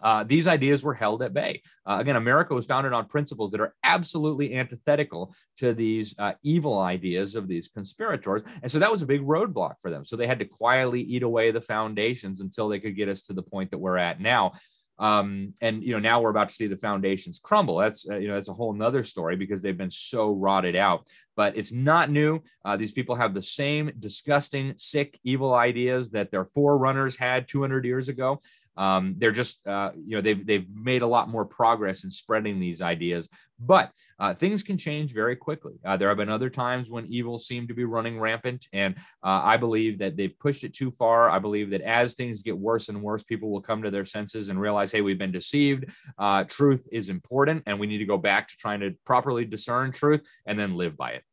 uh, 0.02 0.24
these 0.24 0.48
ideas 0.48 0.84
were 0.84 0.94
held 0.94 1.22
at 1.22 1.34
bay. 1.34 1.62
Uh, 1.86 1.98
again, 2.00 2.16
America 2.16 2.56
was 2.56 2.66
founded 2.66 2.94
on 2.94 3.06
principles 3.06 3.52
that 3.52 3.62
are 3.62 3.76
absolutely 3.84 4.56
antithetical 4.56 5.34
to 5.58 5.74
these 5.74 6.16
uh, 6.20 6.34
evil 6.42 6.80
ideas 6.80 7.36
of 7.36 7.48
these 7.48 7.68
conspirators. 7.68 8.44
And 8.62 8.72
so 8.72 8.80
that 8.80 8.92
was 8.92 9.02
a 9.02 9.06
big 9.14 9.22
roadblock 9.22 9.76
for 9.82 9.92
them. 9.92 10.06
So 10.06 10.16
they 10.16 10.28
had 10.28 10.40
to 10.40 10.46
quietly 10.46 11.02
eat 11.02 11.24
away 11.24 11.52
the 11.52 11.62
foundations 11.62 12.42
until 12.42 12.70
they 12.70 12.80
could 12.80 12.96
get 12.96 13.10
us 13.10 13.24
to 13.24 13.34
the 13.34 13.44
point 13.44 13.72
that 13.72 13.78
we're 13.78 13.98
at 13.98 14.22
now. 14.22 14.54
Um, 15.00 15.54
and 15.62 15.82
you 15.82 15.94
know 15.94 16.00
now 16.00 16.22
we're 16.22 16.30
about 16.30 16.50
to 16.50 16.56
see 16.56 16.68
the 16.68 16.78
foundations 16.78 17.40
crumble. 17.40 17.78
That's 17.78 18.10
uh, 18.10 18.18
you 18.18 18.28
know 18.28 18.36
that's 18.36 18.50
a 18.50 18.54
whole 18.54 18.74
nother 18.74 19.04
story 19.04 19.36
because 19.36 19.62
they've 19.62 19.78
been 19.78 19.90
so 19.90 20.34
rotted 20.34 20.76
out. 20.76 21.08
But 21.36 21.56
it's 21.56 21.72
not 21.72 22.12
new. 22.12 22.42
Uh, 22.66 22.76
these 22.76 22.92
people 22.92 23.16
have 23.16 23.34
the 23.34 23.42
same 23.42 23.92
disgusting, 24.00 24.74
sick, 24.78 25.18
evil 25.24 25.54
ideas 25.54 26.10
that 26.12 26.32
their 26.32 26.46
forerunners 26.46 27.16
had 27.16 27.48
200 27.48 27.86
years 27.86 28.10
ago. 28.10 28.40
Um, 28.80 29.15
they're 29.18 29.32
just, 29.32 29.68
uh, 29.68 29.92
you 29.94 30.15
know, 30.15 30.22
they've, 30.22 30.48
they've 30.48 30.65
made 30.74 31.02
a 31.02 31.08
lot 31.08 31.28
more 31.28 31.44
progress 31.44 32.06
in 32.06 32.10
spreading 32.10 32.60
these 32.60 32.82
ideas, 32.82 33.28
but 33.60 33.92
uh, 34.20 34.34
things 34.34 34.63
can 34.63 34.78
change 34.78 35.13
very 35.13 35.36
quickly. 35.36 35.74
Uh, 35.84 35.98
there 35.98 36.08
have 36.08 36.15
been 36.15 36.30
other 36.30 36.50
times 36.50 36.89
when 36.89 37.06
evil 37.08 37.38
seemed 37.38 37.68
to 37.68 37.74
be 37.74 37.84
running 37.84 38.18
rampant, 38.18 38.68
and 38.72 38.96
uh, 39.22 39.42
I 39.44 39.58
believe 39.58 40.00
that 40.00 40.15
they've 40.15 40.39
pushed 40.39 40.63
it 40.63 40.74
too 40.74 40.92
far. 40.92 41.30
I 41.30 41.39
believe 41.39 41.70
that 41.72 41.82
as 41.82 42.15
things 42.15 42.42
get 42.42 42.58
worse 42.58 42.88
and 42.88 43.02
worse, 43.02 43.22
people 43.22 43.52
will 43.52 43.62
come 43.62 43.84
to 43.84 43.92
their 43.92 44.06
senses 44.06 44.48
and 44.48 44.60
realize, 44.60 44.94
hey, 44.94 45.02
we've 45.02 45.20
been 45.20 45.34
deceived. 45.34 45.86
Uh, 46.18 46.46
truth 46.46 46.88
is 46.89 47.10
important, 47.10 47.63
and 47.65 47.78
we 47.80 47.86
need 47.86 47.98
to 47.98 48.06
go 48.06 48.18
back 48.18 48.48
to 48.48 48.56
trying 48.56 48.80
to 48.80 48.96
properly 49.06 49.44
discern 49.44 49.92
truth 49.92 50.26
and 50.46 50.58
then 50.58 50.76
live 50.76 50.96
by 50.96 51.12
it. 51.12 51.24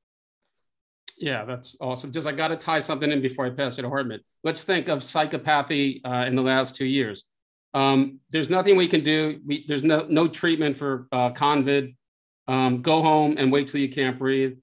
Yeah, 1.16 1.44
that's 1.44 1.76
awesome. 1.80 2.12
Just 2.12 2.26
I 2.26 2.32
got 2.32 2.48
to 2.48 2.56
tie 2.56 2.80
something 2.80 3.10
in 3.10 3.22
before 3.22 3.46
I 3.46 3.50
pass 3.50 3.78
it 3.78 3.82
to 3.82 3.88
Hartmut. 3.88 4.20
Let's 4.44 4.64
think 4.64 4.88
of 4.88 4.98
psychopathy 4.98 6.00
uh, 6.04 6.26
in 6.26 6.36
the 6.36 6.42
last 6.42 6.76
two 6.76 6.84
years. 6.84 7.24
Um, 7.74 8.20
there's 8.30 8.50
nothing 8.50 8.76
we 8.76 8.88
can 8.88 9.02
do. 9.02 9.40
We, 9.44 9.66
there's 9.66 9.82
no 9.82 10.06
no 10.08 10.28
treatment 10.28 10.76
for 10.76 11.08
uh, 11.12 11.30
COVID. 11.30 11.94
Um, 12.48 12.82
go 12.82 13.02
home 13.02 13.36
and 13.38 13.50
wait 13.50 13.68
till 13.68 13.80
you 13.80 13.88
can't 13.88 14.18
breathe. 14.18 14.56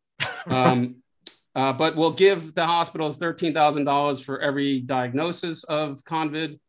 Um, 0.47 0.95
uh, 1.55 1.73
but 1.73 1.95
we'll 1.95 2.11
give 2.11 2.55
the 2.55 2.65
hospitals 2.65 3.17
thirteen 3.17 3.53
thousand 3.53 3.85
dollars 3.85 4.21
for 4.21 4.39
every 4.39 4.79
diagnosis 4.79 5.63
of 5.63 6.03
COVID, 6.03 6.59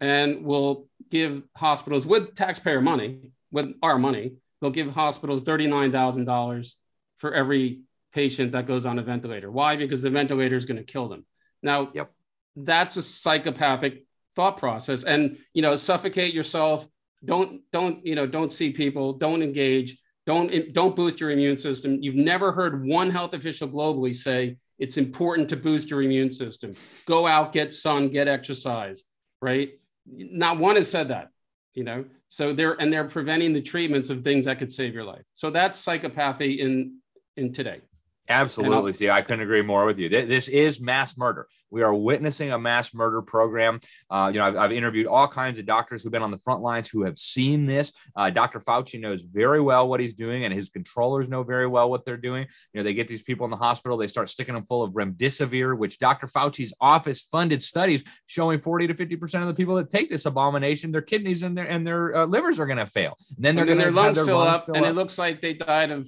and 0.00 0.44
we'll 0.44 0.86
give 1.10 1.42
hospitals 1.56 2.06
with 2.06 2.34
taxpayer 2.34 2.80
money, 2.80 3.30
with 3.50 3.72
our 3.82 3.98
money, 3.98 4.32
they'll 4.60 4.70
give 4.70 4.90
hospitals 4.90 5.44
thirty 5.44 5.66
nine 5.66 5.92
thousand 5.92 6.24
dollars 6.24 6.76
for 7.18 7.32
every 7.32 7.80
patient 8.12 8.52
that 8.52 8.66
goes 8.66 8.84
on 8.84 8.98
a 8.98 9.02
ventilator. 9.02 9.50
Why? 9.50 9.76
Because 9.76 10.02
the 10.02 10.10
ventilator 10.10 10.56
is 10.56 10.64
going 10.64 10.76
to 10.76 10.84
kill 10.84 11.08
them. 11.08 11.24
Now, 11.62 11.90
yep. 11.94 12.10
that's 12.56 12.96
a 12.96 13.02
psychopathic 13.02 14.04
thought 14.36 14.56
process. 14.56 15.04
And 15.04 15.38
you 15.52 15.62
know 15.62 15.76
suffocate 15.76 16.34
yourself. 16.34 16.86
Don't 17.24 17.60
don't 17.72 18.04
you 18.06 18.14
know 18.14 18.26
don't 18.26 18.52
see 18.52 18.70
people. 18.70 19.12
Don't 19.14 19.42
engage. 19.42 19.98
Don't 20.26 20.72
don't 20.72 20.96
boost 20.96 21.20
your 21.20 21.30
immune 21.30 21.58
system. 21.58 21.98
You've 22.02 22.16
never 22.16 22.52
heard 22.52 22.86
one 22.86 23.10
health 23.10 23.34
official 23.34 23.68
globally 23.68 24.14
say 24.14 24.56
it's 24.78 24.96
important 24.96 25.48
to 25.50 25.56
boost 25.56 25.90
your 25.90 26.02
immune 26.02 26.30
system. 26.30 26.74
Go 27.06 27.26
out 27.26 27.52
get 27.52 27.72
sun 27.72 28.08
get 28.08 28.28
exercise 28.28 29.04
right? 29.40 29.72
Not 30.06 30.58
one 30.58 30.76
has 30.76 30.90
said 30.90 31.08
that 31.08 31.28
you 31.74 31.84
know? 31.84 32.04
So 32.28 32.52
they're 32.52 32.80
and 32.80 32.92
they're 32.92 33.04
preventing 33.04 33.52
the 33.52 33.60
treatments 33.60 34.08
of 34.08 34.22
things 34.22 34.46
that 34.46 34.58
could 34.58 34.70
save 34.70 34.94
your 34.94 35.04
life. 35.04 35.24
So 35.34 35.50
that's 35.50 35.84
psychopathy 35.84 36.58
in 36.58 36.98
in 37.36 37.52
today 37.52 37.80
Absolutely. 38.28 38.94
See, 38.94 39.10
I 39.10 39.20
couldn't 39.20 39.42
agree 39.42 39.62
more 39.62 39.84
with 39.84 39.98
you. 39.98 40.08
This 40.08 40.48
is 40.48 40.80
mass 40.80 41.16
murder. 41.16 41.46
We 41.74 41.82
are 41.82 41.92
witnessing 41.92 42.52
a 42.52 42.58
mass 42.58 42.94
murder 42.94 43.20
program. 43.20 43.80
Uh, 44.08 44.30
you 44.32 44.38
know, 44.38 44.46
I've, 44.46 44.56
I've, 44.56 44.72
interviewed 44.72 45.08
all 45.08 45.26
kinds 45.26 45.58
of 45.58 45.66
doctors 45.66 46.02
who've 46.02 46.12
been 46.12 46.22
on 46.22 46.30
the 46.30 46.38
front 46.38 46.62
lines 46.62 46.88
who 46.88 47.02
have 47.02 47.18
seen 47.18 47.66
this. 47.66 47.92
Uh, 48.14 48.30
Dr. 48.30 48.60
Fauci 48.60 49.00
knows 49.00 49.22
very 49.22 49.60
well 49.60 49.88
what 49.88 49.98
he's 49.98 50.14
doing, 50.14 50.44
and 50.44 50.54
his 50.54 50.68
controllers 50.68 51.28
know 51.28 51.42
very 51.42 51.66
well 51.66 51.90
what 51.90 52.04
they're 52.04 52.16
doing. 52.16 52.46
You 52.72 52.78
know, 52.78 52.84
they 52.84 52.94
get 52.94 53.08
these 53.08 53.24
people 53.24 53.44
in 53.44 53.50
the 53.50 53.56
hospital, 53.56 53.96
they 53.96 54.06
start 54.06 54.28
sticking 54.28 54.54
them 54.54 54.64
full 54.64 54.82
of 54.82 54.92
remdesivir, 54.92 55.76
which 55.76 55.98
Dr. 55.98 56.28
Fauci's 56.28 56.72
office 56.80 57.22
funded 57.22 57.60
studies 57.60 58.04
showing 58.26 58.60
40 58.60 58.86
to 58.86 58.94
50 58.94 59.16
percent 59.16 59.42
of 59.42 59.48
the 59.48 59.54
people 59.54 59.74
that 59.74 59.88
take 59.88 60.08
this 60.08 60.26
abomination, 60.26 60.92
their 60.92 61.02
kidneys 61.02 61.42
and 61.42 61.58
their 61.58 61.68
and 61.68 61.84
their 61.84 62.16
uh, 62.16 62.24
livers 62.24 62.60
are 62.60 62.66
going 62.66 62.78
to 62.78 62.86
fail. 62.86 63.16
And 63.36 63.44
then 63.44 63.56
they're 63.56 63.66
going 63.66 63.78
to 63.78 63.84
their 63.84 63.92
lungs 63.92 64.16
fill 64.16 64.38
lungs 64.38 64.60
up, 64.60 64.66
fill 64.66 64.76
and 64.76 64.84
up. 64.84 64.92
it 64.92 64.94
looks 64.94 65.18
like 65.18 65.40
they 65.40 65.54
died 65.54 65.90
of 65.90 66.06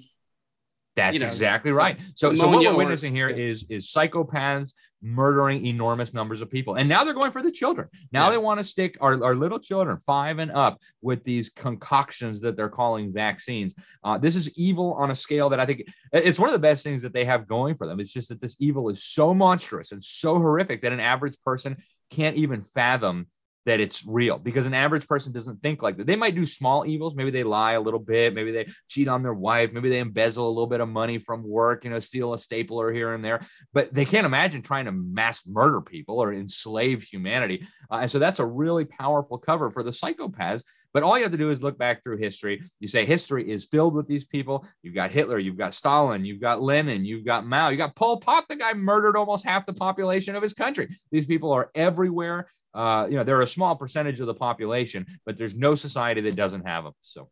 That's 0.97 1.15
you 1.15 1.21
know, 1.21 1.27
exactly 1.27 1.73
right. 1.73 2.01
So, 2.15 2.35
so 2.35 2.49
what 2.49 2.61
we're 2.61 2.75
witnessing 2.75 3.15
here 3.15 3.29
yeah. 3.29 3.37
is 3.37 3.67
is 3.69 3.87
psychopaths 3.93 4.73
murdering 5.03 5.65
enormous 5.67 6.15
numbers 6.15 6.41
of 6.41 6.51
people, 6.51 6.75
and 6.75 6.89
now 6.89 7.05
they're 7.05 7.15
going 7.15 7.31
for 7.31 7.43
the 7.43 7.53
children. 7.53 7.87
Now 8.13 8.25
Yeah. 8.25 8.31
they 8.31 8.39
want 8.39 8.59
to 8.61 8.65
stick 8.65 8.97
our, 9.01 9.23
our 9.23 9.35
little 9.35 9.61
children, 9.61 9.99
five 9.99 10.39
and 10.39 10.51
up, 10.51 10.81
with 11.03 11.23
these 11.23 11.51
concoctions 11.51 12.41
that 12.41 12.57
they're 12.57 12.71
calling 12.71 13.13
vaccines. 13.13 13.75
Uh, 14.03 14.17
this 14.17 14.35
is 14.35 14.59
evil 14.59 14.95
on 14.95 15.11
a 15.11 15.15
scale 15.15 15.51
that 15.51 15.61
I 15.61 15.67
think 15.67 15.87
it's 16.13 16.39
one 16.39 16.49
of 16.49 16.55
the 16.55 16.59
best 16.59 16.83
things 16.83 17.03
that 17.03 17.13
they 17.13 17.27
have 17.27 17.47
going 17.47 17.77
for 17.77 17.87
them. 17.87 18.01
It's 18.01 18.13
just 18.13 18.31
that 18.31 18.41
this 18.41 18.57
evil 18.59 18.89
is 18.89 19.05
so 19.05 19.35
monstrous 19.35 19.93
and 19.93 20.03
so 20.03 20.37
horrific 20.37 20.81
that 20.83 20.93
an 20.93 21.01
average 21.01 21.37
person 21.45 21.77
can't 22.11 22.37
even 22.37 22.65
fathom 22.65 23.27
that 23.67 23.81
it's 23.81 24.07
real 24.07 24.39
because 24.39 24.67
an 24.67 24.75
average 24.75 25.07
person 25.07 25.33
doesn't 25.33 25.61
think 25.61 25.83
like 25.83 25.97
that. 25.97 26.07
They 26.07 26.17
might 26.17 26.37
do 26.37 26.47
small 26.47 26.87
evils. 26.87 27.17
Maybe 27.17 27.31
they 27.31 27.45
lie 27.45 27.73
a 27.73 27.81
little 27.81 28.01
bit. 28.01 28.33
Maybe 28.33 28.53
they 28.53 28.69
cheat 28.89 29.09
on 29.09 29.23
their 29.23 29.35
wife. 29.35 29.73
Maybe 29.73 29.89
they 29.89 29.99
embezzle 29.99 30.47
a 30.47 30.49
little 30.49 30.69
bit 30.69 30.81
of 30.81 30.89
money 30.89 31.19
from 31.19 31.43
work, 31.43 31.85
you 31.85 31.91
know, 31.91 31.99
steal 31.99 32.33
a 32.33 32.39
stapler 32.39 32.93
here 32.93 33.13
and 33.13 33.25
there. 33.25 33.41
But 33.75 33.93
they 33.93 34.05
can't 34.05 34.25
imagine 34.25 34.63
trying 34.63 34.87
to 34.87 34.93
mass 34.93 35.47
murder 35.47 35.81
people 35.81 36.21
or 36.21 36.33
enslave 36.33 37.03
humanity. 37.03 37.67
Uh, 37.91 37.99
and 38.03 38.11
so 38.11 38.19
that's 38.19 38.39
a 38.39 38.47
really 38.47 38.85
powerful 38.85 39.37
cover 39.37 39.71
for 39.71 39.83
the 39.83 39.91
psychopaths. 39.91 40.63
But 40.97 41.03
all 41.03 41.19
you 41.19 41.25
have 41.25 41.33
to 41.33 41.39
do 41.39 41.51
is 41.51 41.63
look 41.63 41.77
back 41.77 42.03
through 42.03 42.17
history. 42.17 42.63
You 42.81 42.89
say 42.89 43.05
history 43.05 43.51
is 43.51 43.67
filled 43.67 43.95
with 43.95 44.09
these 44.09 44.25
people. 44.25 44.67
You've 44.83 44.95
got 44.95 45.11
Hitler, 45.11 45.39
you've 45.39 45.59
got 45.59 45.75
Stalin, 45.75 46.25
you've 46.25 46.41
got 46.41 46.63
Lenin, 46.63 47.05
you've 47.05 47.27
got 47.27 47.47
Mao, 47.47 47.69
you 47.69 47.77
got 47.77 47.95
Pol 47.97 48.19
Pot. 48.19 48.47
The 48.49 48.57
guy 48.57 48.73
murdered 48.73 49.15
almost 49.15 49.45
half 49.45 49.67
the 49.67 49.75
population 49.75 50.37
of 50.37 50.43
his 50.43 50.55
country. 50.55 50.89
These 51.11 51.27
people 51.27 51.53
are 51.53 51.71
everywhere. 51.75 52.49
Uh, 52.77 53.07
you 53.11 53.17
know, 53.17 53.25
they're 53.25 53.41
a 53.41 53.47
small 53.47 53.75
percentage 53.75 54.21
of 54.21 54.27
the 54.27 54.35
population, 54.35 55.07
but 55.25 55.37
there's 55.37 55.55
no 55.55 55.75
society 55.75 56.21
that 56.21 56.37
doesn't 56.37 56.67
have 56.67 56.85
them. 56.85 56.93
So, 57.01 57.29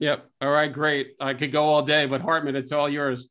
Yep. 0.00 0.30
All 0.40 0.50
right. 0.50 0.72
Great. 0.72 1.16
I 1.20 1.34
could 1.34 1.52
go 1.52 1.64
all 1.64 1.82
day, 1.82 2.06
but 2.06 2.22
Hartmut, 2.22 2.54
it's 2.54 2.72
all 2.72 2.88
yours. 2.88 3.30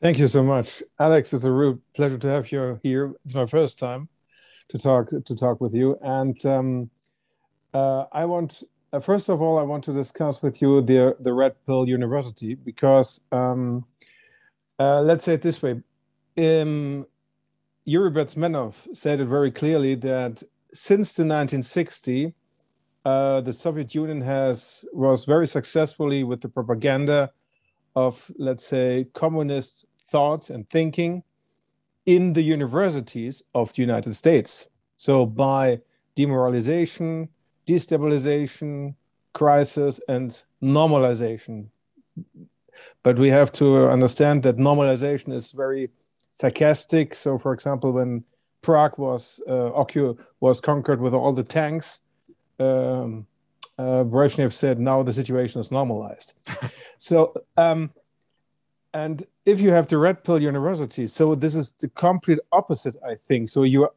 Thank 0.00 0.18
you 0.18 0.26
so 0.26 0.42
much, 0.42 0.82
Alex. 0.98 1.32
It's 1.32 1.44
a 1.44 1.52
real 1.52 1.78
pleasure 1.94 2.18
to 2.18 2.28
have 2.28 2.50
you 2.50 2.80
here. 2.82 3.12
It's 3.24 3.34
my 3.34 3.46
first 3.46 3.78
time 3.78 4.08
to 4.70 4.78
talk 4.78 5.10
to 5.10 5.36
talk 5.36 5.60
with 5.60 5.74
you, 5.74 5.98
and 6.00 6.46
um, 6.46 6.90
uh, 7.74 8.04
I 8.10 8.24
want 8.24 8.62
uh, 8.94 9.00
first 9.00 9.28
of 9.28 9.42
all 9.42 9.58
I 9.58 9.62
want 9.62 9.84
to 9.84 9.92
discuss 9.92 10.42
with 10.42 10.62
you 10.62 10.80
the 10.80 11.16
the 11.20 11.34
Red 11.34 11.54
Pill 11.66 11.86
University 11.86 12.54
because 12.54 13.20
um, 13.30 13.84
uh, 14.78 15.02
let's 15.02 15.24
say 15.24 15.34
it 15.34 15.42
this 15.42 15.60
way. 15.62 15.82
Um, 16.38 17.06
Yuri 17.84 18.10
Bezmenov 18.10 18.74
said 18.94 19.20
it 19.20 19.26
very 19.26 19.50
clearly 19.50 19.94
that 19.96 20.42
since 20.72 21.12
the 21.12 21.22
1960, 21.22 22.34
uh, 23.04 23.40
the 23.40 23.52
Soviet 23.52 23.94
Union 23.94 24.20
has 24.20 24.84
was 24.92 25.24
very 25.24 25.46
successfully 25.46 26.22
with 26.22 26.40
the 26.42 26.48
propaganda 26.48 27.30
of 27.96 28.30
let's 28.38 28.66
say 28.66 29.06
communist 29.14 29.86
thoughts 30.06 30.50
and 30.50 30.68
thinking 30.68 31.22
in 32.06 32.32
the 32.32 32.42
universities 32.42 33.42
of 33.54 33.72
the 33.74 33.82
United 33.82 34.14
States. 34.14 34.68
So 34.96 35.24
by 35.24 35.80
demoralization, 36.14 37.28
destabilization, 37.66 38.94
crisis, 39.32 40.00
and 40.08 40.42
normalization. 40.62 41.68
But 43.02 43.18
we 43.18 43.30
have 43.30 43.52
to 43.52 43.88
understand 43.88 44.42
that 44.42 44.56
normalization 44.56 45.32
is 45.32 45.52
very 45.52 45.90
sarcastic. 46.32 47.14
So, 47.14 47.38
for 47.38 47.52
example, 47.52 47.92
when 47.92 48.24
Prague 48.62 48.98
was 48.98 49.40
uh, 49.48 49.70
occu- 49.72 50.18
was 50.40 50.60
conquered 50.60 51.00
with 51.00 51.14
all 51.14 51.32
the 51.32 51.42
tanks, 51.42 52.00
um, 52.58 53.26
uh, 53.78 54.04
Brezhnev 54.04 54.52
said, 54.52 54.78
"Now 54.78 55.02
the 55.02 55.12
situation 55.12 55.60
is 55.60 55.70
normalized." 55.70 56.34
so, 56.98 57.32
um, 57.56 57.90
and 58.92 59.24
if 59.46 59.60
you 59.60 59.70
have 59.70 59.88
the 59.88 59.98
red 59.98 60.24
pill 60.24 60.40
university, 60.40 61.06
so 61.06 61.34
this 61.34 61.54
is 61.54 61.72
the 61.72 61.88
complete 61.88 62.38
opposite, 62.52 62.96
I 63.06 63.14
think. 63.14 63.48
So 63.48 63.62
you 63.62 63.88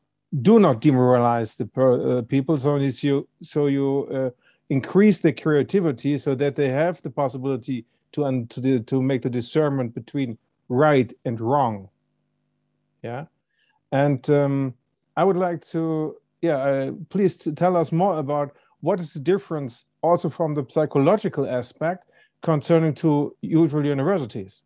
do 0.42 0.60
not 0.60 0.82
demoralize 0.82 1.58
the 1.58 1.66
per, 1.66 2.20
uh, 2.20 2.22
people, 2.24 2.58
so 2.58 2.78
you 2.78 3.28
so 3.42 3.68
you 3.68 4.08
uh, 4.12 4.30
increase 4.70 5.20
their 5.20 5.34
creativity 5.34 6.18
so 6.18 6.36
that 6.36 6.56
they 6.56 6.70
have 6.70 7.02
the 7.02 7.10
possibility 7.10 7.86
to 8.14 8.26
un, 8.26 8.48
to 8.48 8.62
the, 8.62 8.80
to 8.80 9.02
make 9.02 9.22
the 9.22 9.30
discernment 9.30 9.94
between 9.94 10.38
right 10.70 11.12
and 11.26 11.40
wrong. 11.40 11.90
Yeah, 13.04 13.26
and 13.92 14.28
um, 14.30 14.74
I 15.16 15.24
would 15.24 15.38
like 15.38 15.62
to 15.68 16.16
yeah, 16.44 16.58
uh, 16.58 16.92
please 17.10 17.38
tell 17.56 17.78
us 17.78 17.94
more 17.94 18.20
about 18.20 18.52
what 18.82 19.00
is 19.00 19.14
the 19.14 19.22
difference 19.22 19.86
also 20.02 20.30
from 20.30 20.54
the 20.56 20.66
psychological 20.68 21.48
aspect 21.50 22.10
concerning 22.42 22.94
to 22.96 23.34
usual 23.42 23.86
universities. 23.86 24.64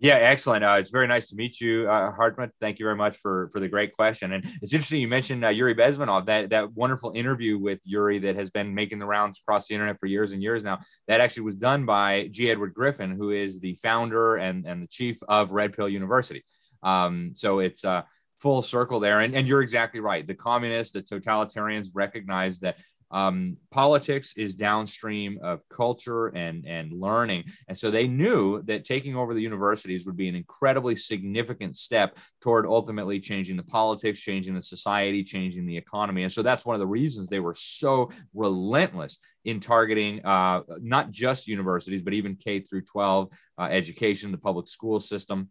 Yeah, 0.00 0.16
excellent. 0.16 0.64
Uh, 0.64 0.76
it's 0.78 0.90
very 0.90 1.08
nice 1.08 1.30
to 1.30 1.34
meet 1.34 1.60
you, 1.60 1.90
uh, 1.90 2.12
Hartmut. 2.14 2.50
Thank 2.60 2.78
you 2.78 2.84
very 2.84 2.94
much 2.94 3.16
for 3.16 3.48
for 3.52 3.58
the 3.58 3.68
great 3.68 3.96
question. 3.96 4.34
And 4.34 4.44
it's 4.62 4.72
interesting 4.72 5.00
you 5.00 5.08
mentioned 5.08 5.44
uh, 5.44 5.48
Yuri 5.48 5.74
Bezmenov. 5.74 6.26
That 6.26 6.50
that 6.50 6.72
wonderful 6.74 7.12
interview 7.16 7.58
with 7.58 7.80
Yuri 7.84 8.18
that 8.20 8.36
has 8.36 8.50
been 8.50 8.74
making 8.74 8.98
the 8.98 9.06
rounds 9.06 9.40
across 9.40 9.66
the 9.66 9.74
internet 9.74 9.98
for 9.98 10.06
years 10.06 10.32
and 10.32 10.42
years 10.42 10.62
now. 10.62 10.78
That 11.08 11.20
actually 11.20 11.44
was 11.44 11.56
done 11.56 11.86
by 11.86 12.28
G. 12.30 12.50
Edward 12.50 12.74
Griffin, 12.74 13.12
who 13.12 13.30
is 13.30 13.60
the 13.60 13.74
founder 13.82 14.36
and 14.36 14.66
and 14.66 14.82
the 14.82 14.86
chief 14.86 15.18
of 15.26 15.52
Red 15.52 15.72
Pill 15.72 15.88
University. 15.88 16.44
Um, 16.82 17.32
so 17.34 17.60
it's 17.60 17.84
uh, 17.84 18.02
full 18.38 18.62
circle 18.62 19.00
there. 19.00 19.20
And 19.20 19.34
and 19.34 19.46
you're 19.46 19.62
exactly 19.62 20.00
right. 20.00 20.26
The 20.26 20.34
communists, 20.34 20.92
the 20.92 21.02
totalitarians 21.02 21.88
recognize 21.94 22.60
that 22.60 22.78
um, 23.10 23.56
politics 23.70 24.36
is 24.36 24.54
downstream 24.54 25.38
of 25.42 25.66
culture 25.68 26.26
and 26.28 26.66
and 26.66 26.92
learning 26.92 27.44
and 27.68 27.76
so 27.78 27.90
they 27.90 28.06
knew 28.06 28.62
that 28.62 28.84
taking 28.84 29.16
over 29.16 29.32
the 29.32 29.40
universities 29.40 30.04
would 30.04 30.16
be 30.16 30.28
an 30.28 30.34
incredibly 30.34 30.94
significant 30.94 31.76
step 31.76 32.18
toward 32.40 32.66
ultimately 32.66 33.18
changing 33.18 33.56
the 33.56 33.62
politics 33.62 34.20
changing 34.20 34.54
the 34.54 34.62
society 34.62 35.24
changing 35.24 35.64
the 35.64 35.76
economy 35.76 36.22
and 36.22 36.32
so 36.32 36.42
that's 36.42 36.66
one 36.66 36.74
of 36.74 36.80
the 36.80 36.86
reasons 36.86 37.28
they 37.28 37.40
were 37.40 37.54
so 37.54 38.10
relentless 38.34 39.18
in 39.44 39.58
targeting 39.60 40.24
uh, 40.26 40.60
not 40.80 41.10
just 41.10 41.48
universities 41.48 42.02
but 42.02 42.12
even 42.12 42.36
k 42.36 42.60
through 42.60 42.82
12 42.82 43.32
uh, 43.58 43.62
education 43.62 44.30
the 44.30 44.38
public 44.38 44.68
school 44.68 45.00
system 45.00 45.48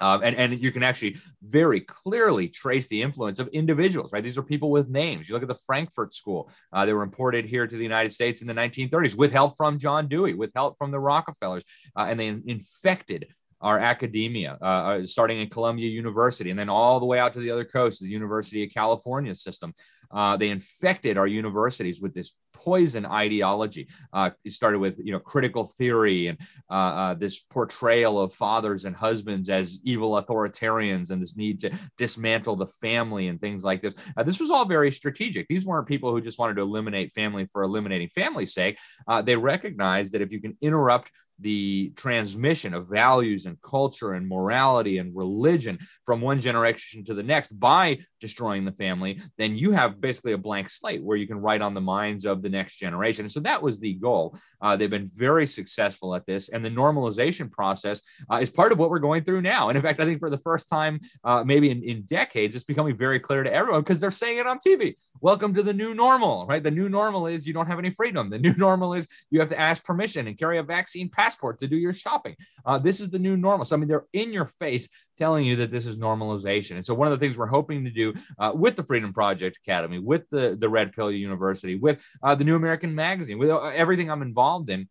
um, 0.00 0.22
and, 0.22 0.36
and 0.36 0.62
you 0.62 0.70
can 0.70 0.82
actually 0.82 1.16
very 1.42 1.80
clearly 1.80 2.48
trace 2.48 2.88
the 2.88 3.02
influence 3.02 3.38
of 3.38 3.48
individuals, 3.48 4.12
right? 4.12 4.22
These 4.22 4.38
are 4.38 4.42
people 4.42 4.70
with 4.70 4.88
names. 4.88 5.28
You 5.28 5.34
look 5.34 5.42
at 5.42 5.48
the 5.48 5.60
Frankfurt 5.66 6.14
School, 6.14 6.50
uh, 6.72 6.84
they 6.86 6.92
were 6.92 7.02
imported 7.02 7.44
here 7.44 7.66
to 7.66 7.76
the 7.76 7.82
United 7.82 8.12
States 8.12 8.40
in 8.40 8.46
the 8.46 8.54
1930s 8.54 9.16
with 9.16 9.32
help 9.32 9.56
from 9.56 9.78
John 9.78 10.08
Dewey, 10.08 10.34
with 10.34 10.52
help 10.54 10.76
from 10.78 10.90
the 10.90 11.00
Rockefellers, 11.00 11.64
uh, 11.96 12.06
and 12.08 12.20
they 12.20 12.26
infected 12.26 13.28
our 13.60 13.78
academia, 13.78 14.58
uh, 14.60 15.04
starting 15.06 15.40
in 15.40 15.48
Columbia 15.48 15.88
University, 15.88 16.50
and 16.50 16.58
then 16.58 16.68
all 16.68 17.00
the 17.00 17.06
way 17.06 17.18
out 17.18 17.32
to 17.34 17.40
the 17.40 17.50
other 17.50 17.64
coast, 17.64 18.00
the 18.00 18.08
University 18.08 18.64
of 18.64 18.70
California 18.70 19.34
system. 19.34 19.72
Uh, 20.10 20.36
they 20.36 20.50
infected 20.50 21.18
our 21.18 21.26
universities 21.26 22.00
with 22.00 22.14
this 22.14 22.32
poison 22.52 23.04
ideology. 23.04 23.88
Uh, 24.12 24.30
it 24.44 24.52
started 24.52 24.78
with 24.78 24.98
you 25.02 25.12
know 25.12 25.20
critical 25.20 25.72
theory 25.78 26.28
and 26.28 26.38
uh, 26.70 26.74
uh, 26.74 27.14
this 27.14 27.40
portrayal 27.40 28.20
of 28.20 28.32
fathers 28.32 28.84
and 28.84 28.96
husbands 28.96 29.48
as 29.48 29.80
evil 29.84 30.20
authoritarians, 30.22 31.10
and 31.10 31.20
this 31.20 31.36
need 31.36 31.60
to 31.60 31.70
dismantle 31.98 32.56
the 32.56 32.66
family 32.66 33.28
and 33.28 33.40
things 33.40 33.64
like 33.64 33.82
this. 33.82 33.94
Uh, 34.16 34.22
this 34.22 34.40
was 34.40 34.50
all 34.50 34.64
very 34.64 34.90
strategic. 34.90 35.46
These 35.48 35.66
weren't 35.66 35.86
people 35.86 36.12
who 36.12 36.20
just 36.20 36.38
wanted 36.38 36.56
to 36.56 36.62
eliminate 36.62 37.12
family 37.12 37.46
for 37.46 37.62
eliminating 37.62 38.08
family's 38.08 38.54
sake. 38.54 38.78
Uh, 39.06 39.22
they 39.22 39.36
recognized 39.36 40.12
that 40.12 40.22
if 40.22 40.32
you 40.32 40.40
can 40.40 40.56
interrupt 40.60 41.10
the 41.38 41.92
transmission 41.96 42.74
of 42.74 42.88
values 42.88 43.46
and 43.46 43.60
culture 43.62 44.14
and 44.14 44.28
morality 44.28 44.98
and 44.98 45.14
religion 45.14 45.78
from 46.04 46.20
one 46.20 46.40
generation 46.40 47.04
to 47.04 47.14
the 47.14 47.22
next 47.22 47.58
by 47.58 47.98
destroying 48.20 48.64
the 48.64 48.72
family, 48.72 49.20
then 49.38 49.56
you 49.56 49.72
have 49.72 50.00
basically 50.00 50.32
a 50.32 50.38
blank 50.38 50.70
slate 50.70 51.02
where 51.02 51.16
you 51.16 51.26
can 51.26 51.38
write 51.38 51.62
on 51.62 51.74
the 51.74 51.80
minds 51.80 52.24
of 52.24 52.42
the 52.42 52.48
next 52.48 52.78
generation. 52.78 53.28
So 53.28 53.40
that 53.40 53.62
was 53.62 53.78
the 53.78 53.94
goal. 53.94 54.36
Uh, 54.60 54.76
they've 54.76 54.90
been 54.90 55.10
very 55.14 55.46
successful 55.46 56.14
at 56.14 56.26
this. 56.26 56.48
And 56.48 56.64
the 56.64 56.70
normalization 56.70 57.50
process 57.50 58.00
uh, 58.30 58.36
is 58.36 58.50
part 58.50 58.72
of 58.72 58.78
what 58.78 58.90
we're 58.90 58.98
going 58.98 59.24
through 59.24 59.42
now. 59.42 59.68
And 59.68 59.76
in 59.76 59.82
fact, 59.82 60.00
I 60.00 60.04
think 60.04 60.20
for 60.20 60.30
the 60.30 60.38
first 60.38 60.68
time, 60.68 61.00
uh, 61.24 61.44
maybe 61.44 61.70
in, 61.70 61.82
in 61.82 62.02
decades, 62.02 62.54
it's 62.54 62.64
becoming 62.64 62.96
very 62.96 63.20
clear 63.20 63.42
to 63.42 63.52
everyone 63.52 63.82
because 63.82 64.00
they're 64.00 64.10
saying 64.10 64.38
it 64.38 64.46
on 64.46 64.58
TV. 64.58 64.94
Welcome 65.20 65.54
to 65.54 65.62
the 65.62 65.74
new 65.74 65.94
normal, 65.94 66.46
right? 66.46 66.62
The 66.62 66.70
new 66.70 66.88
normal 66.88 67.26
is 67.26 67.46
you 67.46 67.52
don't 67.52 67.66
have 67.66 67.78
any 67.78 67.90
freedom. 67.90 68.30
The 68.30 68.38
new 68.38 68.54
normal 68.56 68.94
is 68.94 69.08
you 69.30 69.40
have 69.40 69.48
to 69.50 69.60
ask 69.60 69.84
permission 69.84 70.26
and 70.26 70.38
carry 70.38 70.58
a 70.58 70.62
vaccine 70.62 71.08
passport 71.26 71.58
to 71.58 71.66
do 71.66 71.76
your 71.76 71.92
shopping. 71.92 72.36
Uh, 72.64 72.78
this 72.78 73.00
is 73.00 73.10
the 73.10 73.18
new 73.18 73.36
normal. 73.36 73.64
So, 73.64 73.76
I 73.76 73.78
mean, 73.78 73.88
they're 73.88 74.06
in 74.12 74.32
your 74.32 74.50
face 74.60 74.88
telling 75.18 75.44
you 75.44 75.56
that 75.56 75.70
this 75.70 75.86
is 75.86 75.96
normalization. 75.96 76.72
And 76.72 76.84
so, 76.84 76.94
one 76.94 77.08
of 77.08 77.18
the 77.18 77.24
things 77.24 77.36
we're 77.36 77.46
hoping 77.46 77.84
to 77.84 77.90
do 77.90 78.14
uh, 78.38 78.52
with 78.54 78.76
the 78.76 78.84
Freedom 78.84 79.12
Project 79.12 79.58
Academy, 79.66 79.98
with 79.98 80.22
the, 80.30 80.56
the 80.58 80.68
Red 80.68 80.92
Pill 80.92 81.10
University, 81.10 81.76
with 81.76 82.02
uh, 82.22 82.34
the 82.34 82.44
New 82.44 82.56
American 82.56 82.94
Magazine, 82.94 83.38
with 83.38 83.50
uh, 83.50 83.60
everything 83.66 84.10
I'm 84.10 84.22
involved 84.22 84.70
in, 84.70 84.88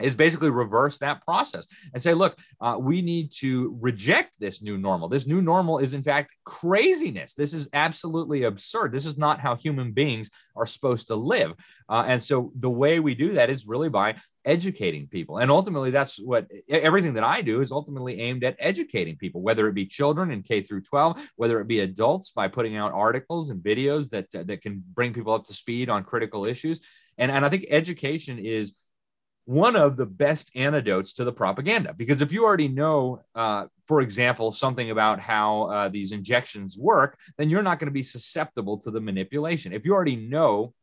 is 0.00 0.14
basically 0.14 0.50
reverse 0.50 0.98
that 0.98 1.24
process 1.24 1.66
and 1.92 2.02
say, 2.02 2.14
look, 2.14 2.38
uh, 2.60 2.76
we 2.78 3.02
need 3.02 3.30
to 3.38 3.76
reject 3.80 4.32
this 4.38 4.62
new 4.62 4.76
normal. 4.76 5.08
This 5.08 5.26
new 5.26 5.40
normal 5.40 5.78
is, 5.78 5.94
in 5.94 6.02
fact, 6.02 6.36
craziness. 6.44 7.34
This 7.34 7.54
is 7.54 7.68
absolutely 7.72 8.44
absurd. 8.44 8.92
This 8.92 9.06
is 9.06 9.16
not 9.16 9.40
how 9.40 9.56
human 9.56 9.92
beings 9.92 10.30
are 10.54 10.66
supposed 10.66 11.08
to 11.08 11.14
live. 11.14 11.54
Uh, 11.88 12.04
and 12.06 12.22
so 12.22 12.52
the 12.58 12.70
way 12.70 13.00
we 13.00 13.14
do 13.14 13.32
that 13.32 13.50
is 13.50 13.66
really 13.66 13.88
by 13.88 14.16
educating 14.44 15.08
people. 15.08 15.38
And 15.38 15.50
ultimately, 15.50 15.90
that's 15.90 16.20
what 16.20 16.46
everything 16.68 17.14
that 17.14 17.24
I 17.24 17.42
do 17.42 17.60
is 17.60 17.72
ultimately 17.72 18.20
aimed 18.20 18.44
at 18.44 18.56
educating 18.60 19.16
people, 19.16 19.42
whether 19.42 19.66
it 19.68 19.74
be 19.74 19.86
children 19.86 20.30
in 20.30 20.42
K 20.42 20.62
through 20.62 20.82
12, 20.82 21.30
whether 21.34 21.60
it 21.60 21.66
be 21.66 21.80
adults 21.80 22.30
by 22.30 22.46
putting 22.48 22.76
out 22.76 22.92
articles 22.92 23.50
and 23.50 23.62
videos 23.62 24.08
that, 24.10 24.30
that 24.46 24.62
can 24.62 24.82
bring 24.94 25.12
people 25.12 25.32
up 25.32 25.44
to 25.44 25.54
speed 25.54 25.90
on 25.90 26.04
critical 26.04 26.46
issues. 26.46 26.80
And, 27.18 27.30
and 27.32 27.44
I 27.44 27.48
think 27.48 27.66
education 27.68 28.38
is 28.38 28.74
one 29.46 29.76
of 29.76 29.96
the 29.96 30.06
best 30.06 30.50
antidotes 30.56 31.14
to 31.14 31.24
the 31.24 31.32
propaganda. 31.32 31.94
Because 31.94 32.20
if 32.20 32.32
you 32.32 32.44
already 32.44 32.68
know, 32.68 33.22
uh, 33.34 33.66
for 33.86 34.00
example, 34.00 34.50
something 34.52 34.90
about 34.90 35.20
how 35.20 35.62
uh, 35.62 35.88
these 35.88 36.12
injections 36.12 36.76
work, 36.76 37.18
then 37.38 37.48
you're 37.48 37.62
not 37.62 37.78
going 37.78 37.86
to 37.86 37.92
be 37.92 38.02
susceptible 38.02 38.76
to 38.78 38.90
the 38.90 39.00
manipulation. 39.00 39.72
If 39.72 39.86
you 39.86 39.94
already 39.94 40.16
know 40.16 40.74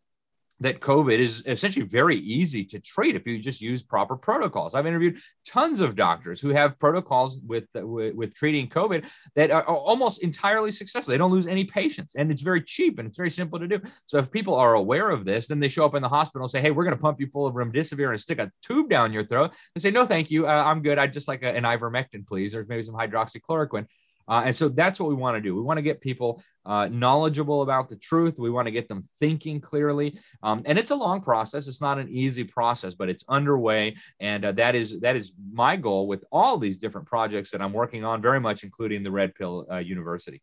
that 0.63 0.79
COVID 0.79 1.17
is 1.17 1.43
essentially 1.45 1.85
very 1.85 2.17
easy 2.17 2.63
to 2.65 2.79
treat 2.79 3.15
if 3.15 3.27
you 3.27 3.37
just 3.37 3.61
use 3.61 3.83
proper 3.83 4.15
protocols. 4.15 4.73
I've 4.73 4.87
interviewed 4.87 5.19
tons 5.45 5.81
of 5.81 5.95
doctors 5.95 6.39
who 6.41 6.49
have 6.49 6.79
protocols 6.79 7.41
with 7.45 7.67
with, 7.75 8.15
with 8.15 8.33
treating 8.33 8.67
COVID 8.67 9.05
that 9.35 9.51
are, 9.51 9.63
almost 9.63 10.23
entirely 10.23 10.71
successful. 10.71 11.11
They 11.11 11.17
don't 11.17 11.31
lose 11.31 11.47
any 11.47 11.65
patients, 11.65 12.15
and 12.15 12.31
it's 12.31 12.41
very 12.41 12.61
cheap 12.61 12.97
and 12.97 13.07
it's 13.07 13.17
very 13.17 13.29
simple 13.29 13.59
to 13.59 13.67
do. 13.67 13.81
So 14.05 14.17
if 14.17 14.31
people 14.31 14.55
are 14.55 14.73
aware 14.73 15.09
of 15.09 15.25
this, 15.25 15.47
then 15.47 15.59
they 15.59 15.67
show 15.67 15.85
up 15.85 15.95
in 15.95 16.01
the 16.01 16.09
hospital 16.09 16.45
and 16.45 16.51
say, 16.51 16.61
"Hey, 16.61 16.71
we're 16.71 16.85
going 16.85 16.95
to 16.95 17.01
pump 17.01 17.19
you 17.19 17.27
full 17.27 17.45
of 17.45 17.55
remdesivir 17.55 18.09
and 18.09 18.19
stick 18.19 18.39
a 18.39 18.51
tube 18.61 18.89
down 18.89 19.13
your 19.13 19.25
throat." 19.25 19.51
and 19.75 19.81
say, 19.81 19.91
"No, 19.91 20.05
thank 20.05 20.31
you. 20.31 20.47
Uh, 20.47 20.63
I'm 20.65 20.81
good. 20.81 20.97
I'd 20.97 21.13
just 21.13 21.27
like 21.27 21.43
a, 21.43 21.53
an 21.53 21.63
ivermectin, 21.63 22.25
please. 22.25 22.53
There's 22.53 22.67
maybe 22.67 22.83
some 22.83 22.95
hydroxychloroquine." 22.95 23.87
Uh, 24.27 24.43
and 24.45 24.55
so 24.55 24.69
that's 24.69 24.99
what 24.99 25.09
we 25.09 25.15
want 25.15 25.35
to 25.35 25.41
do. 25.41 25.55
We 25.55 25.61
want 25.61 25.77
to 25.77 25.81
get 25.81 26.01
people 26.01 26.41
uh, 26.65 26.87
knowledgeable 26.91 27.61
about 27.61 27.89
the 27.89 27.95
truth. 27.95 28.39
We 28.39 28.49
want 28.49 28.67
to 28.67 28.71
get 28.71 28.87
them 28.87 29.07
thinking 29.19 29.59
clearly. 29.59 30.17
Um, 30.41 30.63
and 30.65 30.77
it's 30.77 30.91
a 30.91 30.95
long 30.95 31.21
process. 31.21 31.67
It's 31.67 31.81
not 31.81 31.99
an 31.99 32.09
easy 32.09 32.43
process, 32.43 32.95
but 32.95 33.09
it's 33.09 33.23
underway. 33.27 33.95
And 34.19 34.45
uh, 34.45 34.51
that 34.53 34.75
is 34.75 35.01
that 35.01 35.15
is 35.15 35.33
my 35.51 35.75
goal 35.75 36.07
with 36.07 36.23
all 36.31 36.57
these 36.57 36.77
different 36.77 37.07
projects 37.07 37.51
that 37.51 37.61
I'm 37.61 37.73
working 37.73 38.03
on, 38.05 38.21
very 38.21 38.39
much 38.39 38.63
including 38.63 39.03
the 39.03 39.11
Red 39.11 39.35
Pill 39.35 39.65
uh, 39.71 39.77
University. 39.77 40.41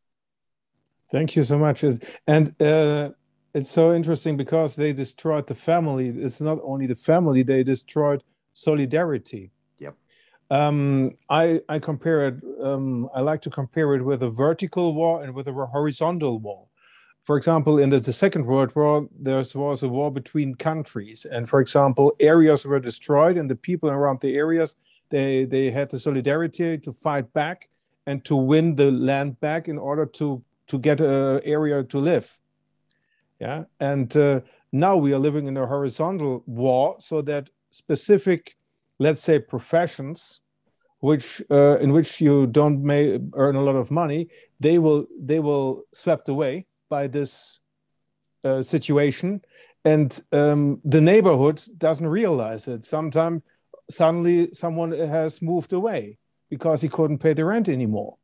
Thank 1.10 1.34
you 1.36 1.42
so 1.42 1.58
much. 1.58 1.82
And 2.26 2.62
uh, 2.62 3.10
it's 3.52 3.70
so 3.70 3.94
interesting 3.94 4.36
because 4.36 4.76
they 4.76 4.92
destroyed 4.92 5.46
the 5.46 5.56
family. 5.56 6.08
It's 6.08 6.40
not 6.40 6.58
only 6.62 6.86
the 6.86 6.96
family; 6.96 7.42
they 7.42 7.62
destroyed 7.62 8.22
solidarity 8.52 9.50
um, 10.50 11.12
I, 11.28 11.60
I 11.68 11.78
compare 11.78 12.28
it, 12.28 12.34
um, 12.62 13.08
I 13.14 13.20
like 13.20 13.40
to 13.42 13.50
compare 13.50 13.94
it 13.94 14.02
with 14.02 14.22
a 14.22 14.30
vertical 14.30 14.94
war 14.94 15.22
and 15.22 15.32
with 15.34 15.46
a 15.46 15.52
horizontal 15.52 16.38
war. 16.40 16.66
For 17.22 17.36
example, 17.36 17.78
in 17.78 17.90
the, 17.90 18.00
the 18.00 18.12
Second 18.12 18.46
World 18.46 18.74
War, 18.74 19.06
there 19.18 19.36
was 19.36 19.82
a 19.82 19.88
war 19.88 20.10
between 20.10 20.54
countries. 20.54 21.26
And 21.26 21.48
for 21.48 21.60
example, 21.60 22.14
areas 22.18 22.64
were 22.64 22.80
destroyed 22.80 23.36
and 23.36 23.48
the 23.48 23.56
people 23.56 23.90
around 23.90 24.20
the 24.20 24.36
areas, 24.36 24.74
they, 25.10 25.44
they 25.44 25.70
had 25.70 25.90
the 25.90 25.98
solidarity 25.98 26.78
to 26.78 26.92
fight 26.92 27.32
back 27.32 27.68
and 28.06 28.24
to 28.24 28.34
win 28.34 28.74
the 28.74 28.90
land 28.90 29.38
back 29.40 29.68
in 29.68 29.78
order 29.78 30.06
to, 30.06 30.42
to 30.68 30.78
get 30.78 31.00
an 31.00 31.40
area 31.44 31.84
to 31.84 31.98
live. 31.98 32.40
Yeah. 33.38 33.64
And 33.78 34.14
uh, 34.16 34.40
now 34.72 34.96
we 34.96 35.12
are 35.12 35.18
living 35.18 35.46
in 35.46 35.56
a 35.56 35.66
horizontal 35.66 36.42
war 36.46 36.96
so 36.98 37.22
that 37.22 37.50
specific 37.70 38.56
let's 39.00 39.22
say 39.22 39.40
professions 39.40 40.40
which 41.00 41.42
uh, 41.50 41.78
in 41.78 41.92
which 41.92 42.20
you 42.20 42.46
don't 42.46 42.84
may 42.84 43.18
earn 43.34 43.56
a 43.56 43.62
lot 43.62 43.74
of 43.74 43.90
money 43.90 44.28
they 44.60 44.78
will 44.78 45.06
they 45.18 45.40
will 45.40 45.82
swept 45.92 46.28
away 46.28 46.66
by 46.90 47.06
this 47.06 47.60
uh, 48.44 48.60
situation. 48.60 49.40
And 49.84 50.18
um, 50.32 50.80
the 50.84 51.00
neighborhood 51.00 51.62
doesn't 51.78 52.06
realize 52.06 52.68
it. 52.68 52.84
Sometimes 52.84 53.42
suddenly 53.88 54.50
someone 54.52 54.92
has 54.92 55.40
moved 55.40 55.72
away 55.72 56.18
because 56.50 56.82
he 56.82 56.88
couldn't 56.88 57.18
pay 57.18 57.32
the 57.32 57.44
rent 57.44 57.68
anymore. 57.68 58.16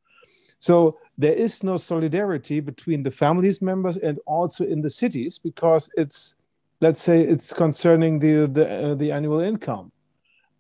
So 0.59 0.99
there 1.17 1.33
is 1.33 1.63
no 1.63 1.77
solidarity 1.77 2.61
between 2.61 3.03
the 3.03 3.11
families 3.11 3.63
members 3.63 3.97
and 3.97 4.19
also 4.27 4.65
in 4.65 4.83
the 4.83 4.91
cities 4.91 5.39
because 5.39 5.89
it's 5.97 6.35
let's 6.81 7.01
say 7.01 7.23
it's 7.23 7.53
concerning 7.53 8.19
the 8.19 8.47
the, 8.47 8.65
uh, 8.69 8.95
the 8.95 9.13
annual 9.13 9.41
income 9.41 9.93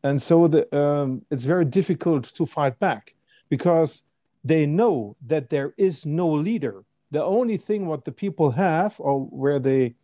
and 0.06 0.22
so 0.22 0.46
the, 0.46 0.62
um, 0.76 1.22
it's 1.32 1.44
very 1.44 1.64
difficult 1.64 2.24
to 2.36 2.46
fight 2.46 2.78
back 2.78 3.14
because 3.48 4.04
they 4.44 4.64
know 4.64 5.16
that 5.26 5.50
there 5.50 5.74
is 5.76 6.06
no 6.06 6.28
leader. 6.28 6.84
The 7.10 7.24
only 7.24 7.56
thing 7.56 7.86
what 7.86 8.04
the 8.04 8.12
people 8.12 8.52
have 8.52 8.94
or 9.00 9.24
where 9.42 9.58
they 9.58 9.96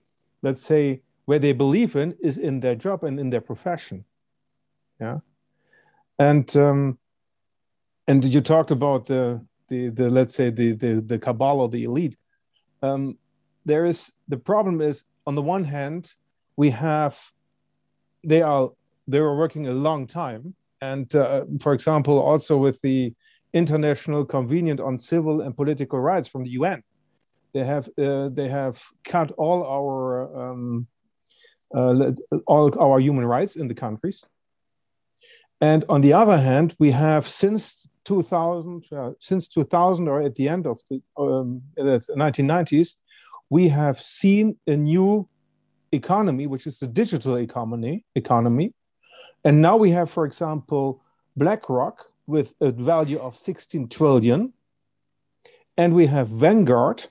let's 0.42 0.62
say 0.62 1.02
where 1.26 1.38
they 1.38 1.52
believe 1.52 1.94
in 1.94 2.16
is 2.20 2.38
in 2.38 2.58
their 2.58 2.74
job 2.74 3.04
and 3.04 3.20
in 3.20 3.30
their 3.30 3.40
profession. 3.40 4.04
Yeah. 5.00 5.18
And 6.18 6.48
um 6.56 6.98
and 8.08 8.24
you 8.24 8.40
talked 8.40 8.72
about 8.72 9.06
the 9.06 9.40
the 9.68 9.90
the 9.90 10.10
let's 10.10 10.34
say 10.34 10.50
the 10.50 10.72
the 10.72 11.00
the 11.00 11.18
cabal 11.20 11.60
or 11.60 11.68
the 11.68 11.84
elite. 11.84 12.16
Um 12.82 13.18
there 13.64 13.86
is 13.86 14.12
the 14.26 14.36
problem 14.36 14.80
is 14.80 15.04
on 15.28 15.36
the 15.36 15.42
one 15.42 15.62
hand 15.62 16.14
we 16.56 16.70
have 16.70 17.14
they 18.24 18.42
are 18.42 18.72
they 19.06 19.20
were 19.20 19.36
working 19.36 19.66
a 19.66 19.72
long 19.72 20.06
time. 20.06 20.54
And 20.80 21.14
uh, 21.14 21.44
for 21.60 21.72
example, 21.72 22.18
also 22.18 22.56
with 22.56 22.80
the 22.82 23.14
International 23.52 24.24
Convenient 24.24 24.80
on 24.80 24.98
Civil 24.98 25.42
and 25.42 25.56
Political 25.56 26.00
Rights 26.00 26.28
from 26.28 26.44
the 26.44 26.50
UN, 26.50 26.82
they 27.52 27.64
have 27.64 27.88
uh, 27.98 28.28
they 28.30 28.48
have 28.48 28.82
cut 29.04 29.30
all 29.32 29.64
our 29.64 30.50
um, 30.50 30.86
uh, 31.74 32.12
all 32.46 32.78
our 32.80 32.98
human 32.98 33.24
rights 33.24 33.56
in 33.56 33.68
the 33.68 33.74
countries. 33.74 34.26
And 35.60 35.84
on 35.88 36.00
the 36.00 36.12
other 36.12 36.38
hand, 36.38 36.74
we 36.78 36.90
have 36.90 37.28
since 37.28 37.88
2000, 38.04 38.84
uh, 38.90 39.10
since 39.20 39.46
2000 39.48 40.08
or 40.08 40.22
at 40.22 40.34
the 40.34 40.48
end 40.48 40.66
of 40.66 40.80
the 40.90 41.00
um, 41.16 41.62
1990s, 41.78 42.96
we 43.48 43.68
have 43.68 44.00
seen 44.00 44.56
a 44.66 44.76
new 44.76 45.28
economy, 45.92 46.46
which 46.46 46.66
is 46.66 46.80
the 46.80 46.86
digital 46.88 47.36
economy, 47.36 48.04
economy, 48.16 48.72
and 49.44 49.60
now 49.60 49.76
we 49.76 49.90
have, 49.90 50.10
for 50.10 50.24
example, 50.24 51.02
BlackRock 51.36 52.10
with 52.26 52.54
a 52.60 52.70
value 52.70 53.18
of 53.18 53.36
16 53.36 53.88
trillion. 53.88 54.52
And 55.76 55.94
we 55.94 56.06
have 56.06 56.28
Vanguard. 56.28 57.06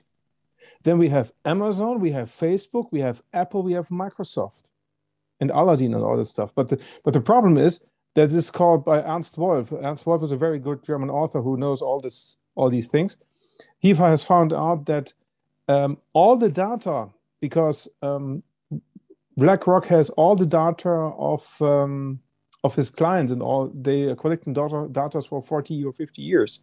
Then 0.82 0.98
we 0.98 1.08
have 1.10 1.32
Amazon, 1.44 2.00
we 2.00 2.10
have 2.10 2.30
Facebook, 2.30 2.88
we 2.90 3.00
have 3.00 3.22
Apple, 3.32 3.62
we 3.62 3.72
have 3.72 3.88
Microsoft 3.88 4.70
and 5.40 5.50
Aladdin 5.50 5.94
and 5.94 6.02
all 6.02 6.16
this 6.16 6.30
stuff. 6.30 6.52
But 6.54 6.70
the, 6.70 6.80
but 7.04 7.12
the 7.12 7.20
problem 7.20 7.56
is 7.56 7.80
that 8.14 8.22
this 8.26 8.34
is 8.34 8.50
called 8.50 8.84
by 8.84 9.00
Ernst 9.02 9.38
Wolff. 9.38 9.72
Ernst 9.72 10.06
Wolff 10.06 10.22
is 10.22 10.32
a 10.32 10.36
very 10.36 10.58
good 10.58 10.82
German 10.82 11.10
author 11.10 11.40
who 11.40 11.56
knows 11.56 11.82
all 11.82 12.00
this, 12.00 12.38
all 12.56 12.68
these 12.68 12.88
things. 12.88 13.18
He 13.78 13.94
has 13.94 14.24
found 14.24 14.52
out 14.52 14.86
that 14.86 15.12
um, 15.68 15.98
all 16.12 16.36
the 16.36 16.50
data, 16.50 17.08
because 17.40 17.88
um, 18.02 18.42
BlackRock 19.36 19.86
has 19.86 20.10
all 20.10 20.36
the 20.36 20.46
data 20.46 20.90
of 20.90 21.46
um, 21.60 22.20
of 22.64 22.74
his 22.74 22.90
clients 22.90 23.32
and 23.32 23.42
all 23.42 23.72
they 23.74 24.04
are 24.04 24.16
collecting 24.16 24.52
data 24.52 24.88
data 24.90 25.20
for 25.22 25.42
40 25.42 25.84
or 25.84 25.92
50 25.92 26.22
years. 26.22 26.60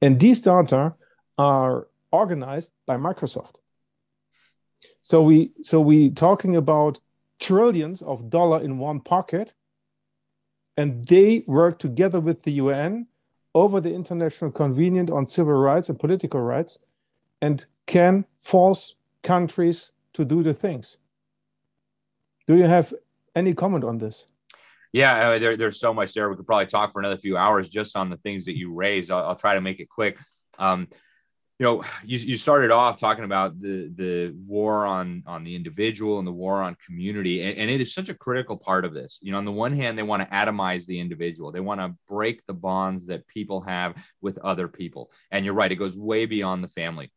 And 0.00 0.18
these 0.18 0.40
data 0.40 0.94
are 1.36 1.88
organized 2.10 2.72
by 2.86 2.96
microsoft. 2.96 3.56
So 5.02 5.22
we 5.22 5.52
so 5.62 5.80
we 5.80 6.10
talking 6.10 6.56
about 6.56 7.00
trillions 7.40 8.02
of 8.02 8.30
dollar 8.30 8.62
in 8.62 8.78
one 8.78 9.00
pocket 9.00 9.54
and 10.76 11.02
they 11.02 11.44
work 11.46 11.78
together 11.78 12.20
with 12.20 12.44
the 12.44 12.52
un 12.52 13.06
over 13.54 13.80
the 13.80 13.92
international 13.92 14.50
convenient 14.50 15.10
on 15.10 15.26
civil 15.26 15.54
rights 15.54 15.88
and 15.88 15.98
political 15.98 16.40
rights 16.40 16.78
and 17.42 17.66
can 17.86 18.24
force 18.40 18.94
countries 19.22 19.90
to 20.14 20.24
do 20.24 20.42
the 20.42 20.54
things 20.54 20.98
do 22.46 22.56
you 22.56 22.64
have 22.64 22.92
any 23.34 23.54
comment 23.54 23.84
on 23.84 23.98
this? 23.98 24.28
Yeah, 24.92 25.30
uh, 25.30 25.38
there, 25.38 25.56
there's 25.56 25.80
so 25.80 25.94
much 25.94 26.12
there. 26.12 26.28
We 26.28 26.36
could 26.36 26.46
probably 26.46 26.66
talk 26.66 26.92
for 26.92 26.98
another 26.98 27.16
few 27.16 27.36
hours 27.36 27.68
just 27.68 27.96
on 27.96 28.10
the 28.10 28.18
things 28.18 28.44
that 28.44 28.58
you 28.58 28.74
raised. 28.74 29.10
I'll, 29.10 29.24
I'll 29.28 29.36
try 29.36 29.54
to 29.54 29.60
make 29.60 29.80
it 29.80 29.88
quick. 29.88 30.18
Um, 30.58 30.88
you 31.58 31.64
know, 31.64 31.84
you, 32.04 32.18
you 32.18 32.36
started 32.36 32.70
off 32.70 32.98
talking 32.98 33.24
about 33.24 33.60
the 33.60 33.90
the 33.94 34.34
war 34.46 34.84
on 34.84 35.22
on 35.26 35.44
the 35.44 35.54
individual 35.54 36.18
and 36.18 36.26
the 36.26 36.32
war 36.32 36.60
on 36.60 36.76
community, 36.84 37.42
and, 37.42 37.56
and 37.56 37.70
it 37.70 37.80
is 37.80 37.94
such 37.94 38.08
a 38.08 38.14
critical 38.14 38.56
part 38.56 38.84
of 38.84 38.92
this. 38.92 39.20
You 39.22 39.32
know, 39.32 39.38
on 39.38 39.44
the 39.44 39.52
one 39.52 39.72
hand, 39.72 39.96
they 39.96 40.02
want 40.02 40.22
to 40.22 40.34
atomize 40.34 40.86
the 40.86 40.98
individual. 40.98 41.52
They 41.52 41.60
want 41.60 41.80
to 41.80 41.94
break 42.08 42.44
the 42.46 42.54
bonds 42.54 43.06
that 43.06 43.28
people 43.28 43.60
have 43.62 43.94
with 44.20 44.38
other 44.38 44.66
people. 44.66 45.12
And 45.30 45.44
you're 45.44 45.54
right; 45.54 45.70
it 45.70 45.76
goes 45.76 45.96
way 45.96 46.26
beyond 46.26 46.64
the 46.64 46.68
family 46.68 47.12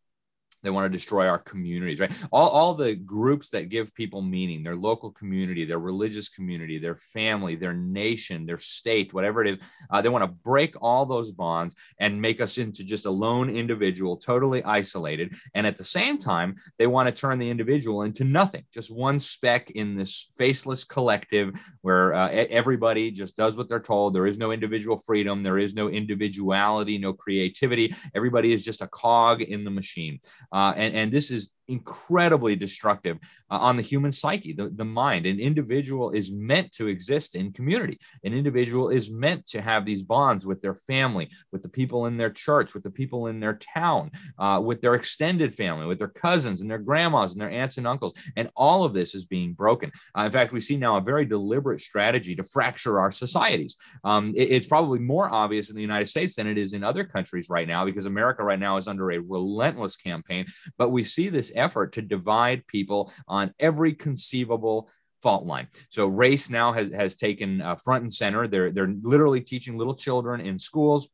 they 0.66 0.72
want 0.72 0.92
to 0.92 0.98
destroy 0.98 1.28
our 1.28 1.38
communities, 1.38 2.00
right? 2.00 2.12
All, 2.32 2.50
all 2.50 2.74
the 2.74 2.96
groups 2.96 3.50
that 3.50 3.70
give 3.70 3.94
people 3.94 4.22
meaning, 4.22 4.64
their 4.64 4.76
local 4.76 5.12
community, 5.12 5.64
their 5.64 5.80
religious 5.80 6.30
community, 6.30 6.80
their 6.80 6.96
family, 6.96 7.56
their 7.56 7.74
nation, 7.74 8.46
their 8.46 8.58
state, 8.58 9.14
whatever 9.14 9.42
it 9.42 9.50
is, 9.50 9.60
uh, 9.90 10.02
they 10.02 10.10
want 10.10 10.24
to 10.24 10.28
break 10.28 10.76
all 10.82 11.06
those 11.06 11.32
bonds 11.32 11.76
and 12.00 12.22
make 12.22 12.42
us 12.42 12.58
into 12.58 12.84
just 12.84 13.06
a 13.06 13.12
lone 13.12 13.50
individual, 13.50 14.18
totally 14.18 14.64
isolated. 14.64 15.34
And 15.54 15.68
at 15.68 15.78
the 15.78 15.84
same 15.84 16.18
time, 16.18 16.56
they 16.78 16.88
want 16.88 17.08
to 17.08 17.12
turn 17.12 17.40
the 17.40 17.50
individual 17.50 18.02
into 18.04 18.24
nothing, 18.24 18.66
just 18.74 18.94
one 18.94 19.20
speck 19.20 19.72
in 19.72 19.96
this 19.96 20.30
faceless 20.38 20.84
collective 20.84 21.54
where 21.82 22.14
uh, 22.14 22.30
everybody 22.30 23.12
just 23.12 23.38
does 23.38 23.56
what 23.56 23.70
they're 23.70 23.80
told. 23.80 24.14
There 24.14 24.28
is 24.28 24.38
no 24.38 24.52
individual 24.52 24.98
freedom, 24.98 25.44
there 25.44 25.60
is 25.60 25.76
no 25.76 25.90
individuality, 25.90 26.98
no 26.98 27.14
creativity. 27.14 27.94
Everybody 28.16 28.52
is 28.52 28.64
just 28.64 28.82
a 28.82 28.88
cog 28.88 29.42
in 29.42 29.64
the 29.64 29.72
machine. 29.72 30.20
Uh, 30.56 30.74
and, 30.78 30.96
and 30.96 31.12
this 31.12 31.32
is 31.32 31.52
incredibly 31.68 32.56
destructive 32.56 33.18
uh, 33.50 33.58
on 33.58 33.76
the 33.76 33.82
human 33.82 34.12
psyche, 34.12 34.54
the, 34.54 34.70
the 34.70 34.86
mind. 34.86 35.26
An 35.26 35.40
individual 35.40 36.12
is 36.12 36.32
meant 36.32 36.72
to 36.74 36.88
exist 36.88 37.36
in 37.36 37.52
community. 37.52 38.00
An 38.24 38.34
individual 38.34 38.90
is 38.90 39.12
meant 39.12 39.46
to 39.48 39.62
have 39.62 39.86
these 39.86 40.04
bonds 40.04 40.46
with 40.46 40.62
their 40.62 40.76
family, 40.76 41.30
with 41.52 41.64
the 41.64 41.70
people 41.70 42.06
in 42.06 42.18
their 42.18 42.30
church, 42.30 42.74
with 42.74 42.84
the 42.84 42.90
people 42.90 43.28
in 43.28 43.40
their 43.40 43.56
town, 43.56 44.12
uh, 44.38 44.62
with 44.64 44.82
their 44.82 44.96
extended 44.96 45.54
family, 45.54 45.86
with 45.86 46.00
their 46.00 46.08
cousins 46.08 46.62
and 46.62 46.70
their 46.70 46.80
grandmas 46.80 47.32
and 47.32 47.42
their 47.42 47.52
aunts 47.52 47.78
and 47.78 47.88
uncles. 47.88 48.14
And 48.36 48.50
all 48.56 48.84
of 48.84 48.94
this 48.94 49.16
is 49.16 49.26
being 49.26 49.54
broken. 49.54 49.92
Uh, 50.18 50.24
in 50.24 50.32
fact, 50.32 50.54
we 50.54 50.60
see 50.60 50.78
now 50.78 50.98
a 50.98 51.02
very 51.02 51.26
deliberate 51.26 51.82
strategy 51.82 52.36
to 52.36 52.44
fracture 52.44 53.00
our 53.00 53.12
societies. 53.12 53.78
Um, 54.04 54.34
it, 54.36 54.52
it's 54.52 54.68
probably 54.68 55.00
more 55.00 55.34
obvious 55.34 55.70
in 55.70 55.76
the 55.76 55.82
United 55.82 56.08
States 56.08 56.36
than 56.36 56.48
it 56.48 56.58
is 56.58 56.74
in 56.74 56.84
other 56.84 57.04
countries 57.04 57.50
right 57.50 57.68
now 57.68 57.86
because 57.86 58.06
America 58.06 58.44
right 58.44 58.60
now 58.60 58.78
is 58.78 58.88
under 58.88 59.12
a 59.12 59.20
relentless 59.20 59.96
campaign. 59.96 60.46
But 60.78 60.90
we 60.90 61.04
see 61.04 61.30
this 61.30 61.52
effort 61.56 61.94
to 61.94 62.02
divide 62.02 62.68
people 62.68 63.12
on 63.28 63.54
every 63.60 63.94
conceivable 63.94 64.90
fault 65.22 65.46
line. 65.46 65.68
So 65.90 66.08
race 66.08 66.50
now 66.50 66.74
has, 66.74 66.94
has 66.94 67.16
taken 67.16 67.62
uh, 67.62 67.76
front 67.76 68.04
and 68.04 68.14
center. 68.14 68.48
They're, 68.48 68.72
they're 68.72 68.94
literally 69.02 69.42
teaching 69.42 69.78
little 69.78 69.96
children 69.96 70.42
in 70.42 70.60
schools 70.60 71.10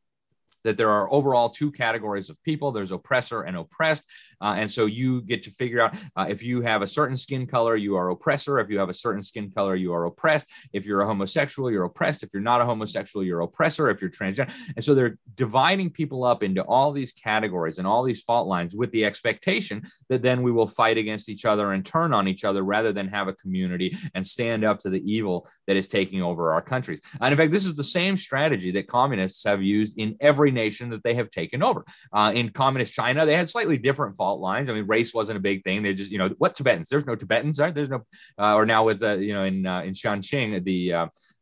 that 0.64 0.78
there 0.78 0.90
are 0.90 1.12
overall 1.12 1.50
two 1.50 1.72
categories 1.72 2.30
of 2.30 2.42
people. 2.44 2.72
There's 2.72 2.92
oppressor 2.92 3.42
and 3.44 3.58
oppressed. 3.58 4.10
Uh, 4.42 4.56
and 4.58 4.70
so 4.70 4.86
you 4.86 5.22
get 5.22 5.44
to 5.44 5.52
figure 5.52 5.82
out 5.82 5.96
uh, 6.16 6.26
if 6.30 6.44
you 6.44 6.62
have 6.62 6.82
a 6.82 6.88
certain 6.88 7.16
skin 7.16 7.46
color 7.46 7.76
you 7.76 7.96
are 7.96 8.10
oppressor. 8.10 8.60
If 8.60 8.70
you 8.70 8.80
have 8.80 8.90
a 8.90 8.94
certain 8.94 9.22
skin 9.22 9.52
color 9.52 9.76
you 9.76 9.94
are 9.94 10.06
oppressed. 10.06 10.50
If 10.74 10.86
you're 10.86 11.02
a 11.02 11.08
homosexual 11.08 11.72
you're 11.72 11.84
oppressed. 11.84 12.24
If 12.24 12.34
you're 12.34 12.42
not 12.42 12.62
a 12.62 12.66
homosexual 12.66 13.24
you're 13.24 13.42
oppressor. 13.42 13.90
If 13.90 14.02
you're 14.02 14.10
transgender. 14.10 14.54
And 14.76 14.84
so 14.84 14.96
they're 14.96 15.18
dividing 15.36 15.92
people 15.92 16.24
up 16.24 16.44
into 16.44 16.64
all 16.64 16.92
these 16.92 17.12
categories 17.12 17.78
and 17.78 17.88
all 17.88 18.04
these 18.04 18.22
fault 18.22 18.48
lines 18.48 18.76
with 18.76 18.92
the 18.92 19.06
expectation 19.06 19.84
that 20.10 20.22
then 20.22 20.42
we 20.42 20.52
will 20.52 20.68
fight 20.68 20.98
against 20.98 21.30
each 21.30 21.46
other 21.46 21.72
and 21.72 21.86
turn 21.86 22.14
on 22.14 22.28
each 22.28 22.44
other 22.44 22.64
rather 22.64 22.92
than 22.92 23.08
have 23.08 23.28
a 23.28 23.34
community 23.34 23.96
and 24.16 24.26
stand 24.26 24.64
up 24.64 24.80
to 24.80 24.90
the 24.90 25.12
evil 25.12 25.48
that 25.68 25.76
is 25.76 25.88
taking 25.88 26.22
over 26.22 26.52
our 26.54 26.62
countries. 26.62 27.02
And 27.20 27.32
in 27.32 27.38
fact 27.38 27.52
this 27.52 27.66
is 27.66 27.76
the 27.76 27.84
same 27.84 28.18
strategy 28.18 28.72
that 28.72 28.88
communists 28.88 29.44
have 29.44 29.62
used 29.62 29.98
in 30.00 30.16
every 30.20 30.51
nation 30.52 30.90
that 30.90 31.04
they 31.04 31.14
have 31.16 31.30
taken 31.30 31.64
over. 31.64 31.86
Uh, 32.14 32.32
in 32.36 32.50
communist 32.50 32.94
China, 32.94 33.26
they 33.26 33.36
had 33.36 33.50
slightly 33.50 33.78
different 33.78 34.16
fault 34.16 34.40
lines. 34.40 34.70
I 34.70 34.74
mean, 34.74 34.88
race 34.88 35.14
wasn't 35.14 35.38
a 35.38 35.42
big 35.42 35.64
thing. 35.64 35.84
They 35.84 35.94
just, 35.94 36.12
you 36.12 36.18
know, 36.18 36.30
what 36.38 36.56
Tibetans? 36.56 36.90
There's 36.90 37.06
no 37.06 37.16
Tibetans. 37.16 37.60
Right? 37.60 37.74
There's 37.74 37.90
no, 37.90 38.06
uh, 38.38 38.56
or 38.56 38.66
now 38.66 38.84
with 38.84 39.00
the, 39.00 39.18
you 39.18 39.34
know, 39.34 39.44
in 39.44 39.66
uh, 39.66 39.82
in 39.82 39.94
Xinjiang, 39.94 40.64
the 40.64 40.94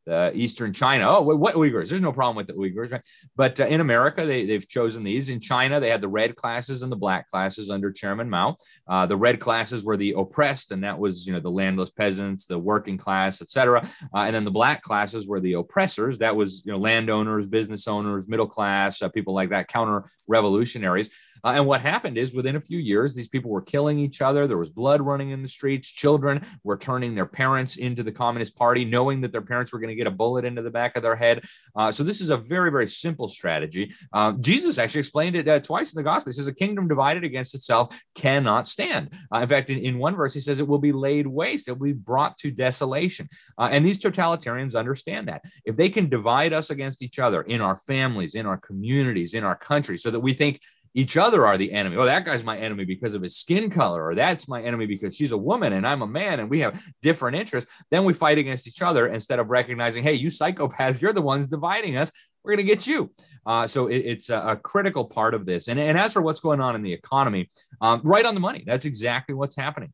uh, 0.08 0.32
Eastern 0.34 0.74
China. 0.74 1.06
Oh, 1.10 1.22
what 1.22 1.56
Uyghurs? 1.56 1.89
There's 1.89 2.02
no 2.02 2.12
problem 2.12 2.36
with 2.36 2.47
the 2.47 2.54
Uyghurs, 2.54 2.91
right? 2.91 3.06
But 3.36 3.60
uh, 3.60 3.66
in 3.66 3.82
America, 3.82 4.26
they, 4.26 4.45
they've 4.45 4.68
chosen 4.68 5.04
these. 5.04 5.30
In 5.30 5.39
China, 5.39 5.80
they 5.80 5.89
had 5.89 6.02
the 6.02 6.08
red 6.08 6.36
classes 6.36 6.82
and 6.82 6.91
the 6.91 6.95
black 6.95 7.30
classes 7.30 7.70
under 7.70 7.91
Chairman 7.91 8.30
Mao. 8.30 8.56
Uh, 8.88 9.06
the 9.06 9.18
red 9.18 9.39
classes 9.39 9.86
were 9.86 9.97
the 9.97 10.14
oppressed, 10.18 10.72
and 10.72 10.84
that 10.84 10.97
was 10.97 11.26
you 11.28 11.34
know 11.34 11.39
the 11.39 11.52
landless 11.52 11.89
peasants, 11.89 12.45
the 12.45 12.58
working 12.58 12.97
class, 12.97 13.41
etc. 13.41 13.88
Uh, 14.14 14.20
and 14.20 14.36
then 14.36 14.45
the 14.45 14.52
black 14.52 14.82
classes 14.82 15.28
were 15.28 15.39
the 15.39 15.54
oppressors. 15.54 16.18
That 16.20 16.36
was 16.36 16.64
you 16.66 16.72
know 16.72 16.78
landowners, 16.78 17.47
business 17.47 17.88
owners, 17.88 18.28
middle 18.28 18.47
class, 18.47 19.02
uh, 19.02 19.10
people 19.10 19.34
like 19.34 19.50
that, 19.50 19.68
counter 19.68 20.06
revolutionaries. 20.28 21.10
Uh, 21.43 21.53
and 21.55 21.65
what 21.65 21.81
happened 21.81 22.17
is 22.17 22.33
within 22.33 22.55
a 22.55 22.61
few 22.61 22.79
years, 22.79 23.13
these 23.13 23.27
people 23.27 23.51
were 23.51 23.61
killing 23.61 23.99
each 23.99 24.21
other. 24.21 24.47
There 24.47 24.57
was 24.57 24.69
blood 24.69 25.01
running 25.01 25.31
in 25.31 25.41
the 25.41 25.47
streets. 25.47 25.89
Children 25.89 26.45
were 26.63 26.77
turning 26.77 27.15
their 27.15 27.25
parents 27.25 27.77
into 27.77 28.03
the 28.03 28.11
Communist 28.11 28.55
Party, 28.55 28.85
knowing 28.85 29.21
that 29.21 29.31
their 29.31 29.41
parents 29.41 29.71
were 29.71 29.79
going 29.79 29.89
to 29.89 29.95
get 29.95 30.07
a 30.07 30.11
bullet 30.11 30.45
into 30.45 30.61
the 30.61 30.71
back 30.71 30.95
of 30.95 31.03
their 31.03 31.15
head. 31.15 31.43
Uh, 31.75 31.91
so 31.91 32.03
this 32.03 32.21
is 32.21 32.29
a 32.29 32.37
very, 32.37 32.71
very 32.71 32.87
simple 32.87 33.27
strategy. 33.27 33.93
Uh, 34.13 34.33
Jesus 34.39 34.77
actually 34.77 34.99
explained 34.99 35.35
it 35.35 35.47
uh, 35.47 35.59
twice 35.59 35.93
in 35.93 35.97
the 35.97 36.03
gospel. 36.03 36.29
He 36.31 36.35
says, 36.35 36.47
a 36.47 36.53
kingdom 36.53 36.87
divided 36.87 37.23
against 37.23 37.55
itself 37.55 37.99
cannot 38.15 38.67
stand. 38.67 39.13
Uh, 39.33 39.39
in 39.39 39.47
fact, 39.47 39.69
in, 39.69 39.79
in, 39.79 39.97
one 39.99 40.15
verse, 40.15 40.33
he 40.33 40.39
says 40.39 40.59
it 40.59 40.67
will 40.67 40.79
be 40.79 40.91
laid 40.91 41.27
waste. 41.27 41.67
It 41.67 41.73
will 41.73 41.87
be 41.87 41.93
brought 41.93 42.37
to 42.37 42.51
desolation. 42.51 43.27
Uh, 43.57 43.69
and 43.71 43.85
these 43.85 43.99
totalitarians 43.99 44.75
understand 44.75 45.27
that. 45.27 45.43
If 45.65 45.75
they 45.75 45.89
can 45.89 46.09
divide 46.09 46.53
us 46.53 46.69
against 46.69 47.01
each 47.01 47.19
other 47.19 47.41
in 47.41 47.61
our 47.61 47.75
families, 47.75 48.35
in 48.35 48.45
our 48.45 48.57
communities, 48.57 49.33
in 49.33 49.43
our 49.43 49.55
country, 49.55 49.97
so 49.97 50.11
that 50.11 50.19
we 50.19 50.33
think 50.33 50.61
each 50.93 51.17
other 51.17 51.45
are 51.45 51.57
the 51.57 51.71
enemy. 51.71 51.97
Oh, 51.97 52.05
that 52.05 52.25
guy's 52.25 52.43
my 52.43 52.57
enemy 52.57 52.85
because 52.85 53.13
of 53.13 53.21
his 53.21 53.35
skin 53.35 53.69
color, 53.69 54.03
or 54.03 54.15
that's 54.15 54.47
my 54.47 54.61
enemy 54.61 54.85
because 54.85 55.15
she's 55.15 55.31
a 55.31 55.37
woman 55.37 55.73
and 55.73 55.85
I'm 55.85 56.01
a 56.01 56.07
man 56.07 56.39
and 56.39 56.49
we 56.49 56.59
have 56.61 56.81
different 57.01 57.37
interests. 57.37 57.71
Then 57.91 58.05
we 58.05 58.13
fight 58.13 58.37
against 58.37 58.67
each 58.67 58.81
other 58.81 59.07
instead 59.07 59.39
of 59.39 59.49
recognizing, 59.49 60.03
hey, 60.03 60.13
you 60.13 60.29
psychopaths, 60.29 61.01
you're 61.01 61.13
the 61.13 61.21
ones 61.21 61.47
dividing 61.47 61.97
us. 61.97 62.11
We're 62.43 62.55
going 62.55 62.65
to 62.65 62.73
get 62.73 62.87
you. 62.87 63.11
Uh, 63.45 63.67
so 63.67 63.87
it, 63.87 63.97
it's 63.97 64.29
a, 64.29 64.39
a, 64.39 64.55
critical 64.55 65.05
part 65.05 65.33
of 65.33 65.45
this. 65.45 65.67
And, 65.67 65.79
and 65.79 65.97
as 65.97 66.13
for 66.13 66.21
what's 66.21 66.39
going 66.39 66.61
on 66.61 66.75
in 66.75 66.81
the 66.81 66.93
economy, 66.93 67.49
um, 67.81 68.01
right 68.03 68.25
on 68.25 68.33
the 68.33 68.39
money, 68.39 68.63
that's 68.65 68.85
exactly 68.85 69.35
what's 69.35 69.55
happening. 69.55 69.91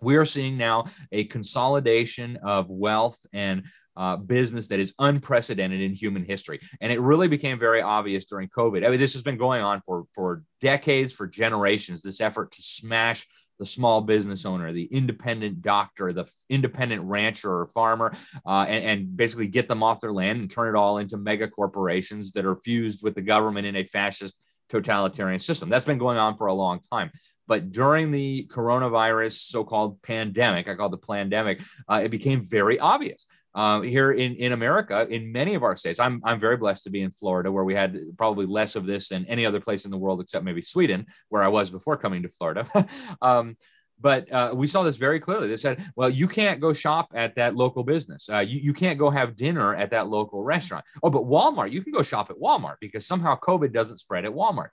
We 0.00 0.16
are 0.16 0.24
seeing 0.24 0.56
now 0.56 0.86
a 1.12 1.24
consolidation 1.24 2.38
of 2.42 2.70
wealth 2.70 3.18
and 3.32 3.64
uh, 3.96 4.16
business 4.16 4.68
that 4.68 4.78
is 4.78 4.94
unprecedented 4.98 5.80
in 5.80 5.94
human 5.94 6.24
history. 6.24 6.60
And 6.80 6.92
it 6.92 7.00
really 7.00 7.28
became 7.28 7.58
very 7.58 7.82
obvious 7.82 8.24
during 8.24 8.48
COVID. 8.48 8.86
I 8.86 8.90
mean, 8.90 9.00
this 9.00 9.14
has 9.14 9.22
been 9.22 9.36
going 9.36 9.62
on 9.62 9.80
for, 9.84 10.04
for 10.14 10.42
decades, 10.60 11.14
for 11.14 11.26
generations, 11.26 12.02
this 12.02 12.20
effort 12.20 12.52
to 12.52 12.62
smash 12.62 13.26
the 13.58 13.66
small 13.66 14.02
business 14.02 14.44
owner, 14.44 14.72
the 14.72 14.84
independent 14.84 15.62
doctor, 15.62 16.12
the 16.12 16.30
independent 16.50 17.02
rancher 17.02 17.60
or 17.60 17.66
farmer, 17.66 18.14
uh, 18.46 18.66
and, 18.68 18.84
and, 18.84 19.16
basically 19.16 19.46
get 19.46 19.66
them 19.66 19.82
off 19.82 20.00
their 20.00 20.12
land 20.12 20.40
and 20.40 20.50
turn 20.50 20.74
it 20.74 20.78
all 20.78 20.98
into 20.98 21.16
mega 21.16 21.48
corporations 21.48 22.32
that 22.32 22.44
are 22.44 22.56
fused 22.56 23.02
with 23.02 23.14
the 23.14 23.22
government 23.22 23.66
in 23.66 23.76
a 23.76 23.84
fascist 23.84 24.38
totalitarian 24.68 25.40
system. 25.40 25.68
That's 25.68 25.86
been 25.86 25.98
going 25.98 26.18
on 26.18 26.36
for 26.36 26.48
a 26.48 26.54
long 26.54 26.80
time. 26.92 27.10
But 27.48 27.70
during 27.70 28.10
the 28.10 28.46
coronavirus 28.50 29.32
so 29.32 29.64
called 29.64 30.02
pandemic, 30.02 30.68
I 30.68 30.74
call 30.74 30.88
it 30.88 30.90
the 31.00 31.06
pandemic, 31.06 31.62
uh, 31.88 32.00
it 32.04 32.10
became 32.10 32.42
very 32.42 32.78
obvious 32.78 33.24
uh, 33.56 33.80
here 33.80 34.12
in, 34.12 34.34
in 34.36 34.52
America, 34.52 35.06
in 35.08 35.32
many 35.32 35.54
of 35.54 35.62
our 35.62 35.74
states. 35.74 35.98
I'm, 35.98 36.20
I'm 36.24 36.38
very 36.38 36.58
blessed 36.58 36.84
to 36.84 36.90
be 36.90 37.00
in 37.00 37.10
Florida, 37.10 37.50
where 37.50 37.64
we 37.64 37.74
had 37.74 37.98
probably 38.18 38.44
less 38.44 38.76
of 38.76 38.86
this 38.86 39.08
than 39.08 39.24
any 39.24 39.46
other 39.46 39.60
place 39.60 39.86
in 39.86 39.90
the 39.90 39.96
world, 39.96 40.20
except 40.20 40.44
maybe 40.44 40.60
Sweden, 40.60 41.06
where 41.30 41.42
I 41.42 41.48
was 41.48 41.70
before 41.70 41.96
coming 41.96 42.22
to 42.22 42.28
Florida. 42.28 42.68
um, 43.22 43.56
but 43.98 44.30
uh, 44.30 44.52
we 44.54 44.66
saw 44.66 44.82
this 44.82 44.98
very 44.98 45.18
clearly. 45.18 45.48
They 45.48 45.56
said, 45.56 45.82
well, 45.96 46.10
you 46.10 46.28
can't 46.28 46.60
go 46.60 46.74
shop 46.74 47.12
at 47.14 47.34
that 47.36 47.56
local 47.56 47.82
business. 47.82 48.28
Uh, 48.30 48.40
you, 48.40 48.60
you 48.60 48.74
can't 48.74 48.98
go 48.98 49.08
have 49.08 49.36
dinner 49.36 49.74
at 49.74 49.90
that 49.92 50.08
local 50.08 50.44
restaurant. 50.44 50.84
Oh, 51.02 51.08
but 51.08 51.22
Walmart, 51.22 51.72
you 51.72 51.82
can 51.82 51.94
go 51.94 52.02
shop 52.02 52.28
at 52.28 52.36
Walmart 52.36 52.76
because 52.78 53.06
somehow 53.06 53.38
COVID 53.40 53.72
doesn't 53.72 53.98
spread 53.98 54.26
at 54.26 54.32
Walmart 54.32 54.68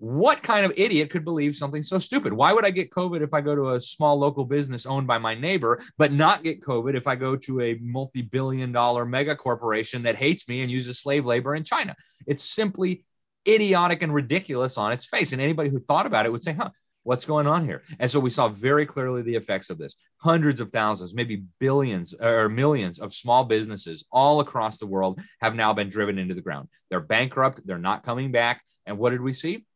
what 0.00 0.42
kind 0.42 0.64
of 0.64 0.72
idiot 0.78 1.10
could 1.10 1.26
believe 1.26 1.54
something 1.54 1.82
so 1.82 1.98
stupid? 1.98 2.32
Why 2.32 2.54
would 2.54 2.64
I 2.64 2.70
get 2.70 2.90
COVID 2.90 3.20
if 3.20 3.34
I 3.34 3.42
go 3.42 3.54
to 3.54 3.74
a 3.74 3.80
small 3.80 4.18
local 4.18 4.46
business 4.46 4.86
owned 4.86 5.06
by 5.06 5.18
my 5.18 5.34
neighbor, 5.34 5.82
but 5.98 6.10
not 6.10 6.42
get 6.42 6.62
COVID 6.62 6.96
if 6.96 7.06
I 7.06 7.16
go 7.16 7.36
to 7.36 7.60
a 7.60 7.78
multi 7.82 8.22
billion 8.22 8.72
dollar 8.72 9.04
mega 9.04 9.36
corporation 9.36 10.02
that 10.04 10.16
hates 10.16 10.48
me 10.48 10.62
and 10.62 10.70
uses 10.70 10.98
slave 10.98 11.26
labor 11.26 11.54
in 11.54 11.64
China? 11.64 11.94
It's 12.26 12.42
simply 12.42 13.04
idiotic 13.46 14.02
and 14.02 14.14
ridiculous 14.14 14.78
on 14.78 14.90
its 14.90 15.04
face. 15.04 15.32
And 15.32 15.42
anybody 15.42 15.68
who 15.68 15.80
thought 15.80 16.06
about 16.06 16.24
it 16.24 16.32
would 16.32 16.42
say, 16.42 16.54
huh, 16.54 16.70
what's 17.02 17.26
going 17.26 17.46
on 17.46 17.66
here? 17.66 17.82
And 17.98 18.10
so 18.10 18.20
we 18.20 18.30
saw 18.30 18.48
very 18.48 18.86
clearly 18.86 19.20
the 19.20 19.34
effects 19.34 19.68
of 19.68 19.76
this. 19.76 19.96
Hundreds 20.16 20.62
of 20.62 20.70
thousands, 20.70 21.14
maybe 21.14 21.44
billions 21.58 22.14
or 22.14 22.48
millions 22.48 22.98
of 22.98 23.12
small 23.12 23.44
businesses 23.44 24.06
all 24.10 24.40
across 24.40 24.78
the 24.78 24.86
world 24.86 25.20
have 25.42 25.54
now 25.54 25.74
been 25.74 25.90
driven 25.90 26.18
into 26.18 26.34
the 26.34 26.40
ground. 26.40 26.68
They're 26.88 27.00
bankrupt, 27.00 27.66
they're 27.66 27.78
not 27.78 28.02
coming 28.02 28.32
back. 28.32 28.62
And 28.86 28.96
what 28.96 29.10
did 29.10 29.20
we 29.20 29.34
see? 29.34 29.66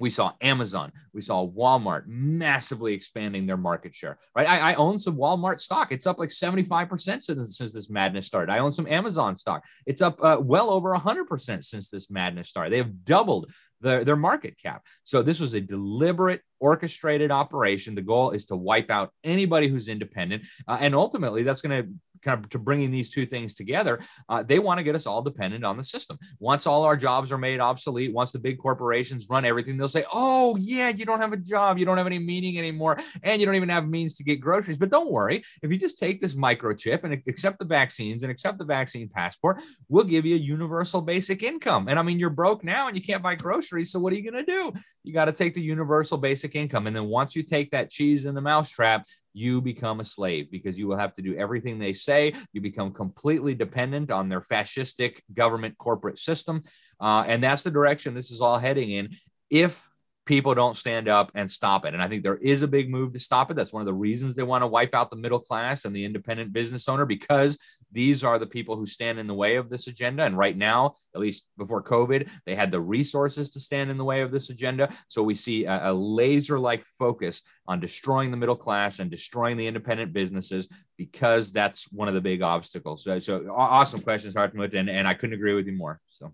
We 0.00 0.10
saw 0.10 0.32
Amazon, 0.40 0.92
we 1.12 1.20
saw 1.20 1.46
Walmart 1.46 2.04
massively 2.06 2.94
expanding 2.94 3.46
their 3.46 3.56
market 3.56 3.94
share. 3.94 4.18
Right, 4.36 4.48
I, 4.48 4.72
I 4.72 4.74
own 4.74 4.98
some 4.98 5.16
Walmart 5.16 5.60
stock; 5.60 5.90
it's 5.90 6.06
up 6.06 6.18
like 6.18 6.30
seventy 6.30 6.62
five 6.62 6.88
percent 6.88 7.22
since, 7.22 7.56
since 7.56 7.72
this 7.72 7.90
madness 7.90 8.26
started. 8.26 8.52
I 8.52 8.58
own 8.58 8.70
some 8.70 8.86
Amazon 8.86 9.36
stock; 9.36 9.64
it's 9.86 10.00
up 10.00 10.22
uh, 10.22 10.38
well 10.40 10.70
over 10.70 10.94
hundred 10.94 11.26
percent 11.26 11.64
since 11.64 11.90
this 11.90 12.10
madness 12.10 12.48
started. 12.48 12.72
They 12.72 12.78
have 12.78 13.04
doubled 13.04 13.50
their, 13.80 14.04
their 14.04 14.16
market 14.16 14.56
cap. 14.60 14.84
So 15.04 15.22
this 15.22 15.40
was 15.40 15.54
a 15.54 15.60
deliberate, 15.60 16.42
orchestrated 16.60 17.30
operation. 17.30 17.94
The 17.94 18.02
goal 18.02 18.30
is 18.30 18.46
to 18.46 18.56
wipe 18.56 18.90
out 18.90 19.12
anybody 19.24 19.68
who's 19.68 19.88
independent, 19.88 20.46
uh, 20.66 20.78
and 20.80 20.94
ultimately 20.94 21.42
that's 21.42 21.62
going 21.62 21.82
to 21.82 21.90
kind 22.22 22.44
of 22.44 22.50
to 22.50 22.58
bringing 22.58 22.90
these 22.90 23.10
two 23.10 23.26
things 23.26 23.54
together, 23.54 24.00
uh, 24.28 24.42
they 24.42 24.58
want 24.58 24.78
to 24.78 24.84
get 24.84 24.94
us 24.94 25.06
all 25.06 25.22
dependent 25.22 25.64
on 25.64 25.76
the 25.76 25.84
system. 25.84 26.18
Once 26.38 26.66
all 26.66 26.84
our 26.84 26.96
jobs 26.96 27.32
are 27.32 27.38
made 27.38 27.60
obsolete, 27.60 28.12
once 28.12 28.32
the 28.32 28.38
big 28.38 28.58
corporations 28.58 29.26
run 29.28 29.44
everything, 29.44 29.76
they'll 29.76 29.88
say, 29.88 30.04
"Oh 30.12 30.56
yeah, 30.56 30.88
you 30.88 31.04
don't 31.04 31.20
have 31.20 31.32
a 31.32 31.36
job, 31.36 31.78
you 31.78 31.84
don't 31.84 31.96
have 31.96 32.06
any 32.06 32.18
meaning 32.18 32.58
anymore, 32.58 32.98
and 33.22 33.40
you 33.40 33.46
don't 33.46 33.56
even 33.56 33.68
have 33.68 33.88
means 33.88 34.16
to 34.16 34.24
get 34.24 34.40
groceries." 34.40 34.76
But 34.76 34.90
don't 34.90 35.10
worry, 35.10 35.44
if 35.62 35.70
you 35.70 35.78
just 35.78 35.98
take 35.98 36.20
this 36.20 36.34
microchip 36.34 37.04
and 37.04 37.22
accept 37.26 37.58
the 37.58 37.64
vaccines 37.64 38.22
and 38.22 38.30
accept 38.30 38.58
the 38.58 38.64
vaccine 38.64 39.08
passport, 39.08 39.60
we'll 39.88 40.04
give 40.04 40.26
you 40.26 40.36
a 40.36 40.38
universal 40.38 41.00
basic 41.00 41.42
income. 41.42 41.88
And 41.88 41.98
I 41.98 42.02
mean, 42.02 42.18
you're 42.18 42.30
broke 42.30 42.64
now 42.64 42.88
and 42.88 42.96
you 42.96 43.02
can't 43.02 43.22
buy 43.22 43.34
groceries, 43.34 43.90
so 43.90 43.98
what 44.00 44.12
are 44.12 44.16
you 44.16 44.30
going 44.30 44.44
to 44.44 44.50
do? 44.50 44.72
You 45.08 45.14
got 45.14 45.24
to 45.24 45.32
take 45.32 45.54
the 45.54 45.62
universal 45.62 46.18
basic 46.18 46.54
income, 46.54 46.86
and 46.86 46.94
then 46.94 47.06
once 47.06 47.34
you 47.34 47.42
take 47.42 47.70
that 47.70 47.88
cheese 47.88 48.26
in 48.26 48.34
the 48.34 48.42
mousetrap, 48.42 49.06
you 49.32 49.62
become 49.62 50.00
a 50.00 50.04
slave 50.04 50.50
because 50.50 50.78
you 50.78 50.86
will 50.86 50.98
have 50.98 51.14
to 51.14 51.22
do 51.22 51.34
everything 51.34 51.78
they 51.78 51.94
say. 51.94 52.34
You 52.52 52.60
become 52.60 52.92
completely 52.92 53.54
dependent 53.54 54.10
on 54.10 54.28
their 54.28 54.42
fascistic 54.42 55.20
government 55.32 55.78
corporate 55.78 56.18
system. 56.18 56.62
Uh, 57.00 57.24
and 57.26 57.42
that's 57.42 57.62
the 57.62 57.70
direction 57.70 58.12
this 58.12 58.30
is 58.30 58.42
all 58.42 58.58
heading 58.58 58.90
in. 58.90 59.08
If 59.48 59.88
people 60.28 60.54
don't 60.54 60.76
stand 60.76 61.08
up 61.08 61.32
and 61.34 61.50
stop 61.50 61.86
it. 61.86 61.94
And 61.94 62.02
I 62.02 62.06
think 62.06 62.22
there 62.22 62.36
is 62.36 62.60
a 62.60 62.68
big 62.68 62.90
move 62.90 63.14
to 63.14 63.18
stop 63.18 63.50
it. 63.50 63.54
That's 63.54 63.72
one 63.72 63.80
of 63.80 63.86
the 63.86 63.94
reasons 63.94 64.34
they 64.34 64.42
want 64.42 64.60
to 64.60 64.66
wipe 64.66 64.94
out 64.94 65.08
the 65.08 65.16
middle 65.16 65.38
class 65.40 65.86
and 65.86 65.96
the 65.96 66.04
independent 66.04 66.52
business 66.52 66.86
owner 66.86 67.06
because 67.06 67.56
these 67.92 68.24
are 68.24 68.38
the 68.38 68.46
people 68.46 68.76
who 68.76 68.86
stand 68.86 69.18
in 69.18 69.26
the 69.26 69.34
way 69.34 69.56
of 69.56 69.70
this 69.70 69.86
agenda. 69.86 70.24
And 70.24 70.36
right 70.36 70.56
now, 70.56 70.94
at 71.14 71.20
least 71.20 71.48
before 71.56 71.82
COVID, 71.82 72.28
they 72.46 72.54
had 72.54 72.70
the 72.70 72.80
resources 72.80 73.50
to 73.50 73.60
stand 73.60 73.90
in 73.90 73.96
the 73.96 74.04
way 74.04 74.20
of 74.20 74.30
this 74.30 74.50
agenda. 74.50 74.92
So 75.08 75.22
we 75.22 75.34
see 75.34 75.64
a, 75.64 75.90
a 75.90 75.92
laser 75.92 76.58
like 76.58 76.84
focus 76.98 77.42
on 77.66 77.80
destroying 77.80 78.30
the 78.30 78.36
middle 78.36 78.56
class 78.56 78.98
and 78.98 79.10
destroying 79.10 79.56
the 79.56 79.66
independent 79.66 80.12
businesses 80.12 80.68
because 80.96 81.52
that's 81.52 81.90
one 81.92 82.08
of 82.08 82.14
the 82.14 82.20
big 82.20 82.42
obstacles. 82.42 83.04
So, 83.04 83.18
so 83.18 83.54
awesome 83.54 84.00
questions, 84.00 84.34
Hartmut. 84.34 84.74
And, 84.74 84.90
and 84.90 85.08
I 85.08 85.14
couldn't 85.14 85.34
agree 85.34 85.54
with 85.54 85.66
you 85.66 85.72
more. 85.72 86.00
So. 86.08 86.32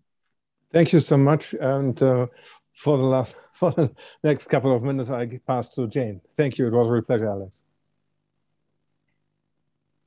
Thank 0.73 0.93
you 0.93 0.99
so 0.99 1.17
much. 1.17 1.55
And 1.55 2.01
uh, 2.03 2.27
for 2.75 2.97
the 2.97 3.05
last 3.05 3.37
for 3.55 3.71
the 3.71 3.95
next 4.23 4.49
couple 4.49 4.75
of 4.75 4.83
minutes, 4.83 5.11
I 5.11 5.41
pass 5.47 5.69
to 5.71 5.87
Jane. 5.87 6.21
Thank 6.37 6.59
you. 6.59 6.67
It 6.67 6.73
was 6.73 6.89
a 6.89 6.91
real 6.91 7.03
pleasure, 7.03 7.31
Alex. 7.31 7.63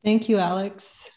Thank 0.04 0.30
you, 0.30 0.38
Alex. 0.38 1.10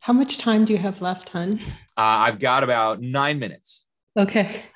How 0.00 0.12
much 0.12 0.38
time 0.38 0.64
do 0.64 0.72
you 0.72 0.78
have 0.78 1.00
left, 1.00 1.30
hun? 1.30 1.60
Uh, 1.96 2.26
I've 2.26 2.38
got 2.38 2.64
about 2.64 3.00
nine 3.00 3.38
minutes. 3.38 3.86
Okay. 4.16 4.62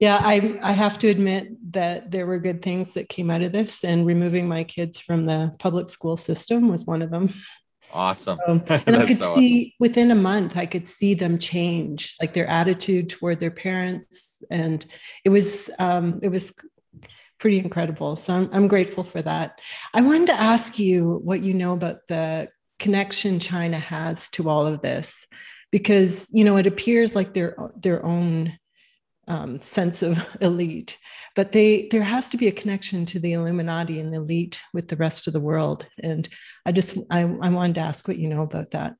Yeah, 0.00 0.20
I 0.22 0.60
I 0.62 0.70
have 0.70 0.96
to 0.98 1.08
admit 1.08 1.48
that 1.72 2.12
there 2.12 2.24
were 2.24 2.38
good 2.38 2.62
things 2.62 2.94
that 2.94 3.08
came 3.08 3.30
out 3.30 3.42
of 3.42 3.50
this, 3.50 3.82
and 3.82 4.06
removing 4.06 4.46
my 4.46 4.62
kids 4.62 5.00
from 5.00 5.24
the 5.24 5.52
public 5.58 5.88
school 5.88 6.16
system 6.16 6.68
was 6.68 6.84
one 6.84 7.02
of 7.02 7.10
them. 7.10 7.34
Awesome. 7.92 8.38
Um, 8.46 8.62
and 8.86 8.96
I 8.96 9.06
could 9.06 9.18
so 9.18 9.34
see 9.34 9.60
awesome. 9.60 9.72
within 9.80 10.10
a 10.12 10.14
month, 10.14 10.56
I 10.56 10.66
could 10.66 10.86
see 10.86 11.14
them 11.14 11.36
change, 11.36 12.14
like 12.20 12.32
their 12.32 12.46
attitude 12.46 13.08
toward 13.08 13.40
their 13.40 13.50
parents, 13.50 14.40
and 14.52 14.86
it 15.24 15.30
was 15.30 15.68
um, 15.80 16.20
it 16.22 16.28
was 16.28 16.54
pretty 17.38 17.58
incredible. 17.58 18.14
So 18.14 18.34
I'm, 18.34 18.50
I'm 18.52 18.68
grateful 18.68 19.04
for 19.04 19.22
that. 19.22 19.60
I 19.94 20.00
wanted 20.00 20.26
to 20.26 20.40
ask 20.40 20.78
you 20.78 21.20
what 21.24 21.42
you 21.42 21.54
know 21.54 21.72
about 21.72 22.06
the 22.08 22.48
connection 22.78 23.38
China 23.40 23.78
has 23.78 24.30
to 24.30 24.48
all 24.48 24.66
of 24.66 24.82
this, 24.82 25.26
because 25.70 26.28
you 26.32 26.44
know 26.44 26.56
it 26.56 26.66
appears 26.66 27.14
like 27.14 27.34
their 27.34 27.56
their 27.76 28.04
own 28.04 28.58
um, 29.28 29.58
sense 29.58 30.02
of 30.02 30.36
elite, 30.40 30.98
but 31.36 31.52
they 31.52 31.88
there 31.90 32.02
has 32.02 32.30
to 32.30 32.36
be 32.36 32.48
a 32.48 32.52
connection 32.52 33.04
to 33.06 33.18
the 33.20 33.34
Illuminati 33.34 34.00
and 34.00 34.12
the 34.12 34.18
elite 34.18 34.62
with 34.72 34.88
the 34.88 34.96
rest 34.96 35.26
of 35.26 35.32
the 35.32 35.40
world. 35.40 35.86
And 36.02 36.28
I 36.66 36.72
just 36.72 36.98
I, 37.10 37.20
I 37.20 37.50
wanted 37.50 37.74
to 37.74 37.82
ask 37.82 38.08
what 38.08 38.18
you 38.18 38.28
know 38.28 38.42
about 38.42 38.72
that. 38.72 38.94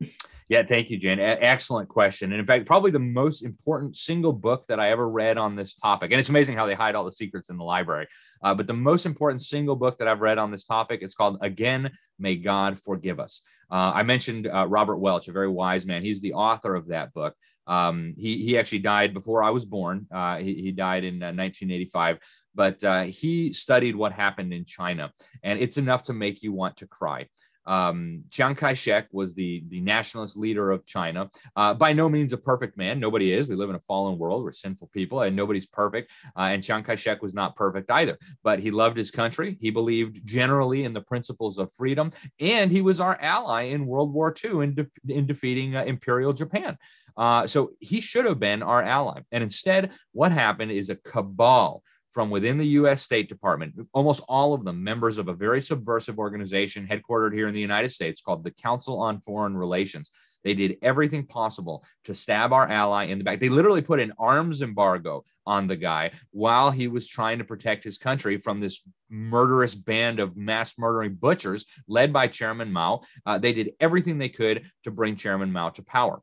Yeah, 0.49 0.62
thank 0.62 0.88
you, 0.88 0.96
Jen. 0.96 1.18
A- 1.18 1.42
excellent 1.42 1.88
question. 1.88 2.32
And 2.32 2.40
in 2.40 2.46
fact, 2.46 2.64
probably 2.64 2.90
the 2.90 2.99
most 2.99 3.42
important 3.44 3.96
single 3.96 4.32
book 4.32 4.66
that 4.68 4.80
I 4.80 4.90
ever 4.90 5.09
read 5.09 5.36
on 5.36 5.57
this 5.57 5.74
topic. 5.74 6.11
And 6.11 6.18
it's 6.18 6.30
amazing 6.30 6.57
how 6.57 6.64
they 6.64 6.74
hide 6.74 6.94
all 6.94 7.05
the 7.05 7.12
secrets 7.12 7.51
in 7.51 7.59
the 7.59 7.64
library. 7.64 8.07
Uh, 8.42 8.55
but 8.55 8.66
the 8.66 8.72
most 8.72 9.05
important 9.05 9.42
single 9.42 9.76
book 9.76 9.99
that 9.99 10.09
I've 10.09 10.20
read 10.20 10.38
on 10.38 10.51
this 10.51 10.64
topic 10.64 11.03
is 11.03 11.14
called 11.14 11.38
Again, 11.42 11.90
May 12.18 12.36
God 12.36 12.78
Forgive 12.78 13.20
Us. 13.20 13.42
Uh, 13.70 13.92
I 13.94 14.03
mentioned 14.05 14.46
uh, 14.46 14.66
Robert 14.66 14.96
Welch, 14.96 15.28
a 15.28 15.32
very 15.32 15.49
wise 15.49 15.84
man. 15.84 16.03
He's 16.03 16.22
the 16.22 16.32
author 16.32 16.74
of 16.74 16.88
that 16.88 17.12
book. 17.12 17.34
Um, 17.66 18.14
he, 18.16 18.42
he 18.46 18.57
actually 18.57 18.78
died 18.78 19.12
before 19.12 19.42
I 19.42 19.51
was 19.51 19.66
born. 19.66 20.07
Uh, 20.11 20.38
he, 20.38 20.55
he, 20.55 20.72
died 20.72 21.05
in 21.05 21.16
1985 21.16 22.16
uh, 22.16 22.18
but 22.55 22.82
uh, 22.82 23.03
he 23.03 23.53
studied 23.53 23.94
what 23.94 24.12
happened 24.12 24.53
in 24.53 24.64
China, 24.64 25.12
and 25.44 25.61
it's 25.61 25.76
enough 25.76 26.03
to 26.05 26.12
make 26.12 26.42
you 26.42 26.53
want 26.53 26.78
to 26.78 26.88
cry. 26.88 27.26
Um, 27.69 28.25
Chiang 28.31 28.55
Kai 28.55 28.75
shek 28.75 29.09
was 29.12 29.35
the, 29.35 29.62
the 29.69 29.81
nationalist 29.81 30.37
leader 30.37 30.71
of 30.71 30.87
China. 30.87 31.31
Uh, 31.55 31.75
by 31.75 31.93
no 31.93 32.09
means 32.09 32.33
a 32.33 32.39
perfect 32.39 32.77
man. 32.77 32.99
Nobody 32.99 33.33
is. 33.33 33.49
We 33.49 33.55
live 33.55 33.71
in 33.71 33.77
a 33.77 33.81
fallen 33.81 34.19
world. 34.19 34.43
We're 34.43 34.53
sinful 34.53 34.89
people, 34.93 35.21
and 35.21 35.37
nobody's 35.37 35.66
perfect. 35.66 36.11
Uh, 36.37 36.49
and 36.53 36.64
Chiang 36.64 36.83
Kai 36.83 36.97
shek 36.97 37.23
was 37.23 37.35
not 37.35 37.55
perfect 37.55 37.91
either. 37.91 38.19
But 38.43 38.59
he 38.59 38.71
loved 38.71 38.97
his 38.97 39.11
country. 39.11 39.59
He 39.61 39.71
believed 39.71 40.25
generally 40.25 40.85
in 40.85 40.95
the 40.95 41.03
principles 41.03 41.59
of 41.59 41.73
freedom. 41.73 42.11
And 42.41 42.73
he 42.73 42.81
was 42.81 43.01
our 43.01 43.19
ally 43.21 43.64
in 43.64 43.87
World 43.87 44.12
War 44.12 44.35
II 44.43 44.62
in, 44.64 44.75
de- 44.75 44.87
in 45.09 45.27
defeating 45.27 45.77
uh, 45.77 45.85
Imperial 45.85 46.33
Japan. 46.33 46.79
Uh, 47.16 47.47
so 47.47 47.73
he 47.81 48.01
should 48.01 48.25
have 48.25 48.39
been 48.39 48.62
our 48.62 48.83
ally. 48.83 49.21
And 49.33 49.43
instead, 49.43 49.91
what 50.12 50.33
happened 50.33 50.71
is 50.71 50.89
a 50.89 50.97
cabal 50.97 51.83
from 52.11 52.31
within 52.31 52.57
the 52.57 52.67
US 52.67 53.03
State 53.03 53.29
Department, 53.29 53.75
almost 53.93 54.23
all 54.29 54.55
of 54.55 54.65
them 54.65 54.83
members 54.83 55.19
of 55.19 55.29
a 55.29 55.35
very 55.35 55.61
subversive 55.61 56.19
organization 56.19 56.87
headquartered 56.87 57.35
here 57.35 57.49
in 57.49 57.55
the 57.55 57.61
United 57.61 57.91
States 57.91 58.21
called 58.21 58.45
the 58.45 58.51
Council 58.51 59.01
on 59.01 59.21
Foreign 59.21 59.57
Relations. 59.57 60.11
They 60.45 60.55
did 60.55 60.79
everything 60.83 61.27
possible 61.27 61.85
to 62.05 62.15
stab 62.15 62.53
our 62.53 62.69
ally 62.69 63.05
in 63.05 63.19
the 63.19 63.25
back. 63.25 63.41
They 63.41 63.49
literally 63.49 63.83
put 63.83 64.01
an 64.01 64.13
arms 64.19 64.63
embargo 64.63 65.25
on 65.47 65.67
the 65.67 65.77
guy 65.77 66.13
while 66.31 66.71
he 66.71 66.89
was 66.89 67.09
trying 67.09 67.39
to 67.39 67.45
protect 67.45 67.83
his 67.83 67.99
country 67.99 68.39
from 68.39 68.61
this 68.61 68.87
murderous 69.11 69.75
band 69.75 70.21
of 70.21 70.37
mass 70.37 70.79
murdering 70.79 71.15
butchers 71.15 71.67
led 71.89 72.13
by 72.13 72.29
Chairman 72.29 72.73
Mao. 72.73 73.03
Uh, 73.27 73.39
they 73.39 73.53
did 73.53 73.73
everything 73.81 74.19
they 74.19 74.29
could 74.29 74.67
to 74.85 74.91
bring 74.91 75.17
Chairman 75.17 75.51
Mao 75.51 75.71
to 75.71 75.83
power 75.83 76.21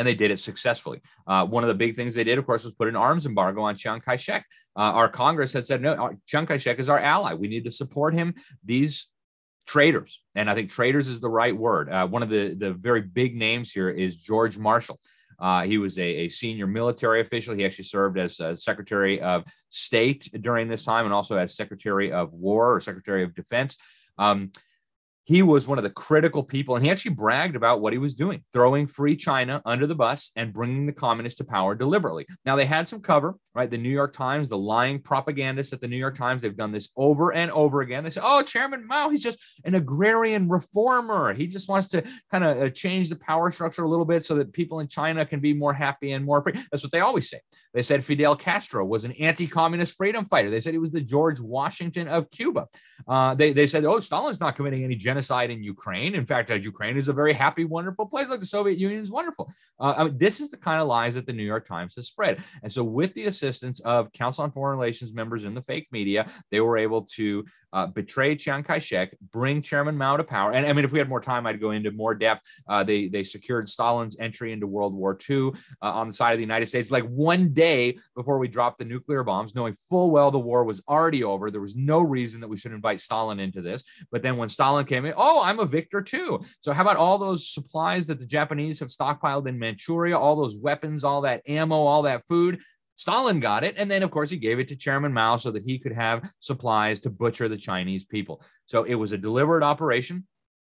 and 0.00 0.08
they 0.08 0.14
did 0.14 0.30
it 0.30 0.40
successfully. 0.40 1.02
Uh, 1.26 1.44
one 1.44 1.62
of 1.62 1.68
the 1.68 1.74
big 1.74 1.94
things 1.94 2.14
they 2.14 2.24
did, 2.24 2.38
of 2.38 2.46
course, 2.46 2.64
was 2.64 2.72
put 2.72 2.88
an 2.88 2.96
arms 2.96 3.26
embargo 3.26 3.60
on 3.60 3.76
Chiang 3.76 4.00
Kai 4.00 4.16
shek. 4.16 4.46
Uh, 4.74 4.92
our 4.92 5.10
Congress 5.10 5.52
had 5.52 5.66
said, 5.66 5.82
no, 5.82 6.10
Chiang 6.26 6.46
Kai 6.46 6.56
shek 6.56 6.78
is 6.78 6.88
our 6.88 6.98
ally. 6.98 7.34
We 7.34 7.48
need 7.48 7.64
to 7.64 7.70
support 7.70 8.14
him. 8.14 8.34
These 8.64 9.08
traitors, 9.66 10.22
and 10.34 10.48
I 10.48 10.54
think 10.54 10.70
traitors 10.70 11.06
is 11.06 11.20
the 11.20 11.28
right 11.28 11.54
word. 11.54 11.92
Uh, 11.92 12.06
one 12.06 12.22
of 12.22 12.30
the, 12.30 12.54
the 12.54 12.72
very 12.72 13.02
big 13.02 13.36
names 13.36 13.70
here 13.70 13.90
is 13.90 14.16
George 14.16 14.56
Marshall. 14.56 14.98
Uh, 15.38 15.62
he 15.62 15.76
was 15.76 15.98
a, 15.98 16.02
a, 16.02 16.28
senior 16.28 16.66
military 16.66 17.20
official. 17.20 17.54
He 17.54 17.64
actually 17.64 17.84
served 17.86 18.18
as 18.18 18.40
Secretary 18.62 19.20
of 19.20 19.44
State 19.68 20.30
during 20.40 20.68
this 20.68 20.84
time 20.84 21.04
and 21.04 21.14
also 21.14 21.36
as 21.36 21.56
Secretary 21.56 22.10
of 22.10 22.32
War 22.32 22.74
or 22.74 22.80
Secretary 22.80 23.22
of 23.22 23.34
Defense. 23.34 23.76
Um, 24.18 24.50
he 25.30 25.44
was 25.44 25.68
one 25.68 25.78
of 25.78 25.84
the 25.84 25.90
critical 25.90 26.42
people, 26.42 26.74
and 26.74 26.84
he 26.84 26.90
actually 26.90 27.14
bragged 27.14 27.54
about 27.54 27.80
what 27.80 27.92
he 27.92 28.00
was 28.00 28.14
doing, 28.14 28.42
throwing 28.52 28.88
free 28.88 29.14
China 29.14 29.62
under 29.64 29.86
the 29.86 29.94
bus 29.94 30.32
and 30.34 30.52
bringing 30.52 30.86
the 30.86 30.92
communists 30.92 31.38
to 31.38 31.44
power 31.44 31.76
deliberately. 31.76 32.26
Now, 32.44 32.56
they 32.56 32.64
had 32.64 32.88
some 32.88 33.00
cover, 33.00 33.36
right? 33.54 33.70
The 33.70 33.78
New 33.78 33.90
York 33.90 34.12
Times, 34.12 34.48
the 34.48 34.58
lying 34.58 34.98
propagandists 35.00 35.72
at 35.72 35.80
the 35.80 35.86
New 35.86 35.96
York 35.96 36.16
Times, 36.16 36.42
they've 36.42 36.56
done 36.56 36.72
this 36.72 36.88
over 36.96 37.32
and 37.32 37.48
over 37.52 37.80
again. 37.80 38.02
They 38.02 38.10
say, 38.10 38.22
oh, 38.24 38.42
Chairman 38.42 38.84
Mao, 38.88 39.08
he's 39.08 39.22
just 39.22 39.38
an 39.64 39.76
agrarian 39.76 40.48
reformer. 40.48 41.32
He 41.32 41.46
just 41.46 41.68
wants 41.68 41.86
to 41.90 42.02
kind 42.32 42.42
of 42.42 42.60
uh, 42.60 42.70
change 42.70 43.08
the 43.08 43.14
power 43.14 43.52
structure 43.52 43.84
a 43.84 43.88
little 43.88 44.04
bit 44.04 44.26
so 44.26 44.34
that 44.34 44.52
people 44.52 44.80
in 44.80 44.88
China 44.88 45.24
can 45.24 45.38
be 45.38 45.54
more 45.54 45.72
happy 45.72 46.10
and 46.10 46.24
more 46.24 46.42
free. 46.42 46.54
That's 46.72 46.82
what 46.82 46.90
they 46.90 47.00
always 47.00 47.30
say. 47.30 47.38
They 47.72 47.82
said 47.82 48.04
Fidel 48.04 48.34
Castro 48.34 48.84
was 48.84 49.04
an 49.04 49.12
anti 49.12 49.46
communist 49.46 49.96
freedom 49.96 50.24
fighter. 50.24 50.50
They 50.50 50.60
said 50.60 50.74
he 50.74 50.78
was 50.78 50.90
the 50.90 51.00
George 51.00 51.38
Washington 51.38 52.08
of 52.08 52.28
Cuba. 52.32 52.66
Uh, 53.06 53.36
they, 53.36 53.52
they 53.52 53.68
said, 53.68 53.84
oh, 53.84 54.00
Stalin's 54.00 54.40
not 54.40 54.56
committing 54.56 54.82
any 54.82 54.96
genocide 54.96 55.19
in 55.28 55.62
Ukraine. 55.62 56.14
In 56.14 56.26
fact, 56.26 56.50
uh, 56.50 56.54
Ukraine 56.54 56.96
is 56.96 57.08
a 57.08 57.12
very 57.12 57.32
happy, 57.32 57.64
wonderful 57.64 58.06
place. 58.06 58.28
Like 58.28 58.40
the 58.40 58.46
Soviet 58.46 58.78
Union 58.78 59.02
is 59.02 59.10
wonderful. 59.10 59.50
Uh, 59.78 59.94
I 59.96 60.04
mean, 60.04 60.18
this 60.18 60.40
is 60.40 60.50
the 60.50 60.56
kind 60.56 60.80
of 60.80 60.88
lies 60.88 61.14
that 61.14 61.26
the 61.26 61.32
New 61.32 61.44
York 61.44 61.66
Times 61.66 61.94
has 61.96 62.06
spread. 62.06 62.42
And 62.62 62.72
so, 62.72 62.82
with 62.82 63.14
the 63.14 63.26
assistance 63.26 63.80
of 63.80 64.12
Council 64.12 64.44
on 64.44 64.52
Foreign 64.52 64.78
Relations 64.78 65.12
members 65.12 65.44
in 65.44 65.54
the 65.54 65.62
fake 65.62 65.88
media, 65.92 66.26
they 66.50 66.60
were 66.60 66.78
able 66.78 67.02
to 67.16 67.44
uh, 67.72 67.86
betray 67.86 68.34
Chiang 68.34 68.62
Kai-shek, 68.62 69.16
bring 69.32 69.62
Chairman 69.62 69.96
Mao 69.96 70.16
to 70.16 70.24
power. 70.24 70.52
And 70.52 70.66
I 70.66 70.72
mean, 70.72 70.84
if 70.84 70.92
we 70.92 70.98
had 70.98 71.08
more 71.08 71.20
time, 71.20 71.46
I'd 71.46 71.60
go 71.60 71.70
into 71.70 71.90
more 71.90 72.14
depth. 72.14 72.42
Uh, 72.68 72.82
they 72.82 73.08
they 73.08 73.22
secured 73.22 73.68
Stalin's 73.68 74.16
entry 74.18 74.52
into 74.52 74.66
World 74.66 74.94
War 74.94 75.16
II 75.28 75.50
uh, 75.82 75.92
on 75.92 76.08
the 76.08 76.12
side 76.12 76.32
of 76.32 76.38
the 76.38 76.42
United 76.42 76.66
States, 76.66 76.90
like 76.90 77.04
one 77.04 77.52
day 77.52 77.96
before 78.16 78.38
we 78.38 78.48
dropped 78.48 78.78
the 78.78 78.84
nuclear 78.84 79.22
bombs, 79.22 79.54
knowing 79.54 79.74
full 79.88 80.10
well 80.10 80.30
the 80.30 80.38
war 80.38 80.64
was 80.64 80.82
already 80.88 81.22
over. 81.22 81.50
There 81.50 81.60
was 81.60 81.76
no 81.76 82.00
reason 82.00 82.40
that 82.40 82.48
we 82.48 82.56
should 82.56 82.72
invite 82.72 83.00
Stalin 83.00 83.40
into 83.40 83.60
this. 83.60 83.84
But 84.10 84.22
then 84.22 84.36
when 84.36 84.48
Stalin 84.48 84.84
came 84.84 85.04
in, 85.04 85.09
oh, 85.16 85.42
I'm 85.42 85.60
a 85.60 85.66
victor 85.66 86.02
too. 86.02 86.40
So 86.60 86.72
how 86.72 86.82
about 86.82 86.96
all 86.96 87.18
those 87.18 87.52
supplies 87.52 88.06
that 88.06 88.18
the 88.18 88.26
Japanese 88.26 88.80
have 88.80 88.88
stockpiled 88.88 89.48
in 89.48 89.58
Manchuria, 89.58 90.18
all 90.18 90.36
those 90.36 90.56
weapons, 90.56 91.04
all 91.04 91.22
that 91.22 91.42
ammo, 91.46 91.76
all 91.76 92.02
that 92.02 92.26
food? 92.26 92.60
Stalin 92.96 93.40
got 93.40 93.64
it. 93.64 93.76
And 93.78 93.90
then, 93.90 94.02
of 94.02 94.10
course, 94.10 94.28
he 94.28 94.36
gave 94.36 94.58
it 94.58 94.68
to 94.68 94.76
Chairman 94.76 95.12
Mao 95.12 95.36
so 95.36 95.50
that 95.52 95.64
he 95.64 95.78
could 95.78 95.92
have 95.92 96.30
supplies 96.38 97.00
to 97.00 97.10
butcher 97.10 97.48
the 97.48 97.56
Chinese 97.56 98.04
people. 98.04 98.42
So 98.66 98.84
it 98.84 98.94
was 98.94 99.12
a 99.12 99.18
deliberate 99.18 99.62
operation. 99.62 100.26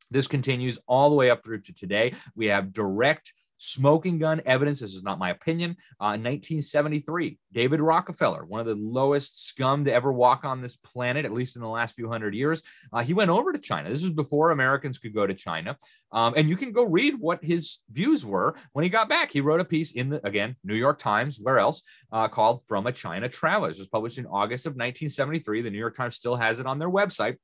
This 0.10 0.26
continues 0.26 0.80
all 0.88 1.10
the 1.10 1.16
way 1.16 1.30
up 1.30 1.44
through 1.44 1.62
to 1.62 1.74
today. 1.74 2.14
We 2.36 2.48
have 2.48 2.74
direct 2.74 3.32
smoking 3.58 4.20
gun 4.20 4.42
evidence. 4.46 4.80
This 4.80 4.94
is 4.94 5.04
not 5.04 5.20
my 5.20 5.30
opinion. 5.30 5.72
Uh, 6.02 6.16
in 6.16 6.24
1973, 6.24 7.38
David 7.52 7.80
Rockefeller, 7.80 8.46
one 8.46 8.60
of 8.60 8.66
the 8.66 8.76
lowest 8.76 9.48
scum 9.48 9.86
to 9.86 9.94
ever 9.94 10.12
walk 10.12 10.46
on 10.46 10.62
this 10.62 10.76
planet, 10.76 11.26
at 11.26 11.34
least 11.34 11.56
in 11.56 11.62
the 11.62 11.68
last 11.68 11.96
few 11.96 12.10
hundred 12.10 12.36
years, 12.36 12.62
uh, 12.94 13.02
he 13.02 13.14
went 13.14 13.32
over 13.32 13.52
to 13.52 13.60
China. 13.60 13.90
This 13.90 14.04
was 14.04 14.14
before 14.14 14.52
Americans 14.52 14.98
could 14.98 15.14
go 15.14 15.26
to 15.26 15.34
China. 15.34 15.78
Um, 16.12 16.34
and 16.38 16.50
you 16.50 16.56
can 16.56 16.72
go 16.72 16.84
read 16.84 17.16
what 17.20 17.44
his 17.44 17.80
views 17.92 18.26
were 18.26 18.56
when 18.74 18.84
he 18.84 18.90
got 18.90 19.10
back. 19.10 19.32
He 19.32 19.42
wrote 19.42 19.60
a 19.60 19.66
piece 19.66 19.94
in 19.94 20.10
the, 20.10 20.26
again, 20.26 20.56
New 20.64 20.76
York 20.76 21.00
Times, 21.00 21.40
where 21.42 21.60
else, 21.60 21.82
uh, 22.12 22.28
called 22.28 22.66
From 22.68 22.88
a 22.88 22.92
China 22.92 23.28
Traveler. 23.28 23.70
It 23.70 23.78
was 23.78 23.88
published 23.88 24.18
in 24.18 24.26
August 24.26 24.66
of 24.66 24.74
1973. 24.74 25.62
The 25.62 25.70
New 25.70 25.78
York 25.78 25.96
Times 25.96 26.16
still 26.16 26.36
has 26.36 26.60
it 26.60 26.66
on 26.66 26.80
their 26.80 26.90
website. 26.90 27.38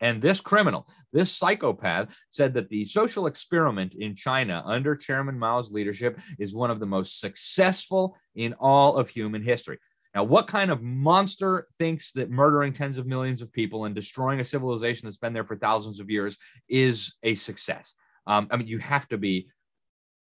And 0.00 0.22
this 0.22 0.40
criminal, 0.40 0.86
this 1.12 1.30
psychopath, 1.32 2.14
said 2.30 2.54
that 2.54 2.68
the 2.68 2.84
social 2.84 3.26
experiment 3.26 3.94
in 3.94 4.14
China 4.14 4.62
under 4.64 4.94
Chairman 4.94 5.38
Mao's 5.38 5.70
leadership 5.70 6.20
is 6.38 6.54
one 6.54 6.70
of 6.70 6.80
the 6.80 6.86
most 6.86 7.20
successful 7.20 8.16
in 8.34 8.54
all 8.54 8.96
of 8.96 9.08
human 9.08 9.42
history. 9.42 9.78
Now, 10.14 10.24
what 10.24 10.46
kind 10.46 10.70
of 10.70 10.82
monster 10.82 11.66
thinks 11.78 12.12
that 12.12 12.30
murdering 12.30 12.72
tens 12.72 12.98
of 12.98 13.06
millions 13.06 13.42
of 13.42 13.52
people 13.52 13.84
and 13.84 13.94
destroying 13.94 14.40
a 14.40 14.44
civilization 14.44 15.06
that's 15.06 15.18
been 15.18 15.32
there 15.32 15.44
for 15.44 15.56
thousands 15.56 16.00
of 16.00 16.10
years 16.10 16.38
is 16.68 17.14
a 17.22 17.34
success? 17.34 17.94
Um, 18.26 18.48
I 18.50 18.56
mean, 18.56 18.66
you 18.66 18.78
have 18.78 19.08
to 19.08 19.18
be 19.18 19.48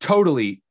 totally 0.02 0.62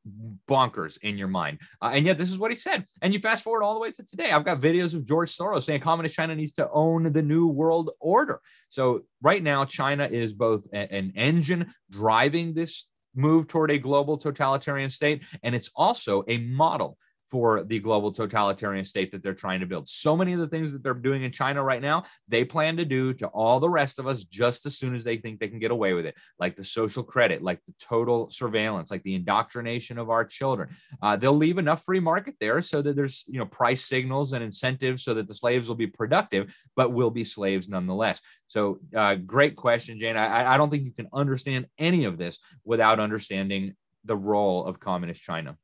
bonkers 0.48 0.98
in 1.02 1.16
your 1.16 1.28
mind. 1.28 1.60
Uh, 1.80 1.92
and 1.94 2.04
yet, 2.04 2.18
this 2.18 2.30
is 2.30 2.38
what 2.38 2.50
he 2.50 2.56
said. 2.56 2.84
And 3.00 3.14
you 3.14 3.20
fast 3.20 3.44
forward 3.44 3.62
all 3.62 3.74
the 3.74 3.80
way 3.80 3.92
to 3.92 4.04
today. 4.04 4.30
I've 4.30 4.44
got 4.44 4.60
videos 4.60 4.94
of 4.94 5.06
George 5.06 5.30
Soros 5.30 5.62
saying 5.62 5.80
communist 5.80 6.14
China 6.14 6.34
needs 6.34 6.52
to 6.54 6.68
own 6.70 7.12
the 7.12 7.22
new 7.22 7.46
world 7.46 7.90
order. 8.00 8.40
So, 8.68 9.02
right 9.22 9.42
now, 9.42 9.64
China 9.64 10.06
is 10.10 10.34
both 10.34 10.66
a- 10.72 10.92
an 10.92 11.12
engine 11.14 11.72
driving 11.90 12.52
this 12.54 12.88
move 13.14 13.48
toward 13.48 13.70
a 13.70 13.78
global 13.78 14.18
totalitarian 14.18 14.90
state, 14.90 15.24
and 15.42 15.54
it's 15.54 15.70
also 15.74 16.24
a 16.28 16.38
model 16.38 16.98
for 17.30 17.62
the 17.62 17.78
global 17.78 18.10
totalitarian 18.10 18.84
state 18.84 19.12
that 19.12 19.22
they're 19.22 19.34
trying 19.34 19.60
to 19.60 19.66
build. 19.66 19.88
So 19.88 20.16
many 20.16 20.32
of 20.32 20.40
the 20.40 20.48
things 20.48 20.72
that 20.72 20.82
they're 20.82 20.94
doing 20.94 21.22
in 21.22 21.30
China 21.30 21.62
right 21.62 21.80
now, 21.80 22.04
they 22.28 22.44
plan 22.44 22.76
to 22.78 22.84
do 22.84 23.14
to 23.14 23.28
all 23.28 23.60
the 23.60 23.68
rest 23.68 23.98
of 23.98 24.06
us 24.06 24.24
just 24.24 24.66
as 24.66 24.76
soon 24.76 24.94
as 24.94 25.04
they 25.04 25.16
think 25.16 25.38
they 25.38 25.48
can 25.48 25.60
get 25.60 25.70
away 25.70 25.92
with 25.92 26.06
it, 26.06 26.16
like 26.38 26.56
the 26.56 26.64
social 26.64 27.02
credit, 27.02 27.42
like 27.42 27.60
the 27.66 27.74
total 27.78 28.28
surveillance, 28.30 28.90
like 28.90 29.02
the 29.04 29.14
indoctrination 29.14 29.98
of 29.98 30.10
our 30.10 30.24
children. 30.24 30.68
Uh, 31.00 31.16
they'll 31.16 31.32
leave 31.32 31.58
enough 31.58 31.84
free 31.84 32.00
market 32.00 32.34
there 32.40 32.60
so 32.62 32.82
that 32.82 32.96
there's 32.96 33.24
you 33.28 33.38
know 33.38 33.46
price 33.46 33.84
signals 33.84 34.32
and 34.32 34.42
incentives 34.42 35.04
so 35.04 35.14
that 35.14 35.28
the 35.28 35.34
slaves 35.34 35.68
will 35.68 35.76
be 35.76 35.86
productive, 35.86 36.54
but 36.74 36.92
will 36.92 37.10
be 37.10 37.24
slaves 37.24 37.68
nonetheless. 37.68 38.20
So, 38.48 38.80
uh, 38.96 39.14
great 39.14 39.54
question, 39.54 40.00
Jane. 40.00 40.16
I, 40.16 40.54
I 40.54 40.56
don't 40.56 40.70
think 40.70 40.84
you 40.84 40.92
can 40.92 41.08
understand 41.12 41.66
any 41.78 42.04
of 42.04 42.18
this 42.18 42.38
without 42.64 42.98
understanding 42.98 43.76
the 44.04 44.16
role 44.16 44.64
of 44.64 44.80
communist 44.80 45.22
China. 45.22 45.56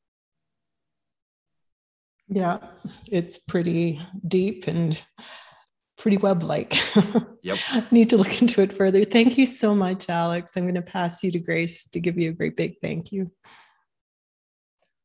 Yeah, 2.28 2.58
it's 3.06 3.38
pretty 3.38 4.00
deep 4.26 4.66
and 4.66 5.00
pretty 5.96 6.16
web 6.16 6.42
like. 6.42 6.74
Yep. 7.42 7.58
Need 7.92 8.10
to 8.10 8.16
look 8.16 8.42
into 8.42 8.60
it 8.62 8.74
further. 8.74 9.04
Thank 9.04 9.38
you 9.38 9.46
so 9.46 9.74
much, 9.74 10.08
Alex. 10.08 10.56
I'm 10.56 10.64
going 10.64 10.74
to 10.74 10.82
pass 10.82 11.22
you 11.22 11.30
to 11.30 11.38
Grace 11.38 11.86
to 11.88 12.00
give 12.00 12.18
you 12.18 12.30
a 12.30 12.32
great 12.32 12.56
big 12.56 12.74
thank 12.82 13.12
you. 13.12 13.30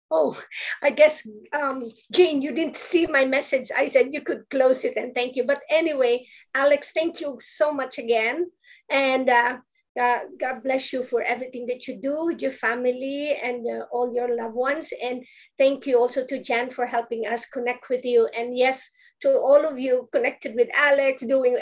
Oh, 0.10 0.38
I 0.82 0.90
guess, 0.90 1.26
um, 1.54 1.84
Jane, 2.12 2.42
you 2.42 2.52
didn't 2.54 2.76
see 2.76 3.08
my 3.08 3.24
message. 3.24 3.70
I 3.78 3.88
said 3.88 4.14
you 4.14 4.22
could 4.22 4.50
close 4.50 4.84
it 4.84 4.98
and 4.98 5.16
thank 5.16 5.38
you. 5.38 5.46
But 5.46 5.62
anyway, 5.70 6.28
Alex, 6.54 6.92
thank 6.92 7.22
you 7.22 7.38
so 7.40 7.72
much 7.72 7.98
again. 7.98 8.52
And 8.90 9.30
uh, 9.30 9.60
uh, 10.00 10.20
God 10.40 10.64
bless 10.64 10.94
you 10.94 11.04
for 11.04 11.22
everything 11.22 11.66
that 11.68 11.88
you 11.88 12.00
do 12.02 12.26
with 12.26 12.42
your 12.42 12.52
family 12.52 13.36
and 13.42 13.66
uh, 13.68 13.86
all 13.92 14.14
your 14.14 14.36
loved 14.36 14.56
ones. 14.56 14.94
And 15.04 15.24
thank 15.58 15.86
you 15.86 16.00
also 16.00 16.26
to 16.26 16.42
Jan 16.42 16.70
for 16.70 16.86
helping 16.86 17.26
us 17.28 17.46
connect 17.46 17.90
with 17.90 18.06
you. 18.06 18.30
And 18.38 18.58
yes, 18.58 18.90
to 19.22 19.30
all 19.30 19.66
of 19.66 19.78
you 19.78 20.10
connected 20.12 20.56
with 20.56 20.68
Alex, 20.74 21.24
doing 21.24 21.58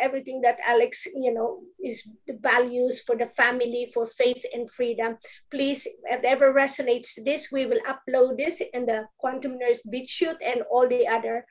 everything 0.00 0.40
that 0.42 0.58
Alex, 0.66 1.06
you 1.14 1.32
know, 1.32 1.60
is 1.82 2.08
the 2.26 2.36
values 2.40 3.02
for 3.02 3.16
the 3.16 3.26
family, 3.26 3.88
for 3.94 4.06
faith 4.06 4.44
and 4.52 4.70
freedom. 4.70 5.18
Please, 5.50 5.86
if 6.10 6.24
ever 6.24 6.52
resonates 6.52 7.14
to 7.14 7.22
this, 7.22 7.52
we 7.52 7.66
will 7.66 7.80
upload 7.86 8.38
this 8.38 8.60
in 8.72 8.86
the 8.86 9.06
Quantum 9.18 9.58
Nurse 9.58 9.80
BitChute 9.86 10.42
and 10.44 10.62
all 10.70 10.88
the 10.88 11.06
other 11.06 11.46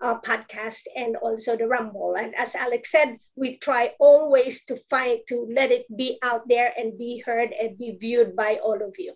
uh, 0.00 0.20
podcast 0.20 0.82
and 0.96 1.16
also 1.16 1.56
the 1.56 1.66
Rumble. 1.66 2.14
And 2.14 2.34
as 2.34 2.54
Alex 2.54 2.90
said, 2.90 3.16
we 3.36 3.58
try 3.58 3.92
always 3.98 4.64
to 4.66 4.76
find 4.90 5.20
to 5.28 5.46
let 5.50 5.70
it 5.70 5.84
be 5.96 6.18
out 6.22 6.48
there 6.48 6.72
and 6.76 6.98
be 6.98 7.22
heard 7.24 7.52
and 7.52 7.78
be 7.78 7.96
viewed 8.00 8.36
by 8.36 8.58
all 8.62 8.82
of 8.82 8.94
you. 8.98 9.14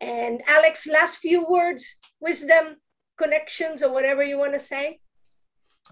And 0.00 0.42
Alex, 0.48 0.86
last 0.86 1.18
few 1.18 1.46
words, 1.46 1.98
wisdom, 2.20 2.76
connections, 3.16 3.82
or 3.82 3.92
whatever 3.92 4.22
you 4.22 4.38
want 4.38 4.54
to 4.54 4.58
say. 4.58 4.98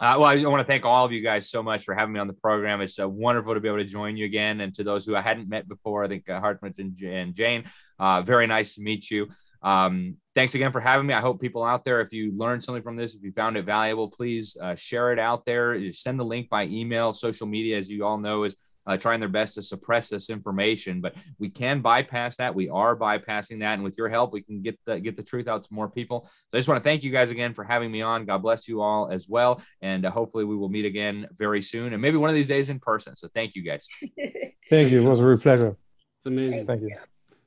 Uh, 0.01 0.17
well, 0.19 0.25
I 0.25 0.43
want 0.47 0.61
to 0.61 0.67
thank 0.67 0.85
all 0.85 1.05
of 1.05 1.13
you 1.13 1.21
guys 1.21 1.51
so 1.51 1.63
much 1.63 1.85
for 1.85 1.95
having 1.95 2.15
me 2.15 2.21
on 2.21 2.27
the 2.27 2.33
program. 2.33 2.81
It's 2.81 2.99
uh, 2.99 3.09
wonderful 3.09 3.55
to 3.55 3.61
be 3.61 3.69
able 3.69 3.79
to 3.79 3.85
join 3.85 4.17
you 4.17 4.25
again. 4.25 4.61
And 4.63 4.75
to 4.77 4.85
those 4.85 5.05
who 5.05 5.15
I 5.15 5.21
hadn't 5.21 5.49
met 5.49 5.69
before, 5.69 6.05
I 6.05 6.09
think 6.09 6.29
uh, 6.29 6.41
Hartmut 6.41 6.79
and, 6.79 7.01
and 7.03 7.35
Jane, 7.35 7.65
uh, 7.99 8.23
very 8.23 8.47
nice 8.47 8.77
to 8.77 8.83
meet 8.83 9.11
you. 9.11 9.29
Um, 9.63 10.17
thanks 10.35 10.55
again 10.55 10.73
for 10.73 10.81
having 10.81 11.07
me. 11.07 11.15
I 11.15 11.21
hope 11.21 11.41
people 11.41 11.65
out 11.65 11.85
there, 11.85 12.01
if 12.01 12.13
you 12.13 12.33
learned 12.37 12.65
something 12.65 12.83
from 12.83 12.97
this, 12.97 13.15
if 13.15 13.23
you 13.23 13.33
found 13.33 13.57
it 13.57 13.65
valuable, 13.65 14.09
please 14.09 14.57
uh, 14.61 14.75
share 14.75 15.13
it 15.13 15.19
out 15.19 15.45
there. 15.45 15.93
Send 15.93 16.19
the 16.19 16.25
link 16.25 16.49
by 16.49 16.65
email. 16.65 17.13
Social 17.13 17.47
media, 17.47 17.77
as 17.77 17.91
you 17.91 18.05
all 18.05 18.19
know, 18.19 18.45
is 18.45 18.57
uh, 18.87 18.97
trying 18.97 19.21
their 19.21 19.29
best 19.29 19.55
to 19.55 19.63
suppress 19.63 20.09
this 20.09 20.31
information, 20.31 21.01
but 21.01 21.15
we 21.39 21.49
can 21.49 21.81
bypass 21.81 22.37
that. 22.39 22.55
We 22.55 22.69
are 22.71 22.97
bypassing 22.97 23.61
that, 23.61 23.75
and 23.75 23.85
with 23.85 23.97
your 23.99 24.09
help, 24.09 24.33
we 24.33 24.43
can 24.43 24.63
get 24.63 24.79
the 24.87 24.99
get 24.99 25.17
the 25.17 25.23
truth 25.23 25.49
out 25.49 25.63
to 25.65 25.75
more 25.75 25.89
people. 25.89 26.25
So 26.25 26.55
I 26.55 26.57
just 26.57 26.69
want 26.69 26.83
to 26.83 26.89
thank 26.89 27.03
you 27.03 27.11
guys 27.11 27.31
again 27.31 27.55
for 27.55 27.63
having 27.63 27.91
me 27.91 28.03
on. 28.03 28.25
God 28.25 28.39
bless 28.39 28.67
you 28.69 28.81
all 28.81 29.09
as 29.11 29.29
well, 29.29 29.63
and 29.83 30.07
uh, 30.07 30.11
hopefully 30.11 30.45
we 30.45 30.57
will 30.57 30.71
meet 30.71 30.87
again 30.87 31.29
very 31.33 31.63
soon, 31.63 31.93
and 31.93 32.01
maybe 32.01 32.17
one 32.17 32.31
of 32.31 32.35
these 32.35 32.49
days 32.49 32.71
in 32.71 32.81
person. 32.81 33.15
So 33.17 33.29
thank 33.35 33.55
you 33.55 33.63
guys. 33.63 33.87
thank 34.71 34.91
you. 34.91 35.03
It 35.03 35.09
was 35.09 35.21
a 35.21 35.27
real 35.27 35.39
pleasure. 35.39 35.77
It's 36.19 36.27
amazing. 36.27 36.67
Thank 36.67 36.83
you 36.83 36.97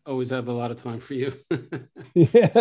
always 0.06 0.30
have 0.30 0.48
a 0.48 0.54
lot 0.54 0.72
of 0.72 0.78
time 0.78 1.00
for 1.00 1.14
you. 1.14 1.34
yeah. 2.14 2.50